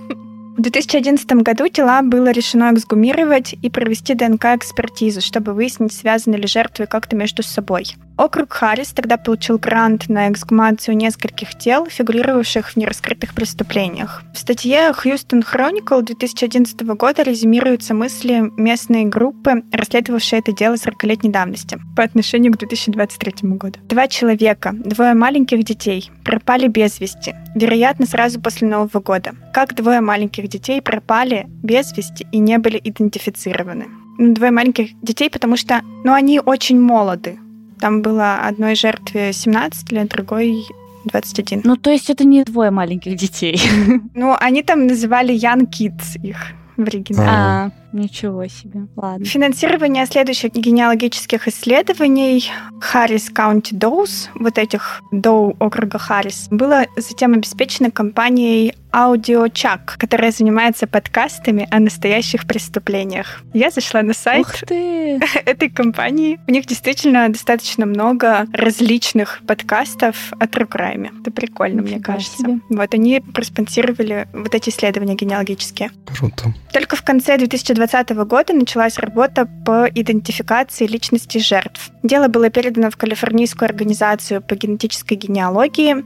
В 0.58 0.62
2011 0.62 1.32
году 1.44 1.68
тела 1.68 2.02
было 2.02 2.32
решено 2.32 2.72
эксгумировать 2.74 3.54
и 3.62 3.70
провести 3.70 4.14
ДНК-экспертизу, 4.14 5.22
чтобы 5.22 5.54
выяснить, 5.54 5.94
связаны 5.94 6.36
ли 6.36 6.48
жертвы 6.48 6.86
как-то 6.86 7.16
между 7.16 7.42
собой. 7.44 7.96
Округ 8.18 8.54
Харрис 8.54 8.90
тогда 8.90 9.18
получил 9.18 9.58
грант 9.58 10.10
на 10.10 10.30
эксгумацию 10.30 10.96
нескольких 10.96 11.58
тел, 11.58 11.88
фигурировавших 11.88 12.70
в 12.70 12.78
нераскрытых 12.78 13.34
преступлениях. 13.34 14.24
В 14.34 14.38
статье 14.38 14.92
Houston 15.04 15.44
Chronicle 15.44 16.04
2011 16.04 16.82
года 16.82 17.24
резюмируются 17.24 17.94
мысли 17.94 18.52
местной 18.58 19.06
группы, 19.06 19.64
расследовавшей 19.72 20.40
это 20.40 20.52
дело 20.52 20.76
40-летней 20.76 21.30
давности 21.30 21.80
по 21.96 22.04
отношению 22.04 22.54
к 22.54 22.58
2023 22.58 23.50
году. 23.50 23.80
Два 23.84 24.08
человека, 24.08 24.72
двое 24.74 25.14
маленьких 25.14 25.64
детей, 25.64 26.12
пропали 26.24 26.68
без 26.68 27.00
вести, 27.00 27.36
вероятно, 27.56 28.06
сразу 28.06 28.40
после 28.40 28.68
Нового 28.68 29.00
года. 29.00 29.32
Как 29.54 29.74
двое 29.76 30.02
маленьких 30.02 30.48
детей 30.48 30.82
пропали 30.82 31.48
без 31.64 31.96
вести 31.96 32.28
и 32.32 32.40
не 32.40 32.58
были 32.58 32.80
идентифицированы? 32.84 33.88
Ну, 34.18 34.34
двое 34.34 34.52
маленьких 34.52 35.00
детей, 35.02 35.30
потому 35.30 35.58
что 35.58 35.82
ну, 36.04 36.14
они 36.14 36.40
очень 36.40 36.80
молоды. 36.80 37.40
Там 37.82 38.02
было 38.02 38.46
одной 38.46 38.76
жертве 38.76 39.34
17 39.34 39.92
лет, 39.92 40.08
другой 40.08 40.66
21. 41.06 41.62
Ну, 41.64 41.76
то 41.76 41.90
есть 41.90 42.10
это 42.10 42.24
не 42.24 42.44
двое 42.44 42.72
маленьких 42.72 43.16
детей. 43.16 43.60
Ну, 44.14 44.36
они 44.40 44.62
там 44.62 44.88
называли 44.88 45.34
Young 45.34 45.68
Kids 45.68 46.22
их 46.22 46.38
в 46.78 46.88
оригинале. 46.88 47.30
А, 47.30 47.72
ничего 47.94 48.48
себе. 48.48 48.88
Ладно. 48.96 49.26
Финансирование 49.26 50.06
следующих 50.06 50.54
генеалогических 50.54 51.48
исследований 51.48 52.50
Харрис 52.80 53.30
Каунти 53.30 53.74
Доус, 53.74 54.30
вот 54.36 54.58
этих 54.58 55.02
Доу 55.12 55.56
округа 55.60 55.98
Харрис, 55.98 56.48
было 56.52 56.86
затем 56.98 57.34
обеспечено 57.34 57.90
компанией 57.90 58.76
Аудиочак, 58.92 59.96
которая 59.98 60.32
занимается 60.32 60.88
подкастами 60.88 61.68
о 61.72 61.80
настоящих 61.80 62.46
преступлениях. 62.46 63.42
Я 63.54 63.70
зашла 63.72 64.02
на 64.02 64.14
сайт 64.14 64.46
Ух 64.46 64.68
ты. 64.68 65.20
этой 65.46 65.70
компании. 65.70 66.40
У 66.48 66.52
них 66.52 66.66
действительно 66.66 67.30
достаточно 67.30 67.86
много 67.86 68.48
различных 68.54 69.42
подкастов 69.48 70.34
о 70.40 70.46
true 70.46 70.68
crime. 70.68 71.10
Это 71.22 71.32
прикольно, 71.32 71.82
Нифига 71.82 71.96
мне 71.96 72.04
кажется. 72.04 72.38
Себе. 72.38 72.60
Вот 72.70 72.94
они 72.94 73.22
проспонсировали 73.22 74.28
вот 74.34 74.54
эти 74.54 74.70
исследования 74.70 75.16
генеалогические. 75.16 75.92
Круто. 76.06 76.54
Только 76.74 76.96
в 76.96 77.04
конце 77.04 77.38
2020 77.38 78.10
года 78.10 78.54
началась 78.54 78.98
работа 78.98 79.48
по 79.66 79.88
идентификации 79.94 80.86
личности 80.86 81.38
жертв. 81.38 81.92
Дело 82.04 82.28
было 82.28 82.50
передано 82.50 82.90
в 82.90 82.98
Калифорнийскую 82.98 83.68
организацию 83.68 84.42
по 84.42 84.56
генетической 84.56 85.16
генеалогии, 85.16 86.04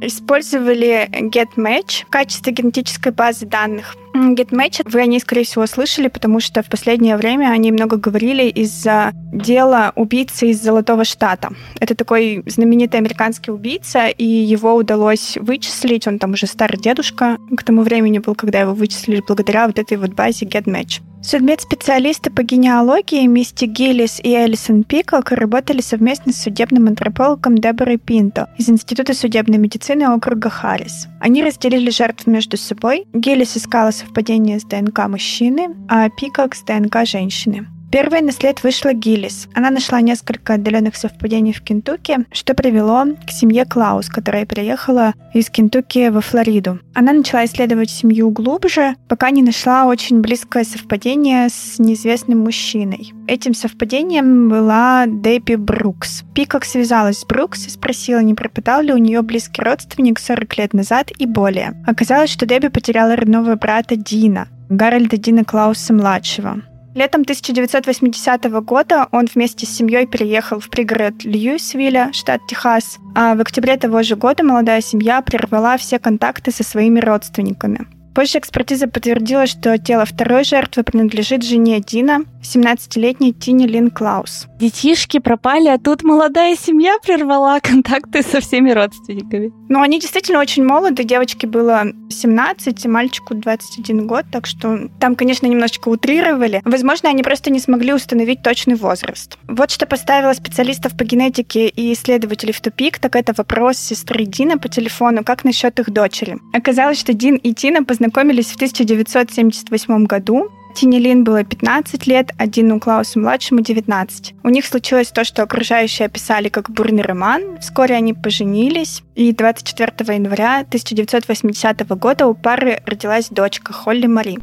использовали 0.00 1.08
GetMatch 1.12 2.04
в 2.06 2.10
качестве 2.10 2.52
генетической 2.52 3.12
базы 3.12 3.46
данных. 3.46 3.96
GetMatch 4.16 4.82
вы 4.90 5.00
о 5.00 5.06
ней, 5.06 5.20
скорее 5.20 5.44
всего, 5.44 5.66
слышали, 5.66 6.08
потому 6.08 6.40
что 6.40 6.62
в 6.62 6.68
последнее 6.68 7.16
время 7.16 7.50
они 7.50 7.72
много 7.72 7.96
говорили 7.96 8.44
из-за 8.44 9.12
дела 9.32 9.92
убийцы 9.94 10.50
из 10.50 10.62
Золотого 10.62 11.04
Штата. 11.04 11.50
Это 11.80 11.94
такой 11.94 12.42
знаменитый 12.46 13.00
американский 13.00 13.50
убийца, 13.50 14.08
и 14.08 14.24
его 14.24 14.74
удалось 14.74 15.36
вычислить. 15.40 16.06
Он 16.06 16.18
там 16.18 16.32
уже 16.32 16.46
старый 16.46 16.80
дедушка 16.80 17.38
к 17.56 17.62
тому 17.62 17.82
времени 17.82 18.18
был, 18.18 18.34
когда 18.34 18.60
его 18.60 18.74
вычислили 18.74 19.22
благодаря 19.26 19.66
вот 19.66 19.78
этой 19.78 19.96
вот 19.98 20.10
базе 20.10 20.46
GetMatch. 20.46 21.02
Судмедспециалисты 21.26 22.30
по 22.30 22.44
генеалогии 22.44 23.26
Мисти 23.26 23.64
Гиллис 23.64 24.20
и 24.22 24.32
Элисон 24.32 24.84
Пикок 24.84 25.32
работали 25.32 25.80
совместно 25.80 26.32
с 26.32 26.40
судебным 26.40 26.86
антропологом 26.86 27.58
Деборой 27.58 27.96
Пинто 27.96 28.48
из 28.58 28.68
Института 28.68 29.12
судебной 29.12 29.58
медицины 29.58 30.08
округа 30.08 30.50
Харрис. 30.50 31.08
Они 31.20 31.42
разделили 31.42 31.90
жертв 31.90 32.28
между 32.28 32.56
собой. 32.56 33.08
Гиллис 33.12 33.56
искала 33.56 33.90
совпадение 34.06 34.58
с 34.58 34.64
ДНК 34.64 35.08
мужчины, 35.08 35.74
а 35.88 36.08
Пикок 36.08 36.54
с 36.54 36.62
ДНК 36.62 37.04
женщины. 37.04 37.66
Первой 37.90 38.20
на 38.20 38.32
след 38.32 38.62
вышла 38.64 38.92
Гиллис. 38.92 39.48
Она 39.54 39.70
нашла 39.70 40.00
несколько 40.00 40.54
отдаленных 40.54 40.96
совпадений 40.96 41.52
в 41.52 41.62
Кентукки, 41.62 42.26
что 42.32 42.54
привело 42.54 43.04
к 43.26 43.30
семье 43.30 43.64
Клаус, 43.64 44.08
которая 44.08 44.44
приехала 44.44 45.14
из 45.32 45.50
Кентукки 45.50 46.08
во 46.08 46.20
Флориду. 46.20 46.80
Она 46.94 47.12
начала 47.12 47.44
исследовать 47.44 47.90
семью 47.90 48.30
глубже, 48.30 48.96
пока 49.08 49.30
не 49.30 49.42
нашла 49.42 49.86
очень 49.86 50.20
близкое 50.20 50.64
совпадение 50.64 51.48
с 51.48 51.78
неизвестным 51.78 52.40
мужчиной. 52.40 53.12
Этим 53.28 53.54
совпадением 53.54 54.48
была 54.48 55.04
Дебби 55.06 55.54
Брукс. 55.54 56.24
Пикок 56.34 56.64
связалась 56.64 57.20
с 57.20 57.24
Брукс 57.24 57.66
и 57.66 57.70
спросила, 57.70 58.18
не 58.18 58.34
пропадал 58.34 58.82
ли 58.82 58.92
у 58.92 58.98
нее 58.98 59.22
близкий 59.22 59.62
родственник 59.62 60.18
40 60.18 60.58
лет 60.58 60.74
назад 60.74 61.12
и 61.16 61.26
более. 61.26 61.80
Оказалось, 61.86 62.30
что 62.30 62.46
Дебби 62.46 62.68
потеряла 62.68 63.14
родного 63.14 63.54
брата 63.54 63.94
Дина, 63.96 64.48
Гарольда 64.68 65.16
Дина 65.16 65.44
Клауса-младшего. 65.44 66.62
Летом 66.96 67.20
1980 67.20 68.44
года 68.64 69.08
он 69.12 69.26
вместе 69.26 69.66
с 69.66 69.76
семьей 69.76 70.06
переехал 70.06 70.60
в 70.60 70.70
пригород 70.70 71.24
Льюисвилля, 71.24 72.10
штат 72.14 72.40
Техас, 72.48 72.96
а 73.14 73.34
в 73.34 73.40
октябре 73.42 73.76
того 73.76 74.02
же 74.02 74.16
года 74.16 74.42
молодая 74.42 74.80
семья 74.80 75.20
прервала 75.20 75.76
все 75.76 75.98
контакты 75.98 76.52
со 76.52 76.64
своими 76.64 76.98
родственниками. 76.98 77.86
Позже 78.16 78.38
экспертиза 78.38 78.88
подтвердила, 78.88 79.46
что 79.46 79.76
тело 79.76 80.06
второй 80.06 80.42
жертвы 80.42 80.84
принадлежит 80.84 81.42
жене 81.42 81.80
Дина, 81.80 82.20
17-летней 82.42 83.34
Тине 83.34 83.66
Лин 83.66 83.90
Клаус. 83.90 84.46
Детишки 84.58 85.18
пропали, 85.18 85.68
а 85.68 85.78
тут 85.78 86.02
молодая 86.02 86.56
семья 86.56 86.96
прервала 87.04 87.60
контакты 87.60 88.22
со 88.22 88.40
всеми 88.40 88.70
родственниками. 88.70 89.52
Ну, 89.68 89.82
они 89.82 90.00
действительно 90.00 90.40
очень 90.40 90.64
молоды. 90.64 91.04
Девочке 91.04 91.46
было 91.46 91.84
17, 92.08 92.86
мальчику 92.86 93.34
21 93.34 94.06
год, 94.06 94.24
так 94.32 94.46
что 94.46 94.88
там, 94.98 95.14
конечно, 95.14 95.46
немножечко 95.46 95.90
утрировали. 95.90 96.62
Возможно, 96.64 97.10
они 97.10 97.22
просто 97.22 97.50
не 97.50 97.60
смогли 97.60 97.92
установить 97.92 98.42
точный 98.42 98.76
возраст. 98.76 99.36
Вот 99.46 99.70
что 99.70 99.84
поставило 99.84 100.32
специалистов 100.32 100.96
по 100.96 101.04
генетике 101.04 101.68
и 101.68 101.92
исследователей 101.92 102.54
в 102.54 102.62
тупик, 102.62 102.98
так 102.98 103.14
это 103.14 103.34
вопрос 103.36 103.76
сестры 103.76 104.24
Дина 104.24 104.56
по 104.56 104.70
телефону, 104.70 105.22
как 105.22 105.44
насчет 105.44 105.78
их 105.80 105.90
дочери. 105.90 106.38
Оказалось, 106.54 106.98
что 106.98 107.12
Дин 107.12 107.36
и 107.36 107.52
Тина 107.52 107.84
познакомились 107.84 108.05
в 108.48 108.56
1978 108.56 110.04
году, 110.04 110.50
Тине 110.76 110.98
Лин 110.98 111.24
было 111.24 111.42
15 111.42 112.06
лет, 112.06 112.32
а 112.36 112.46
Дину 112.46 112.78
Клаусу-младшему 112.78 113.62
19. 113.62 114.34
У 114.42 114.48
них 114.50 114.66
случилось 114.66 115.08
то, 115.08 115.24
что 115.24 115.42
окружающие 115.42 116.04
описали 116.04 116.50
как 116.50 116.68
бурный 116.68 117.02
роман. 117.02 117.58
Вскоре 117.60 117.94
они 117.94 118.12
поженились, 118.12 119.02
и 119.14 119.32
24 119.32 120.14
января 120.14 120.58
1980 120.58 121.88
года 121.96 122.26
у 122.26 122.34
пары 122.34 122.82
родилась 122.84 123.28
дочка 123.30 123.72
Холли 123.72 124.06
Мари. 124.06 124.38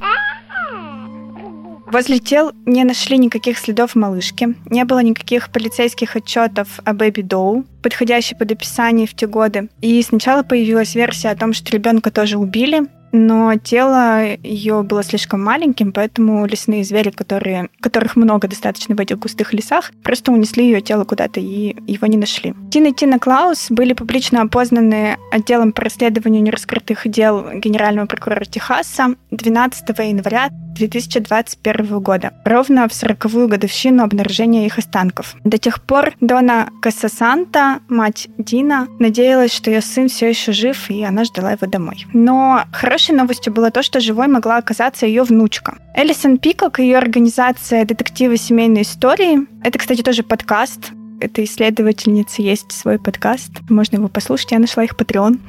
Возле 1.86 2.18
тел 2.18 2.51
не 2.66 2.84
нашли 2.84 3.20
никаких 3.20 3.59
следов 3.59 3.93
малышки, 3.93 4.55
не 4.66 4.84
было 4.86 5.03
никаких 5.03 5.51
полицейских 5.51 6.16
отчетов 6.16 6.80
о 6.84 6.93
Бэби 6.95 7.22
Доу, 7.22 7.66
подходящей 7.84 8.36
под 8.36 8.51
описание 8.51 9.05
в 9.05 9.14
те 9.14 9.28
годы. 9.28 9.70
И 9.82 10.01
сначала 10.01 10.41
появилась 10.41 10.95
версия 10.95 11.30
о 11.30 11.36
том, 11.36 11.53
что 11.53 11.72
ребенка 11.72 12.09
тоже 12.09 12.39
убили, 12.39 12.88
но 13.14 13.55
тело 13.55 14.36
ее 14.43 14.84
было 14.84 15.03
слишком 15.03 15.41
маленьким, 15.41 15.93
поэтому 15.93 16.45
лесные 16.45 16.84
звери, 16.84 17.11
которые, 17.11 17.70
которых 17.80 18.16
много 18.16 18.47
достаточно 18.47 18.95
в 18.95 18.99
этих 18.99 19.20
густых 19.20 19.53
лесах, 19.53 19.91
просто 20.03 20.32
унесли 20.32 20.66
ее 20.66 20.82
тело 20.82 21.05
куда-то 21.05 21.39
и 21.39 21.76
его 21.88 22.07
не 22.07 22.18
нашли. 22.18 22.53
Тина 22.72 22.88
и 22.88 22.93
Тина 22.93 23.20
Клаус 23.20 23.68
были 23.70 23.93
публично 23.93 24.41
опознаны 24.41 25.18
отделом 25.32 25.72
по 25.72 25.84
расследованию 25.84 26.41
нераскрытых 26.41 27.07
дел 27.07 27.45
генерального 27.53 28.07
прокурора 28.07 28.45
Техаса 28.45 29.16
12 29.32 29.89
января 29.99 30.49
2021 30.74 31.99
года, 31.99 32.34
ровно 32.45 32.88
в 32.88 32.91
40-ю 32.91 33.47
годовщину 33.47 34.03
обнаружения 34.03 34.66
их 34.66 34.78
останков. 34.78 35.36
До 35.43 35.57
тех 35.57 35.82
пор 35.82 36.14
Дона 36.20 36.70
Кассасанта, 36.82 37.80
мать 37.88 38.28
Дина, 38.38 38.88
надеялась, 38.99 39.53
что 39.53 39.70
ее 39.70 39.82
сын 39.82 40.09
все 40.09 40.30
еще 40.30 40.51
жив, 40.51 40.89
и 40.89 41.03
она 41.03 41.24
ждала 41.24 41.51
его 41.51 41.68
домой. 41.68 42.05
Но 42.14 42.64
хорошей 43.04 43.16
новостью 43.18 43.54
было 43.54 43.70
то, 43.70 43.84
что 43.84 43.99
живой 43.99 44.28
могла 44.28 44.58
оказаться 44.58 45.06
ее 45.06 45.24
внучка. 45.24 45.78
Элисон 45.95 46.38
Пикок 46.38 46.80
и 46.80 46.84
ее 46.84 46.97
организация 46.97 47.86
«Детективы 47.86 48.38
семейной 48.38 48.84
истории»— 48.84 49.39
это, 49.64 49.78
кстати, 49.78 50.01
тоже 50.01 50.24
подкаст, 50.24 50.91
этой 51.20 51.43
исследовательницы 51.43 52.41
есть 52.41 52.72
свой 52.72 52.99
подкаст. 52.99 53.51
Можно 53.70 53.97
его 53.97 54.08
послушать. 54.08 54.51
Я 54.51 54.60
нашла 54.60 54.84
их 54.84 54.95
Patreon. 54.95 55.39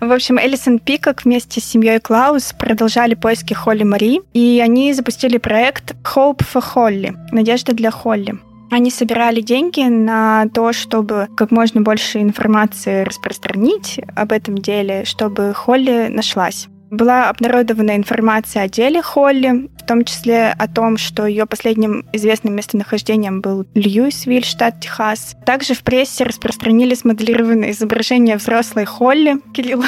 В 0.00 0.12
общем, 0.12 0.38
Элисон 0.38 0.78
Пикок 0.78 1.24
вместе 1.24 1.60
с 1.60 1.64
семьей 1.64 1.98
Клаус 2.00 2.54
продолжали 2.58 3.14
поиски 3.14 3.54
Холли 3.54 3.84
Мари, 3.84 4.20
и 4.32 4.60
они 4.62 4.92
запустили 4.94 5.38
проект 5.38 5.94
Hope 6.14 6.40
for 6.40 6.62
Holly— 6.74 7.16
Надежда 7.32 7.74
для 7.74 7.90
Холли. 7.90 8.38
Они 8.70 8.90
собирали 8.90 9.40
деньги 9.40 9.82
на 9.82 10.46
то, 10.54 10.72
чтобы 10.72 11.28
как 11.36 11.50
можно 11.50 11.80
больше 11.80 12.20
информации 12.20 13.02
распространить 13.02 14.00
об 14.14 14.30
этом 14.30 14.56
деле, 14.56 15.04
чтобы 15.04 15.52
Холли 15.54 16.06
нашлась. 16.08 16.68
Была 16.90 17.28
обнародована 17.30 17.96
информация 17.96 18.62
о 18.64 18.68
деле 18.68 19.00
Холли, 19.00 19.68
в 19.78 19.86
том 19.86 20.04
числе 20.04 20.48
о 20.48 20.66
том, 20.66 20.96
что 20.96 21.24
ее 21.24 21.46
последним 21.46 22.04
известным 22.12 22.56
местонахождением 22.56 23.40
был 23.40 23.64
Льюисвиль, 23.74 24.44
штат 24.44 24.80
Техас. 24.80 25.36
Также 25.46 25.74
в 25.74 25.82
прессе 25.82 26.24
распространили 26.24 26.94
смоделированное 26.94 27.70
изображение 27.70 28.36
взрослой 28.36 28.86
Холли. 28.86 29.36
Кирилл, 29.54 29.84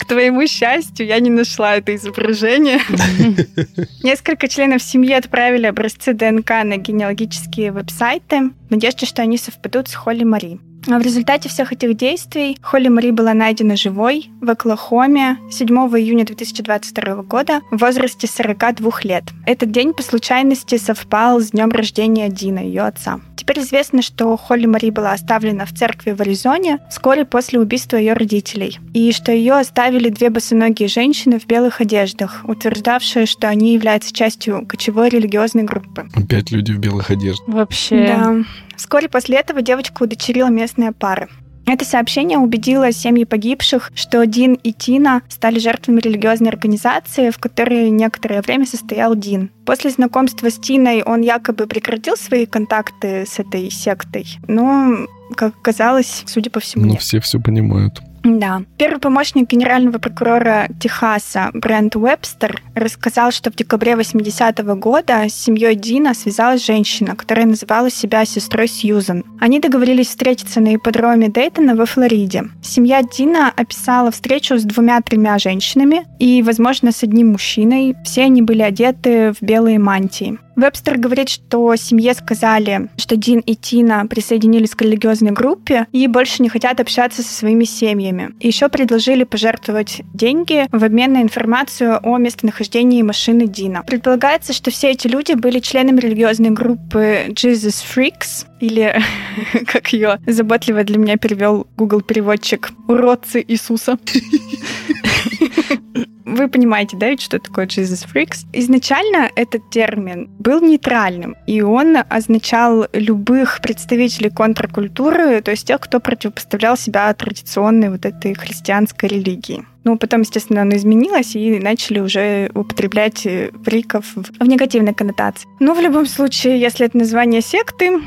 к 0.00 0.04
твоему 0.06 0.46
счастью, 0.46 1.06
я 1.06 1.18
не 1.20 1.30
нашла 1.30 1.76
это 1.76 1.94
изображение. 1.96 2.80
Несколько 4.02 4.48
членов 4.48 4.82
семьи 4.82 5.12
отправили 5.12 5.66
образцы 5.66 6.12
ДНК 6.12 6.50
на 6.64 6.76
генеалогические 6.76 7.72
веб-сайты 7.72 8.50
в 8.68 8.70
надежде, 8.70 9.06
что 9.06 9.22
они 9.22 9.38
совпадут 9.38 9.88
с 9.88 9.94
Холли 9.94 10.24
Мари. 10.24 10.60
А 10.88 10.98
в 10.98 11.02
результате 11.02 11.48
всех 11.48 11.72
этих 11.72 11.96
действий 11.96 12.58
Холли 12.60 12.88
Мари 12.88 13.12
была 13.12 13.34
найдена 13.34 13.76
живой 13.76 14.30
в 14.40 14.50
Оклахоме 14.50 15.38
7 15.50 15.68
июня 15.68 16.24
2022 16.24 17.22
года 17.22 17.60
в 17.70 17.78
возрасте 17.78 18.26
42 18.26 18.90
лет. 19.04 19.24
Этот 19.46 19.70
день 19.70 19.92
по 19.94 20.02
случайности 20.02 20.78
совпал 20.78 21.40
с 21.40 21.50
днем 21.50 21.70
рождения 21.70 22.28
Дина, 22.28 22.58
ее 22.58 22.82
отца. 22.82 23.20
Теперь 23.36 23.60
известно, 23.60 24.02
что 24.02 24.36
Холли 24.36 24.66
Мари 24.66 24.90
была 24.90 25.12
оставлена 25.12 25.66
в 25.66 25.72
церкви 25.72 26.12
в 26.12 26.20
Аризоне 26.20 26.78
вскоре 26.90 27.24
после 27.24 27.60
убийства 27.60 27.96
ее 27.96 28.12
родителей, 28.12 28.78
и 28.92 29.12
что 29.12 29.32
ее 29.32 29.54
оставили 29.54 30.08
две 30.10 30.30
босоногие 30.30 30.88
женщины 30.88 31.38
в 31.38 31.46
белых 31.46 31.80
одеждах, 31.80 32.42
утверждавшие, 32.44 33.26
что 33.26 33.48
они 33.48 33.74
являются 33.74 34.12
частью 34.12 34.66
кочевой 34.66 35.08
религиозной 35.08 35.64
группы. 35.64 36.08
Опять 36.14 36.50
люди 36.50 36.72
в 36.72 36.78
белых 36.78 37.10
одеждах. 37.10 37.48
Вообще. 37.48 38.06
Да. 38.06 38.36
Вскоре 38.82 39.08
после 39.08 39.36
этого 39.36 39.62
девочку 39.62 40.02
удочерила 40.02 40.48
местная 40.48 40.90
пара. 40.90 41.28
Это 41.66 41.84
сообщение 41.84 42.36
убедило 42.36 42.90
семьи 42.90 43.22
погибших, 43.22 43.92
что 43.94 44.26
Дин 44.26 44.54
и 44.54 44.72
Тина 44.72 45.22
стали 45.28 45.60
жертвами 45.60 46.00
религиозной 46.00 46.50
организации, 46.50 47.30
в 47.30 47.38
которой 47.38 47.90
некоторое 47.90 48.42
время 48.42 48.66
состоял 48.66 49.14
Дин. 49.14 49.52
После 49.64 49.90
знакомства 49.90 50.50
с 50.50 50.58
Тиной 50.58 51.04
он 51.04 51.20
якобы 51.20 51.68
прекратил 51.68 52.16
свои 52.16 52.44
контакты 52.44 53.24
с 53.24 53.38
этой 53.38 53.70
сектой, 53.70 54.26
но, 54.48 55.06
как 55.36 55.54
оказалось, 55.60 56.24
судя 56.26 56.50
по 56.50 56.58
всему, 56.58 56.84
Ну, 56.84 56.96
все 56.96 57.20
все 57.20 57.38
понимают. 57.38 58.02
Да. 58.24 58.62
Первый 58.78 59.00
помощник 59.00 59.50
генерального 59.50 59.98
прокурора 59.98 60.68
Техаса 60.80 61.50
Брент 61.54 61.96
Уэбстер 61.96 62.62
рассказал, 62.74 63.32
что 63.32 63.50
в 63.50 63.56
декабре 63.56 63.92
80-го 63.92 64.76
года 64.76 65.28
с 65.28 65.34
семьей 65.34 65.74
Дина 65.74 66.14
связалась 66.14 66.64
женщина, 66.64 67.16
которая 67.16 67.46
называла 67.46 67.90
себя 67.90 68.24
сестрой 68.24 68.68
Сьюзан. 68.68 69.24
Они 69.40 69.60
договорились 69.60 70.08
встретиться 70.08 70.60
на 70.60 70.76
ипподроме 70.76 71.28
Дейтона 71.28 71.74
во 71.74 71.86
Флориде. 71.86 72.44
Семья 72.62 73.02
Дина 73.02 73.52
описала 73.54 74.10
встречу 74.10 74.56
с 74.56 74.62
двумя-тремя 74.62 75.38
женщинами 75.38 76.06
и, 76.18 76.42
возможно, 76.42 76.92
с 76.92 77.02
одним 77.02 77.32
мужчиной. 77.32 77.96
Все 78.04 78.22
они 78.22 78.42
были 78.42 78.62
одеты 78.62 79.32
в 79.32 79.42
белые 79.42 79.78
мантии. 79.78 80.38
Вебстер 80.56 80.98
говорит, 80.98 81.28
что 81.28 81.74
семье 81.76 82.14
сказали, 82.14 82.88
что 82.96 83.16
Дин 83.16 83.40
и 83.40 83.54
Тина 83.54 84.06
присоединились 84.06 84.74
к 84.74 84.82
религиозной 84.82 85.32
группе 85.32 85.86
и 85.92 86.06
больше 86.06 86.42
не 86.42 86.48
хотят 86.48 86.80
общаться 86.80 87.22
со 87.22 87.32
своими 87.32 87.64
семьями. 87.64 88.30
Еще 88.40 88.68
предложили 88.68 89.24
пожертвовать 89.24 90.02
деньги 90.14 90.66
в 90.70 90.84
обмен 90.84 91.14
на 91.14 91.22
информацию 91.22 91.98
о 92.02 92.18
местонахождении 92.18 93.02
машины 93.02 93.46
Дина. 93.46 93.82
Предполагается, 93.86 94.52
что 94.52 94.70
все 94.70 94.90
эти 94.90 95.06
люди 95.06 95.32
были 95.32 95.58
членами 95.58 96.00
религиозной 96.00 96.50
группы 96.50 97.26
Jesus 97.28 97.82
Freaks, 97.84 98.46
или, 98.60 98.94
как 99.66 99.92
ее 99.92 100.20
заботливо 100.26 100.84
для 100.84 100.98
меня 100.98 101.16
перевел 101.16 101.66
Google 101.76 102.00
переводчик, 102.00 102.70
уродцы 102.88 103.44
Иисуса. 103.46 103.98
Вы 106.24 106.48
понимаете, 106.48 106.96
да, 106.96 107.08
ведь 107.08 107.20
что 107.20 107.38
такое 107.38 107.66
Jesus 107.66 108.06
Freaks? 108.10 108.46
Изначально 108.52 109.28
этот 109.34 109.68
термин 109.70 110.30
был 110.38 110.60
нейтральным, 110.60 111.36
и 111.46 111.60
он 111.62 111.96
означал 112.08 112.86
любых 112.92 113.60
представителей 113.60 114.30
контркультуры, 114.30 115.42
то 115.42 115.50
есть 115.50 115.66
тех, 115.66 115.80
кто 115.80 116.00
противопоставлял 116.00 116.76
себя 116.76 117.12
традиционной 117.12 117.90
вот 117.90 118.06
этой 118.06 118.34
христианской 118.34 119.08
религии. 119.08 119.64
Ну, 119.84 119.98
потом, 119.98 120.20
естественно, 120.20 120.62
оно 120.62 120.76
изменилось, 120.76 121.34
и 121.34 121.58
начали 121.58 121.98
уже 121.98 122.50
употреблять 122.54 123.26
фриков 123.64 124.06
в 124.14 124.46
негативной 124.46 124.94
коннотации. 124.94 125.48
Но 125.58 125.74
в 125.74 125.80
любом 125.80 126.06
случае, 126.06 126.60
если 126.60 126.86
это 126.86 126.96
название 126.96 127.40
секты... 127.40 128.00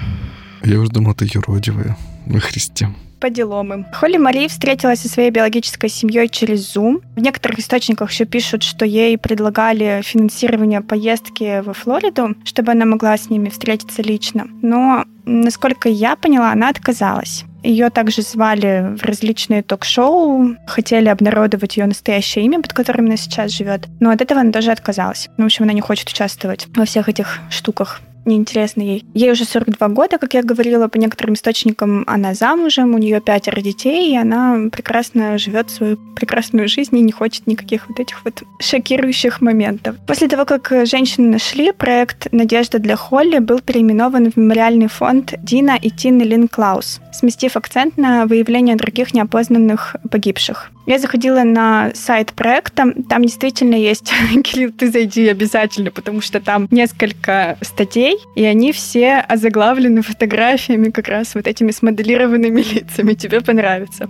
Я 0.63 0.79
уже 0.79 0.89
думал, 0.89 1.11
это 1.11 1.25
юродивые 1.25 1.97
во 2.25 2.39
Христе 2.39 2.89
по 3.19 3.29
делам 3.29 3.73
им. 3.73 3.85
Холли 3.93 4.17
Мари 4.17 4.47
встретилась 4.47 5.01
со 5.01 5.09
своей 5.09 5.29
биологической 5.31 5.89
семьей 5.89 6.29
через 6.29 6.75
Zoom. 6.75 7.01
В 7.15 7.19
некоторых 7.19 7.59
источниках 7.59 8.11
еще 8.11 8.25
пишут, 8.25 8.63
что 8.63 8.85
ей 8.85 9.17
предлагали 9.17 10.01
финансирование 10.03 10.81
поездки 10.81 11.61
во 11.61 11.73
Флориду, 11.73 12.35
чтобы 12.43 12.71
она 12.71 12.85
могла 12.85 13.17
с 13.17 13.29
ними 13.29 13.49
встретиться 13.49 14.01
лично. 14.01 14.47
Но, 14.61 15.05
насколько 15.25 15.89
я 15.89 16.15
поняла, 16.15 16.51
она 16.51 16.69
отказалась. 16.69 17.45
Ее 17.63 17.89
также 17.89 18.21
звали 18.21 18.95
в 18.95 19.03
различные 19.03 19.63
ток-шоу, 19.63 20.55
хотели 20.67 21.09
обнародовать 21.09 21.77
ее 21.77 21.87
настоящее 21.87 22.45
имя, 22.45 22.61
под 22.61 22.73
которым 22.73 23.07
она 23.07 23.17
сейчас 23.17 23.51
живет. 23.51 23.87
Но 23.99 24.11
от 24.11 24.21
этого 24.21 24.41
она 24.41 24.51
тоже 24.51 24.71
отказалась. 24.71 25.29
Ну, 25.37 25.43
в 25.43 25.47
общем, 25.47 25.63
она 25.63 25.73
не 25.73 25.81
хочет 25.81 26.07
участвовать 26.07 26.67
во 26.75 26.85
всех 26.85 27.09
этих 27.09 27.39
штуках 27.49 28.01
неинтересно 28.25 28.81
ей. 28.81 29.05
Ей 29.13 29.31
уже 29.31 29.45
42 29.45 29.87
года, 29.89 30.17
как 30.17 30.33
я 30.33 30.43
говорила, 30.43 30.87
по 30.87 30.97
некоторым 30.97 31.35
источникам 31.35 32.03
она 32.07 32.33
замужем, 32.33 32.95
у 32.95 32.97
нее 32.97 33.21
пятеро 33.21 33.61
детей, 33.61 34.11
и 34.11 34.17
она 34.17 34.69
прекрасно 34.71 35.37
живет 35.37 35.69
свою 35.69 35.97
прекрасную 36.15 36.67
жизнь 36.67 36.97
и 36.97 37.01
не 37.01 37.11
хочет 37.11 37.47
никаких 37.47 37.87
вот 37.89 37.99
этих 37.99 38.23
вот 38.23 38.43
шокирующих 38.59 39.41
моментов. 39.41 39.97
После 40.07 40.27
того, 40.27 40.45
как 40.45 40.71
женщины 40.85 41.29
нашли, 41.29 41.71
проект 41.71 42.31
«Надежда 42.31 42.79
для 42.79 42.95
Холли» 42.95 43.39
был 43.39 43.59
переименован 43.59 44.31
в 44.31 44.37
мемориальный 44.37 44.87
фонд 44.87 45.33
Дина 45.43 45.77
и 45.81 45.89
Тины 45.89 46.23
Лин 46.23 46.47
Клаус, 46.47 47.01
сместив 47.13 47.57
акцент 47.57 47.97
на 47.97 48.25
выявление 48.25 48.75
других 48.75 49.13
неопознанных 49.13 49.95
погибших. 50.09 50.71
Я 50.85 50.99
заходила 50.99 51.41
на 51.41 51.91
сайт 51.95 52.33
проекта, 52.33 52.93
там 53.09 53.23
действительно 53.23 53.75
есть, 53.75 54.11
Кирилл, 54.43 54.71
ты 54.71 54.91
зайди 54.91 55.27
обязательно, 55.27 55.91
потому 55.91 56.21
что 56.21 56.39
там 56.39 56.67
несколько 56.69 57.57
статей, 57.61 58.14
и 58.35 58.43
они 58.43 58.71
все 58.71 59.15
озаглавлены 59.17 60.01
фотографиями 60.01 60.89
как 60.89 61.07
раз 61.07 61.35
вот 61.35 61.47
этими 61.47 61.71
смоделированными 61.71 62.61
лицами. 62.61 63.13
Тебе 63.13 63.41
понравится. 63.41 64.09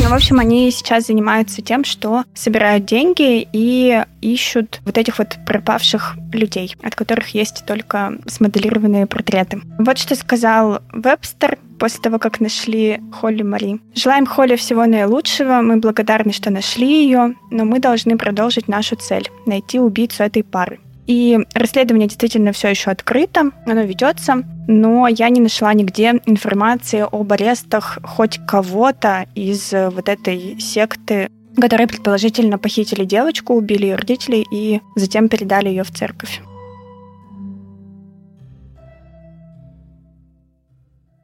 Ну, 0.00 0.10
в 0.10 0.14
общем, 0.14 0.38
они 0.38 0.70
сейчас 0.70 1.06
занимаются 1.06 1.60
тем, 1.60 1.82
что 1.82 2.22
собирают 2.32 2.84
деньги 2.84 3.46
и 3.52 4.04
ищут 4.20 4.80
вот 4.84 4.96
этих 4.96 5.18
вот 5.18 5.36
пропавших 5.44 6.16
людей, 6.32 6.76
от 6.82 6.94
которых 6.94 7.34
есть 7.34 7.64
только 7.66 8.16
смоделированные 8.26 9.06
портреты. 9.06 9.60
Вот 9.78 9.98
что 9.98 10.14
сказал 10.14 10.82
Вебстер 10.92 11.58
после 11.80 12.00
того, 12.00 12.18
как 12.18 12.40
нашли 12.40 13.00
Холли 13.12 13.42
Мари. 13.42 13.80
Желаем 13.94 14.26
Холли 14.26 14.54
всего 14.54 14.86
наилучшего, 14.86 15.62
мы 15.62 15.78
благодарны, 15.78 16.32
что 16.32 16.50
нашли 16.50 17.04
ее, 17.04 17.34
но 17.50 17.64
мы 17.64 17.80
должны 17.80 18.16
продолжить 18.16 18.68
нашу 18.68 18.94
цель— 18.96 19.28
найти 19.46 19.80
убийцу 19.80 20.22
этой 20.22 20.44
пары. 20.44 20.78
И 21.08 21.38
расследование 21.54 22.06
действительно 22.06 22.52
все 22.52 22.68
еще 22.68 22.90
открыто, 22.90 23.50
оно 23.64 23.80
ведется, 23.80 24.44
но 24.68 25.08
я 25.08 25.30
не 25.30 25.40
нашла 25.40 25.72
нигде 25.72 26.20
информации 26.26 27.06
об 27.10 27.32
арестах 27.32 27.98
хоть 28.04 28.38
кого-то 28.46 29.26
из 29.34 29.72
э, 29.72 29.88
вот 29.88 30.10
этой 30.10 30.60
секты, 30.60 31.30
которые 31.58 31.88
предположительно 31.88 32.58
похитили 32.58 33.06
девочку, 33.06 33.54
убили 33.54 33.86
ее 33.86 33.96
родителей 33.96 34.46
и 34.52 34.82
затем 34.96 35.30
передали 35.30 35.70
ее 35.70 35.82
в 35.82 35.90
церковь. 35.90 36.42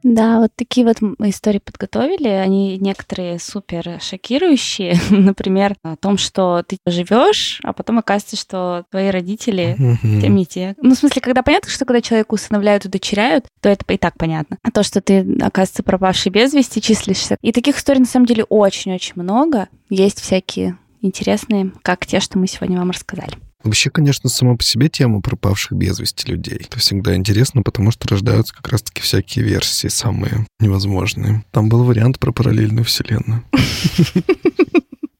Да, 0.05 0.39
вот 0.39 0.53
такие 0.55 0.87
вот 0.87 0.99
мы 1.01 1.31
истории 1.31 1.59
подготовили. 1.59 2.29
Они 2.29 2.77
некоторые 2.77 3.39
супер 3.39 3.99
шокирующие. 4.03 4.97
Например, 5.11 5.75
о 5.83 5.97
том, 5.97 6.19
что 6.19 6.63
ты 6.63 6.77
живешь, 6.87 7.59
а 7.65 7.73
потом 7.73 7.99
оказывается, 7.99 8.37
что 8.37 8.85
твои 8.91 9.09
родители 9.09 9.77
тем 10.03 10.37
не 10.37 10.45
те. 10.45 10.77
Ну, 10.83 10.95
в 10.95 10.99
смысле, 10.99 11.23
когда 11.23 11.43
понятно, 11.43 11.71
что 11.71 11.87
когда 11.87 12.03
человека 12.03 12.35
усыновляют, 12.35 12.85
удочеряют, 12.85 13.47
то 13.63 13.71
это 13.71 13.93
и 13.93 13.97
так 13.97 14.19
понятно. 14.19 14.59
А 14.63 14.71
то, 14.71 14.83
что 14.83 15.01
ты, 15.01 15.21
оказывается, 15.41 15.83
пропавший 15.83 16.31
без 16.31 16.53
вести, 16.53 16.83
числишься. 16.83 17.39
И 17.41 17.51
таких 17.51 17.79
историй, 17.79 18.01
на 18.01 18.07
самом 18.07 18.27
деле, 18.27 18.45
очень-очень 18.45 19.15
много. 19.17 19.69
Есть 19.89 20.21
всякие 20.21 20.77
интересные, 21.01 21.73
как 21.83 22.05
те, 22.05 22.21
что 22.21 22.39
мы 22.39 22.47
сегодня 22.47 22.79
вам 22.79 22.91
рассказали. 22.91 23.33
Вообще, 23.65 23.91
конечно, 23.91 24.29
сама 24.29 24.57
по 24.57 24.63
себе 24.63 24.89
тема 24.89 25.23
пропавших 25.23 25.73
без 25.73 25.99
вести 25.99 26.31
людей. 26.31 26.59
Это 26.61 26.79
всегда 26.79 27.17
интересно, 27.17 27.63
потому 27.63 27.91
что 27.91 28.07
рождаются 28.09 28.55
как 28.55 28.69
раз-таки 28.69 29.01
всякие 29.01 29.45
версии, 29.45 29.89
самые 29.89 30.47
невозможные. 30.61 31.45
Там 31.51 31.71
был 31.71 31.83
вариант 31.85 32.19
про 32.19 32.31
параллельную 32.31 32.85
вселенную. 32.85 33.43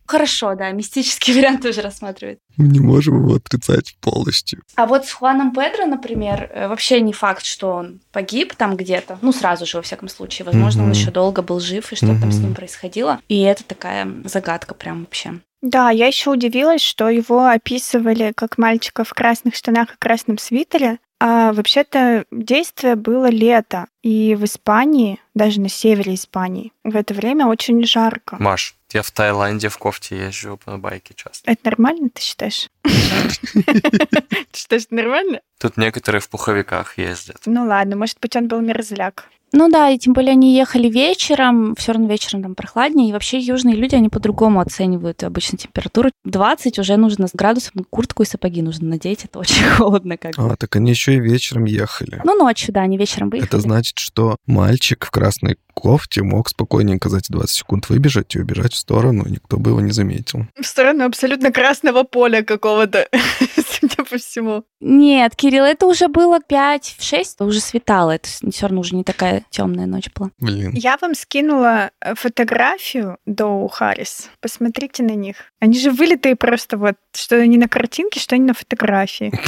Хорошо, 0.07 0.55
да, 0.55 0.71
мистический 0.71 1.35
вариант 1.35 1.63
тоже 1.63 1.81
рассматривает. 1.81 2.39
Мы 2.57 2.69
не 2.69 2.79
можем 2.79 3.23
его 3.23 3.37
отрицать 3.37 3.97
полностью. 4.01 4.63
А 4.77 4.87
вот 4.87 5.07
с 5.07 5.13
Хуаном 5.13 5.53
Педро, 5.53 5.87
например, 5.87 6.51
э, 6.53 6.69
вообще 6.69 7.01
не 7.01 7.13
факт, 7.13 7.45
что 7.45 7.73
он 7.73 8.01
погиб 8.13 8.55
там 8.55 8.77
где-то. 8.77 9.19
Ну, 9.23 9.33
сразу 9.33 9.65
же, 9.65 9.79
во 9.79 9.83
всяком 9.83 10.09
случае. 10.09 10.45
Возможно, 10.45 10.83
mm-hmm. 10.83 10.85
он 10.85 10.93
еще 10.93 11.11
долго 11.11 11.41
был 11.41 11.59
жив, 11.59 11.91
и 11.91 11.97
что 11.97 12.07
mm-hmm. 12.07 12.21
там 12.21 12.33
с 12.33 12.39
ним 12.39 12.55
происходило. 12.55 13.19
И 13.29 13.41
это 13.41 13.65
такая 13.65 14.07
загадка 14.25 14.75
прям 14.75 15.01
вообще. 15.01 15.41
Да, 15.65 15.89
я 15.89 16.09
еще 16.09 16.29
удивилась, 16.29 16.83
что 16.83 17.09
его 17.09 17.47
описывали 17.47 18.35
как 18.37 18.59
мальчика 18.59 19.03
в 19.03 19.15
красных 19.15 19.55
штанах 19.55 19.95
и 19.95 19.99
красном 19.99 20.37
свитере, 20.37 20.99
а 21.19 21.55
вообще-то 21.55 22.27
действие 22.31 22.97
было 22.97 23.31
лето, 23.31 23.87
и 24.03 24.35
в 24.35 24.45
Испании, 24.45 25.21
даже 25.33 25.63
на 25.63 25.71
севере 25.71 26.17
Испании, 26.17 26.75
в 26.85 26.95
это 26.95 27.15
время 27.15 27.47
очень 27.47 27.83
жарко. 27.87 28.37
Маш, 28.39 28.77
я 28.93 29.01
в 29.01 29.11
Таиланде 29.11 29.71
в 29.71 29.79
кофте 29.79 30.27
езжу 30.27 30.61
на 30.67 30.77
байке 30.77 31.15
часто. 31.15 31.51
Это 31.51 31.71
нормально, 31.71 32.11
ты 32.11 32.21
считаешь? 32.21 32.69
Ты 32.83 34.59
считаешь, 34.59 34.85
нормально? 34.91 35.41
Тут 35.59 35.79
некоторые 35.79 36.21
в 36.21 36.29
пуховиках 36.29 36.99
ездят. 36.99 37.39
Ну 37.47 37.65
ладно, 37.65 37.97
может 37.97 38.19
быть, 38.21 38.37
он 38.37 38.49
был 38.49 38.61
мерзляк. 38.61 39.31
Ну 39.57 39.71
да, 39.71 39.89
и 39.89 39.99
тем 39.99 40.15
более 40.15 40.33
они 40.33 40.57
ехали 40.57 40.89
вечером, 40.89 41.77
все 41.77 41.93
равно 41.93 42.09
вечером 42.09 42.43
там 42.43 42.55
прохладнее, 42.57 43.09
и 43.09 43.13
вообще 43.13 43.39
южные 43.39 43.77
люди, 43.77 43.95
они 43.95 44.09
по-другому 44.09 44.61
оценивают 44.61 45.23
обычно 45.23 45.57
температуру. 45.57 46.11
20 46.25 46.79
уже 46.81 46.97
нужно 46.97 47.29
с 47.29 47.31
градусов, 47.33 47.73
куртку 47.89 48.25
и 48.25 48.27
сапоги 48.27 48.63
нужно 48.63 48.89
надеть, 48.89 49.25
это 49.25 49.39
очень 49.39 49.65
холодно 49.77 50.17
как 50.17 50.33
А, 50.37 50.57
так 50.57 50.75
они 50.75 50.91
еще 50.91 51.15
и 51.15 51.21
вечером 51.21 51.67
ехали. 51.67 52.21
Ну 52.25 52.37
ночью, 52.37 52.75
да, 52.75 52.81
они 52.81 52.99
вечером 52.99 53.31
выехали. 53.31 53.49
Это 53.49 53.61
значит, 53.61 53.99
что 53.99 54.37
мальчик 54.47 55.05
в 55.05 55.11
красной 55.13 55.57
кофте 55.75 56.23
мог 56.23 56.49
спокойненько 56.49 57.09
за 57.09 57.19
эти 57.19 57.33
20 57.33 57.51
секунд 57.51 57.89
выбежать 57.89 58.35
и 58.35 58.41
убежать 58.41 58.73
в 58.73 58.77
сторону, 58.77 59.25
и 59.25 59.33
никто 59.33 59.59
бы 59.59 59.71
его 59.71 59.81
не 59.81 59.93
заметил. 59.93 60.47
В 60.61 60.67
сторону 60.67 61.05
абсолютно 61.05 61.53
красного 61.53 62.05
поля 62.05 62.43
какого-то, 62.43 63.09
судя 63.81 64.05
по 64.05 64.17
всему. 64.17 64.65
Нет, 64.81 65.37
Кирилл, 65.37 65.65
это 65.65 65.87
уже 65.87 66.09
было 66.09 66.39
5-6, 66.39 67.47
уже 67.47 67.61
светало, 67.61 68.13
это 68.13 68.29
все 68.29 68.67
равно 68.67 68.81
уже 68.81 68.95
не 68.95 69.05
такая 69.05 69.45
темная 69.51 69.87
ночь 69.87 70.09
была. 70.15 70.31
Блин. 70.39 70.73
Я 70.75 70.97
вам 71.01 71.15
скинула 71.15 71.91
э, 72.01 72.15
фотографию 72.15 73.19
Доу 73.27 73.69
Харрис. 73.69 74.31
Посмотрите 74.41 75.03
на 75.03 75.15
них. 75.15 75.37
Они 75.61 75.79
же 75.79 75.91
вылитые 75.91 76.37
просто 76.37 76.77
вот, 76.77 76.97
что 77.15 77.37
они 77.37 77.59
на 77.59 77.69
картинке, 77.69 78.21
что 78.21 78.37
они 78.37 78.47
на 78.47 78.55
фотографии. 78.55 79.33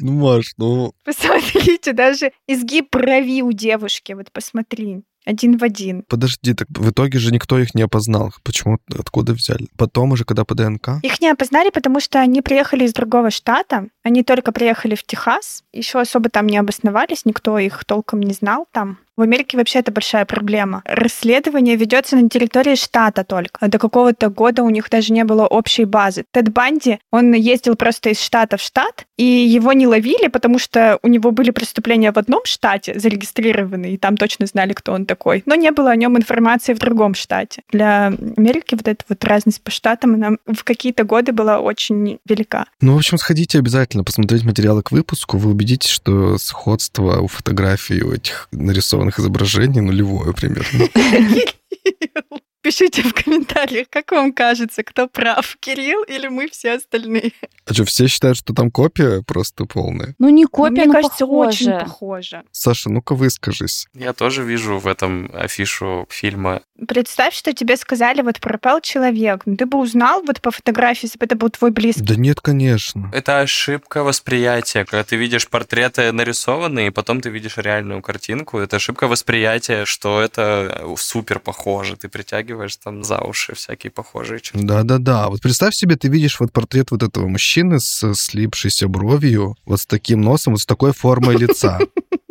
Ну, 0.00 0.12
Маш, 0.12 0.54
ну... 0.56 0.94
Посмотрите, 1.04 1.92
даже 1.92 2.32
изгиб 2.46 2.88
брови 2.90 3.42
у 3.42 3.52
девушки, 3.52 4.12
вот 4.12 4.32
посмотри. 4.32 5.02
Один 5.24 5.56
в 5.56 5.62
один. 5.62 6.04
Подожди, 6.08 6.54
так 6.54 6.68
в 6.70 6.90
итоге 6.90 7.18
же 7.18 7.32
никто 7.32 7.58
их 7.58 7.74
не 7.74 7.82
опознал. 7.82 8.32
Почему? 8.42 8.78
Откуда 8.98 9.34
взяли? 9.34 9.68
Потом 9.76 10.12
уже, 10.12 10.24
когда 10.24 10.44
по 10.44 10.54
ДНК? 10.54 11.00
Их 11.02 11.20
не 11.20 11.30
опознали, 11.30 11.70
потому 11.70 12.00
что 12.00 12.20
они 12.20 12.42
приехали 12.42 12.84
из 12.84 12.92
другого 12.92 13.30
штата. 13.30 13.88
Они 14.02 14.24
только 14.24 14.52
приехали 14.52 14.94
в 14.94 15.04
Техас. 15.04 15.62
Еще 15.72 16.00
особо 16.00 16.28
там 16.28 16.46
не 16.46 16.58
обосновались, 16.58 17.24
никто 17.24 17.58
их 17.58 17.84
толком 17.84 18.20
не 18.20 18.32
знал 18.32 18.66
там. 18.72 18.98
В 19.16 19.20
Америке 19.20 19.58
вообще 19.58 19.80
это 19.80 19.92
большая 19.92 20.24
проблема. 20.24 20.82
Расследование 20.86 21.76
ведется 21.76 22.16
на 22.16 22.30
территории 22.30 22.76
штата 22.76 23.24
только. 23.24 23.68
До 23.68 23.78
какого-то 23.78 24.30
года 24.30 24.62
у 24.62 24.70
них 24.70 24.88
даже 24.88 25.12
не 25.12 25.24
было 25.24 25.46
общей 25.46 25.84
базы. 25.84 26.24
Тед 26.30 26.50
Банди, 26.50 26.98
он 27.10 27.34
ездил 27.34 27.76
просто 27.76 28.10
из 28.10 28.20
штата 28.20 28.56
в 28.56 28.62
штат, 28.62 29.04
и 29.18 29.24
его 29.24 29.72
не 29.74 29.86
ловили, 29.86 30.28
потому 30.28 30.58
что 30.58 30.98
у 31.02 31.08
него 31.08 31.30
были 31.30 31.50
преступления 31.50 32.10
в 32.10 32.18
одном 32.18 32.40
штате 32.44 32.98
зарегистрированы, 32.98 33.92
и 33.92 33.98
там 33.98 34.16
точно 34.16 34.46
знали, 34.46 34.72
кто 34.72 34.92
он 34.92 35.04
такой. 35.04 35.42
Но 35.44 35.54
не 35.54 35.70
было 35.72 35.90
о 35.90 35.96
нем 35.96 36.16
информации 36.16 36.72
в 36.72 36.78
другом 36.78 37.14
штате. 37.14 37.62
Для 37.70 38.06
Америки 38.06 38.74
вот 38.74 38.88
эта 38.88 39.04
вот 39.08 39.22
разность 39.24 39.62
по 39.62 39.70
штатам, 39.70 40.14
она 40.14 40.30
в 40.46 40.64
какие-то 40.64 41.04
годы 41.04 41.32
была 41.32 41.60
очень 41.60 42.18
велика. 42.26 42.66
Ну, 42.80 42.94
в 42.94 42.96
общем, 42.96 43.18
сходите 43.18 43.58
обязательно 43.58 44.04
посмотреть 44.04 44.44
материалы 44.44 44.82
к 44.82 44.90
выпуску. 44.90 45.36
Вы 45.36 45.50
убедитесь, 45.50 45.90
что 45.90 46.38
сходство 46.38 47.20
у 47.20 47.26
фотографий 47.26 48.02
у 48.02 48.12
этих 48.12 48.48
нарисованных 48.50 49.11
изображений 49.18 49.80
нулевое 49.80 50.32
примерно. 50.32 50.88
Пишите 52.62 53.02
в 53.02 53.12
комментариях, 53.12 53.88
как 53.90 54.12
вам 54.12 54.32
кажется, 54.32 54.84
кто 54.84 55.08
прав, 55.08 55.56
Кирилл 55.58 56.04
или 56.04 56.28
мы 56.28 56.48
все 56.48 56.74
остальные. 56.74 57.32
А 57.66 57.74
что, 57.74 57.84
все 57.84 58.06
считают, 58.06 58.38
что 58.38 58.54
там 58.54 58.70
копия 58.70 59.22
просто 59.22 59.64
полная? 59.66 60.14
Ну, 60.18 60.28
не 60.28 60.46
копия, 60.46 60.70
Мне 60.70 60.84
но 60.86 60.92
кажется, 60.92 61.26
похоже. 61.26 61.48
очень 61.48 61.80
похоже. 61.80 62.42
Саша, 62.52 62.90
ну-ка 62.90 63.14
выскажись. 63.14 63.86
Я 63.94 64.12
тоже 64.12 64.42
вижу 64.44 64.78
в 64.78 64.86
этом 64.86 65.30
афишу 65.34 66.06
фильма. 66.08 66.62
Представь, 66.88 67.34
что 67.34 67.52
тебе 67.52 67.76
сказали, 67.76 68.22
вот 68.22 68.40
пропал 68.40 68.80
человек. 68.80 69.42
Ну, 69.44 69.56
ты 69.56 69.66
бы 69.66 69.78
узнал 69.78 70.22
вот 70.24 70.40
по 70.40 70.50
фотографии, 70.50 71.06
если 71.06 71.18
бы 71.18 71.24
это 71.26 71.36
был 71.36 71.50
твой 71.50 71.70
близкий. 71.70 72.02
Да 72.02 72.16
нет, 72.16 72.40
конечно. 72.40 73.10
Это 73.12 73.40
ошибка 73.40 74.02
восприятия, 74.02 74.84
когда 74.84 75.04
ты 75.04 75.16
видишь 75.16 75.48
портреты 75.48 76.10
нарисованные, 76.12 76.88
и 76.88 76.90
потом 76.90 77.20
ты 77.20 77.30
видишь 77.30 77.56
реальную 77.56 78.02
картинку. 78.02 78.58
Это 78.58 78.76
ошибка 78.76 79.08
восприятия, 79.08 79.84
что 79.84 80.20
это 80.20 80.84
супер 80.96 81.38
похоже. 81.38 81.96
Ты 81.96 82.08
притягиваешь 82.08 82.51
там 82.78 83.04
за 83.04 83.18
уши 83.18 83.54
всякие 83.54 83.90
похожие 83.90 84.40
черты. 84.40 84.64
Да-да-да. 84.66 85.28
Вот 85.28 85.40
представь 85.40 85.74
себе, 85.74 85.96
ты 85.96 86.08
видишь 86.08 86.40
вот 86.40 86.52
портрет 86.52 86.90
вот 86.90 87.02
этого 87.02 87.28
мужчины 87.28 87.80
с 87.80 88.14
слипшейся 88.14 88.88
бровью, 88.88 89.56
вот 89.64 89.80
с 89.80 89.86
таким 89.86 90.20
носом, 90.20 90.54
вот 90.54 90.60
с 90.60 90.66
такой 90.66 90.92
формой 90.92 91.36
лица. 91.36 91.78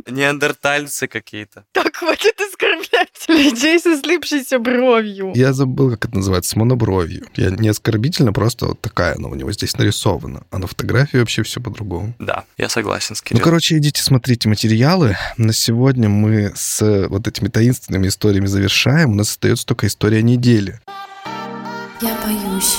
Неандертальцы 0.07 1.07
какие-то. 1.07 1.65
Так 1.71 1.95
хватит 1.95 2.39
оскорблять 2.41 3.25
людей 3.27 3.79
со 3.79 3.97
слипшейся 3.97 4.59
бровью. 4.59 5.31
Я 5.35 5.53
забыл, 5.53 5.91
как 5.91 6.05
это 6.05 6.15
называется, 6.17 6.51
с 6.51 6.55
монобровью. 6.55 7.25
Я 7.35 7.49
не 7.51 7.69
оскорбительно, 7.69 8.33
просто 8.33 8.67
вот 8.67 8.81
такая 8.81 9.15
она 9.15 9.27
у 9.29 9.35
него 9.35 9.51
здесь 9.51 9.77
нарисована. 9.77 10.43
А 10.51 10.57
на 10.57 10.67
фотографии 10.67 11.17
вообще 11.17 11.43
все 11.43 11.59
по-другому. 11.61 12.13
Да, 12.19 12.45
я 12.57 12.69
согласен 12.69 13.15
с 13.15 13.21
Ну, 13.21 13.25
Кириллом. 13.29 13.43
короче, 13.43 13.77
идите 13.77 14.01
смотрите 14.01 14.49
материалы. 14.49 15.17
На 15.37 15.53
сегодня 15.53 16.09
мы 16.09 16.51
с 16.55 17.07
вот 17.09 17.27
этими 17.27 17.47
таинственными 17.49 18.07
историями 18.07 18.47
завершаем. 18.47 19.11
У 19.11 19.15
нас 19.15 19.29
остается 19.29 19.65
только 19.65 19.87
история 19.87 20.21
недели. 20.23 20.79
Я 22.01 22.17
боюсь. 22.25 22.77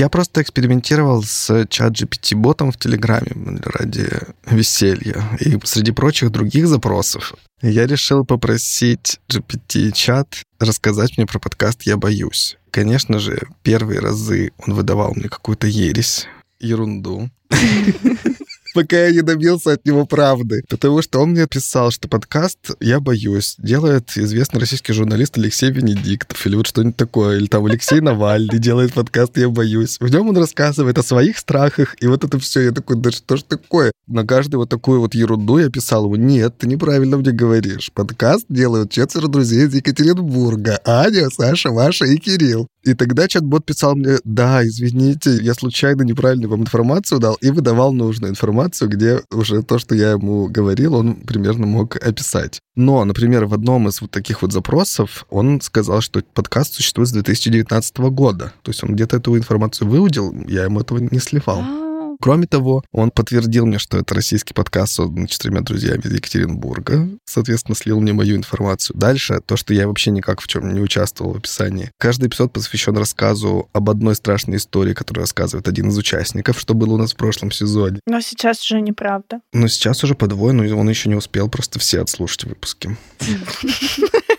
Я 0.00 0.08
просто 0.08 0.40
экспериментировал 0.40 1.22
с 1.22 1.66
чат 1.68 1.92
GPT-ботом 1.92 2.72
в 2.72 2.78
Телеграме 2.78 3.60
ради 3.62 4.08
веселья. 4.46 5.22
И 5.40 5.58
среди 5.64 5.92
прочих 5.92 6.30
других 6.30 6.68
запросов 6.68 7.34
я 7.60 7.86
решил 7.86 8.24
попросить 8.24 9.20
GPT-чат 9.28 10.42
рассказать 10.58 11.18
мне 11.18 11.26
про 11.26 11.38
подкаст 11.38 11.82
«Я 11.82 11.98
боюсь». 11.98 12.56
Конечно 12.70 13.18
же, 13.18 13.42
первые 13.62 14.00
разы 14.00 14.52
он 14.66 14.72
выдавал 14.72 15.12
мне 15.14 15.28
какую-то 15.28 15.66
ересь, 15.66 16.26
ерунду. 16.60 17.28
Пока 18.80 19.08
я 19.08 19.12
не 19.12 19.20
добился 19.20 19.72
от 19.72 19.84
него 19.84 20.06
правды. 20.06 20.64
Потому 20.66 21.02
что 21.02 21.20
он 21.20 21.32
мне 21.32 21.46
писал, 21.46 21.90
что 21.90 22.08
подкаст 22.08 22.56
«Я 22.80 22.98
боюсь» 22.98 23.56
делает 23.58 24.16
известный 24.16 24.58
российский 24.58 24.94
журналист 24.94 25.36
Алексей 25.36 25.70
Венедиктов 25.70 26.46
или 26.46 26.56
вот 26.56 26.66
что-нибудь 26.66 26.96
такое. 26.96 27.36
Или 27.36 27.46
там 27.46 27.66
Алексей 27.66 28.00
Навальный 28.00 28.58
делает 28.58 28.94
подкаст 28.94 29.36
«Я 29.36 29.50
боюсь». 29.50 29.98
В 30.00 30.10
нем 30.10 30.30
он 30.30 30.38
рассказывает 30.38 30.96
о 30.96 31.02
своих 31.02 31.36
страхах, 31.36 31.94
и 32.00 32.06
вот 32.06 32.24
это 32.24 32.38
все. 32.38 32.60
Я 32.60 32.72
такой, 32.72 32.96
да 32.96 33.10
что 33.10 33.36
ж 33.36 33.42
такое? 33.42 33.92
На 34.06 34.26
каждую 34.26 34.60
вот 34.60 34.70
такую 34.70 35.00
вот 35.00 35.14
ерунду 35.14 35.58
я 35.58 35.68
писал 35.68 36.06
ему, 36.06 36.16
нет, 36.16 36.56
ты 36.56 36.66
неправильно 36.66 37.18
мне 37.18 37.32
говоришь. 37.32 37.90
Подкаст 37.92 38.46
делают 38.48 38.90
четверо 38.90 39.28
друзей 39.28 39.66
из 39.66 39.74
Екатеринбурга. 39.74 40.80
Аня, 40.86 41.28
Саша, 41.28 41.70
Маша 41.70 42.06
и 42.06 42.16
Кирилл. 42.16 42.66
И 42.82 42.94
тогда 42.94 43.28
чат-бот 43.28 43.64
писал 43.64 43.94
мне, 43.94 44.16
да, 44.24 44.66
извините, 44.66 45.38
я 45.42 45.54
случайно 45.54 46.02
неправильно 46.02 46.48
вам 46.48 46.62
информацию 46.62 47.20
дал 47.20 47.34
и 47.40 47.50
выдавал 47.50 47.92
нужную 47.92 48.30
информацию, 48.30 48.88
где 48.88 49.20
уже 49.30 49.62
то, 49.62 49.78
что 49.78 49.94
я 49.94 50.12
ему 50.12 50.48
говорил, 50.48 50.94
он 50.94 51.16
примерно 51.16 51.66
мог 51.66 51.96
описать. 51.96 52.60
Но, 52.76 53.04
например, 53.04 53.46
в 53.46 53.54
одном 53.54 53.88
из 53.88 54.00
вот 54.00 54.10
таких 54.10 54.42
вот 54.42 54.52
запросов 54.52 55.26
он 55.28 55.60
сказал, 55.60 56.00
что 56.00 56.22
подкаст 56.34 56.74
существует 56.74 57.08
с 57.08 57.12
2019 57.12 57.98
года. 57.98 58.52
То 58.62 58.70
есть 58.70 58.82
он 58.82 58.94
где-то 58.94 59.18
эту 59.18 59.36
информацию 59.36 59.88
выудил, 59.88 60.34
я 60.48 60.64
ему 60.64 60.80
этого 60.80 60.98
не 60.98 61.18
сливал. 61.18 61.60
А, 61.60 61.89
Кроме 62.20 62.46
того, 62.46 62.84
он 62.92 63.10
подтвердил 63.10 63.66
мне, 63.66 63.78
что 63.78 63.98
это 63.98 64.14
российский 64.14 64.54
подкаст, 64.54 64.94
созданный 64.94 65.26
четырьмя 65.26 65.62
друзьями 65.62 66.02
из 66.04 66.12
Екатеринбурга. 66.12 67.08
Соответственно, 67.24 67.74
слил 67.74 68.00
мне 68.00 68.12
мою 68.12 68.36
информацию. 68.36 68.96
Дальше, 68.96 69.40
то, 69.44 69.56
что 69.56 69.72
я 69.72 69.86
вообще 69.86 70.10
никак 70.10 70.40
в 70.40 70.46
чем 70.46 70.74
не 70.74 70.80
участвовал 70.80 71.32
в 71.32 71.38
описании. 71.38 71.90
Каждый 71.98 72.28
эпизод 72.28 72.52
посвящен 72.52 72.96
рассказу 72.96 73.68
об 73.72 73.88
одной 73.88 74.14
страшной 74.14 74.58
истории, 74.58 74.92
которую 74.92 75.22
рассказывает 75.22 75.66
один 75.66 75.88
из 75.88 75.96
участников, 75.96 76.60
что 76.60 76.74
было 76.74 76.94
у 76.94 76.98
нас 76.98 77.12
в 77.12 77.16
прошлом 77.16 77.50
сезоне. 77.50 78.00
Но 78.06 78.20
сейчас 78.20 78.62
уже 78.62 78.80
неправда. 78.80 79.40
Но 79.52 79.68
сейчас 79.68 80.04
уже 80.04 80.14
по 80.14 80.26
двое, 80.26 80.52
но 80.52 80.78
он 80.78 80.88
еще 80.88 81.08
не 81.08 81.14
успел 81.14 81.48
просто 81.48 81.78
все 81.78 82.02
отслушать 82.02 82.44
выпуски. 82.44 82.96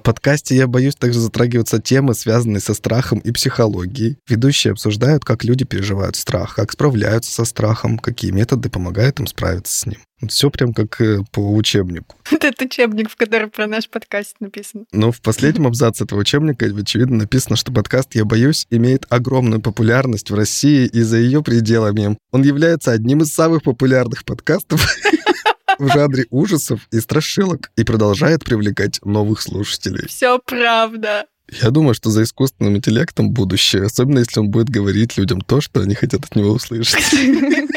В 0.00 0.02
подкасте 0.02 0.56
«Я 0.56 0.66
боюсь» 0.66 0.94
также 0.94 1.20
затрагиваются 1.20 1.78
темы, 1.78 2.14
связанные 2.14 2.60
со 2.60 2.72
страхом 2.72 3.18
и 3.18 3.32
психологией. 3.32 4.16
Ведущие 4.26 4.72
обсуждают, 4.72 5.26
как 5.26 5.44
люди 5.44 5.66
переживают 5.66 6.16
страх, 6.16 6.54
как 6.54 6.72
справляются 6.72 7.30
со 7.30 7.44
страхом, 7.44 7.98
какие 7.98 8.30
методы 8.30 8.70
помогают 8.70 9.20
им 9.20 9.26
справиться 9.26 9.78
с 9.78 9.84
ним. 9.84 9.98
Все 10.26 10.50
прям 10.50 10.72
как 10.72 10.98
э, 11.02 11.18
по 11.32 11.40
учебнику. 11.54 12.16
Этот 12.30 12.62
учебник, 12.62 13.10
в 13.10 13.16
котором 13.16 13.50
про 13.50 13.66
наш 13.66 13.90
подкаст 13.90 14.36
написано. 14.40 14.84
Но 14.90 15.12
в 15.12 15.20
последнем 15.20 15.66
абзаце 15.66 16.04
этого 16.04 16.20
учебника, 16.20 16.64
очевидно, 16.64 17.18
написано, 17.18 17.56
что 17.56 17.70
подкаст 17.70 18.14
«Я 18.14 18.24
боюсь» 18.24 18.66
имеет 18.70 19.04
огромную 19.10 19.60
популярность 19.60 20.30
в 20.30 20.34
России 20.34 20.86
и 20.86 21.02
за 21.02 21.18
ее 21.18 21.42
пределами. 21.42 22.16
Он 22.32 22.42
является 22.42 22.92
одним 22.92 23.20
из 23.20 23.34
самых 23.34 23.64
популярных 23.64 24.24
подкастов 24.24 24.82
в 25.80 25.92
жанре 25.92 26.26
ужасов 26.30 26.86
и 26.92 27.00
страшилок 27.00 27.70
и 27.76 27.84
продолжает 27.84 28.44
привлекать 28.44 29.00
новых 29.04 29.40
слушателей. 29.40 30.06
Все 30.06 30.38
правда. 30.38 31.26
Я 31.62 31.70
думаю, 31.70 31.94
что 31.94 32.10
за 32.10 32.22
искусственным 32.22 32.76
интеллектом 32.76 33.30
будущее, 33.30 33.84
особенно 33.84 34.20
если 34.20 34.38
он 34.38 34.50
будет 34.50 34.68
говорить 34.68 35.16
людям 35.16 35.40
то, 35.40 35.60
что 35.60 35.80
они 35.80 35.94
хотят 35.94 36.24
от 36.24 36.36
него 36.36 36.50
услышать. 36.50 37.02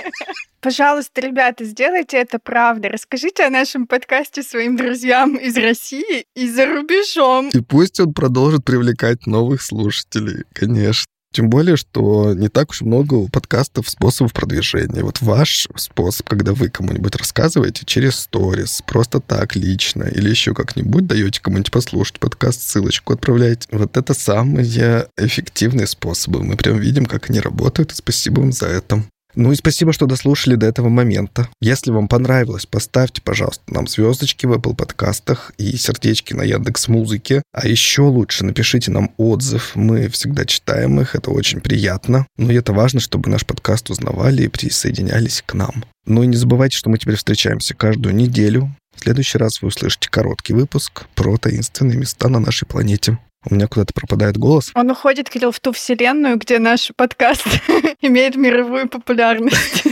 Пожалуйста, 0.61 1.19
ребята, 1.19 1.65
сделайте 1.65 2.15
это 2.17 2.39
правда. 2.39 2.87
Расскажите 2.87 3.43
о 3.43 3.49
нашем 3.49 3.85
подкасте 3.85 4.43
своим 4.43 4.77
друзьям 4.77 5.35
из 5.35 5.57
России 5.57 6.25
и 6.35 6.49
за 6.49 6.65
рубежом. 6.67 7.49
И 7.49 7.59
пусть 7.59 7.99
он 7.99 8.13
продолжит 8.13 8.63
привлекать 8.63 9.27
новых 9.27 9.61
слушателей, 9.61 10.45
конечно. 10.53 11.12
Тем 11.33 11.49
более, 11.49 11.77
что 11.77 12.33
не 12.35 12.47
так 12.47 12.69
уж 12.69 12.81
много 12.81 13.15
у 13.15 13.27
подкастов 13.27 13.89
способов 13.89 14.33
продвижения. 14.33 15.03
Вот 15.03 15.19
ваш 15.21 15.67
способ, 15.75 16.29
когда 16.29 16.53
вы 16.53 16.69
кому-нибудь 16.69 17.15
рассказываете 17.15 17.85
через 17.85 18.15
сторис, 18.17 18.83
просто 18.85 19.19
так, 19.19 19.55
лично, 19.55 20.03
или 20.03 20.29
еще 20.29 20.53
как-нибудь 20.53 21.07
даете 21.07 21.41
кому-нибудь 21.41 21.71
послушать 21.71 22.19
подкаст, 22.19 22.61
ссылочку 22.61 23.13
отправляете. 23.13 23.67
Вот 23.71 23.97
это 23.97 24.13
самые 24.13 25.07
эффективные 25.17 25.87
способы. 25.87 26.43
Мы 26.43 26.55
прям 26.55 26.77
видим, 26.77 27.07
как 27.07 27.31
они 27.31 27.39
работают, 27.39 27.93
спасибо 27.95 28.41
вам 28.41 28.51
за 28.51 28.67
это. 28.67 29.03
Ну 29.35 29.51
и 29.51 29.55
спасибо, 29.55 29.93
что 29.93 30.05
дослушали 30.05 30.55
до 30.55 30.67
этого 30.67 30.89
момента. 30.89 31.49
Если 31.61 31.91
вам 31.91 32.07
понравилось, 32.07 32.65
поставьте, 32.65 33.21
пожалуйста, 33.21 33.63
нам 33.67 33.87
звездочки 33.87 34.45
в 34.45 34.53
Apple 34.53 34.75
подкастах 34.75 35.51
и 35.57 35.75
сердечки 35.77 36.33
на 36.33 36.43
Яндекс 36.43 36.87
Музыке. 36.87 37.41
А 37.51 37.67
еще 37.67 38.03
лучше 38.03 38.45
напишите 38.45 38.91
нам 38.91 39.11
отзыв. 39.17 39.71
Мы 39.75 40.07
всегда 40.09 40.45
читаем 40.45 40.99
их, 41.01 41.15
это 41.15 41.31
очень 41.31 41.61
приятно. 41.61 42.27
Но 42.37 42.51
и 42.51 42.55
это 42.55 42.73
важно, 42.73 42.99
чтобы 42.99 43.29
наш 43.29 43.45
подкаст 43.45 43.89
узнавали 43.89 44.43
и 44.43 44.47
присоединялись 44.47 45.43
к 45.45 45.53
нам. 45.53 45.83
Ну 46.05 46.23
и 46.23 46.27
не 46.27 46.35
забывайте, 46.35 46.77
что 46.77 46.89
мы 46.89 46.97
теперь 46.97 47.15
встречаемся 47.15 47.73
каждую 47.73 48.15
неделю. 48.15 48.75
В 48.95 49.01
следующий 49.01 49.37
раз 49.37 49.61
вы 49.61 49.69
услышите 49.69 50.09
короткий 50.09 50.53
выпуск 50.53 51.05
про 51.15 51.37
таинственные 51.37 51.97
места 51.97 52.29
на 52.29 52.39
нашей 52.39 52.65
планете. 52.65 53.17
У 53.49 53.55
меня 53.55 53.67
куда-то 53.67 53.93
пропадает 53.93 54.37
голос. 54.37 54.71
Он 54.75 54.89
уходит, 54.91 55.29
Кирилл, 55.29 55.51
в 55.51 55.59
ту 55.59 55.71
вселенную, 55.71 56.37
где 56.37 56.59
наш 56.59 56.91
подкаст 56.95 57.45
имеет 58.01 58.35
мировую 58.35 58.87
популярность. 58.87 59.83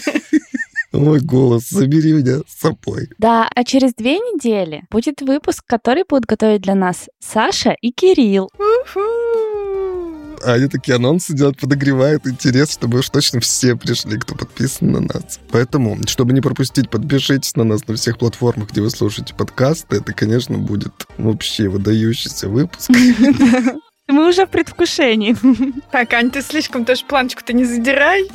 Мой 0.93 1.19
голос, 1.21 1.69
забери 1.69 2.11
меня 2.11 2.41
с 2.47 2.59
собой. 2.59 3.09
Да, 3.17 3.49
а 3.53 3.63
через 3.63 3.93
две 3.93 4.17
недели 4.19 4.83
будет 4.91 5.21
выпуск, 5.21 5.63
который 5.65 6.03
будут 6.07 6.25
готовить 6.25 6.61
для 6.61 6.75
нас 6.75 7.09
Саша 7.19 7.75
и 7.81 7.91
Кирилл. 7.91 8.49
А 10.43 10.53
они 10.53 10.67
такие 10.67 10.95
анонсы 10.95 11.33
делают, 11.33 11.59
подогревают 11.59 12.25
интерес, 12.27 12.71
чтобы 12.71 12.99
уж 12.99 13.09
точно 13.09 13.39
все 13.39 13.75
пришли, 13.75 14.17
кто 14.17 14.35
подписан 14.35 14.91
на 14.91 14.99
нас. 15.01 15.39
Поэтому, 15.51 15.97
чтобы 16.07 16.33
не 16.33 16.41
пропустить, 16.41 16.89
подпишитесь 16.89 17.55
на 17.55 17.63
нас 17.63 17.87
на 17.87 17.95
всех 17.95 18.17
платформах, 18.17 18.71
где 18.71 18.81
вы 18.81 18.89
слушаете 18.89 19.33
подкасты. 19.33 19.97
Это, 19.97 20.13
конечно, 20.13 20.57
будет 20.57 21.07
вообще 21.17 21.67
выдающийся 21.67 22.49
выпуск. 22.49 22.89
Мы 24.07 24.27
уже 24.27 24.45
в 24.45 24.49
предвкушении. 24.49 25.35
Так, 25.91 26.13
Ань, 26.13 26.31
ты 26.31 26.41
слишком 26.41 26.85
тоже 26.85 27.05
планочку-то 27.05 27.53
не 27.53 27.65
задирай. 27.65 28.27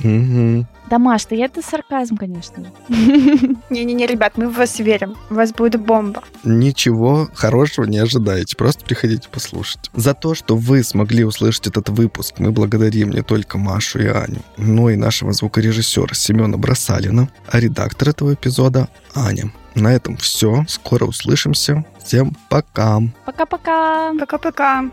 Да, 0.88 0.98
Маш, 0.98 1.26
да 1.26 1.36
это 1.36 1.62
сарказм, 1.62 2.16
конечно. 2.16 2.66
Не-не-не, 2.88 4.06
ребят, 4.06 4.36
мы 4.36 4.48
в 4.48 4.56
вас 4.56 4.78
верим. 4.78 5.16
У 5.30 5.34
вас 5.34 5.52
будет 5.52 5.80
бомба. 5.80 6.22
Ничего 6.44 7.28
хорошего 7.34 7.86
не 7.86 7.98
ожидайте, 7.98 8.56
просто 8.56 8.84
приходите 8.84 9.28
послушать. 9.28 9.90
За 9.94 10.14
то, 10.14 10.34
что 10.34 10.56
вы 10.56 10.84
смогли 10.84 11.24
услышать 11.24 11.66
этот 11.66 11.88
выпуск, 11.88 12.36
мы 12.38 12.52
благодарим 12.52 13.10
не 13.10 13.22
только 13.22 13.58
Машу 13.58 14.00
и 14.00 14.06
Аню, 14.06 14.42
но 14.56 14.90
и 14.90 14.96
нашего 14.96 15.32
звукорежиссера 15.32 16.14
Семена 16.14 16.56
Бросалина, 16.56 17.28
а 17.50 17.60
редактор 17.60 18.10
этого 18.10 18.34
эпизода 18.34 18.88
Аня. 19.14 19.50
На 19.74 19.94
этом 19.94 20.16
все. 20.16 20.64
Скоро 20.68 21.04
услышимся. 21.04 21.84
Всем 22.02 22.34
пока. 22.48 23.00
Пока-пока. 23.26 24.14
Пока-пока. 24.18 24.90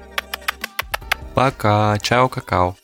Пока. 1.34 1.98
Чао, 2.00 2.28
какао. 2.28 2.76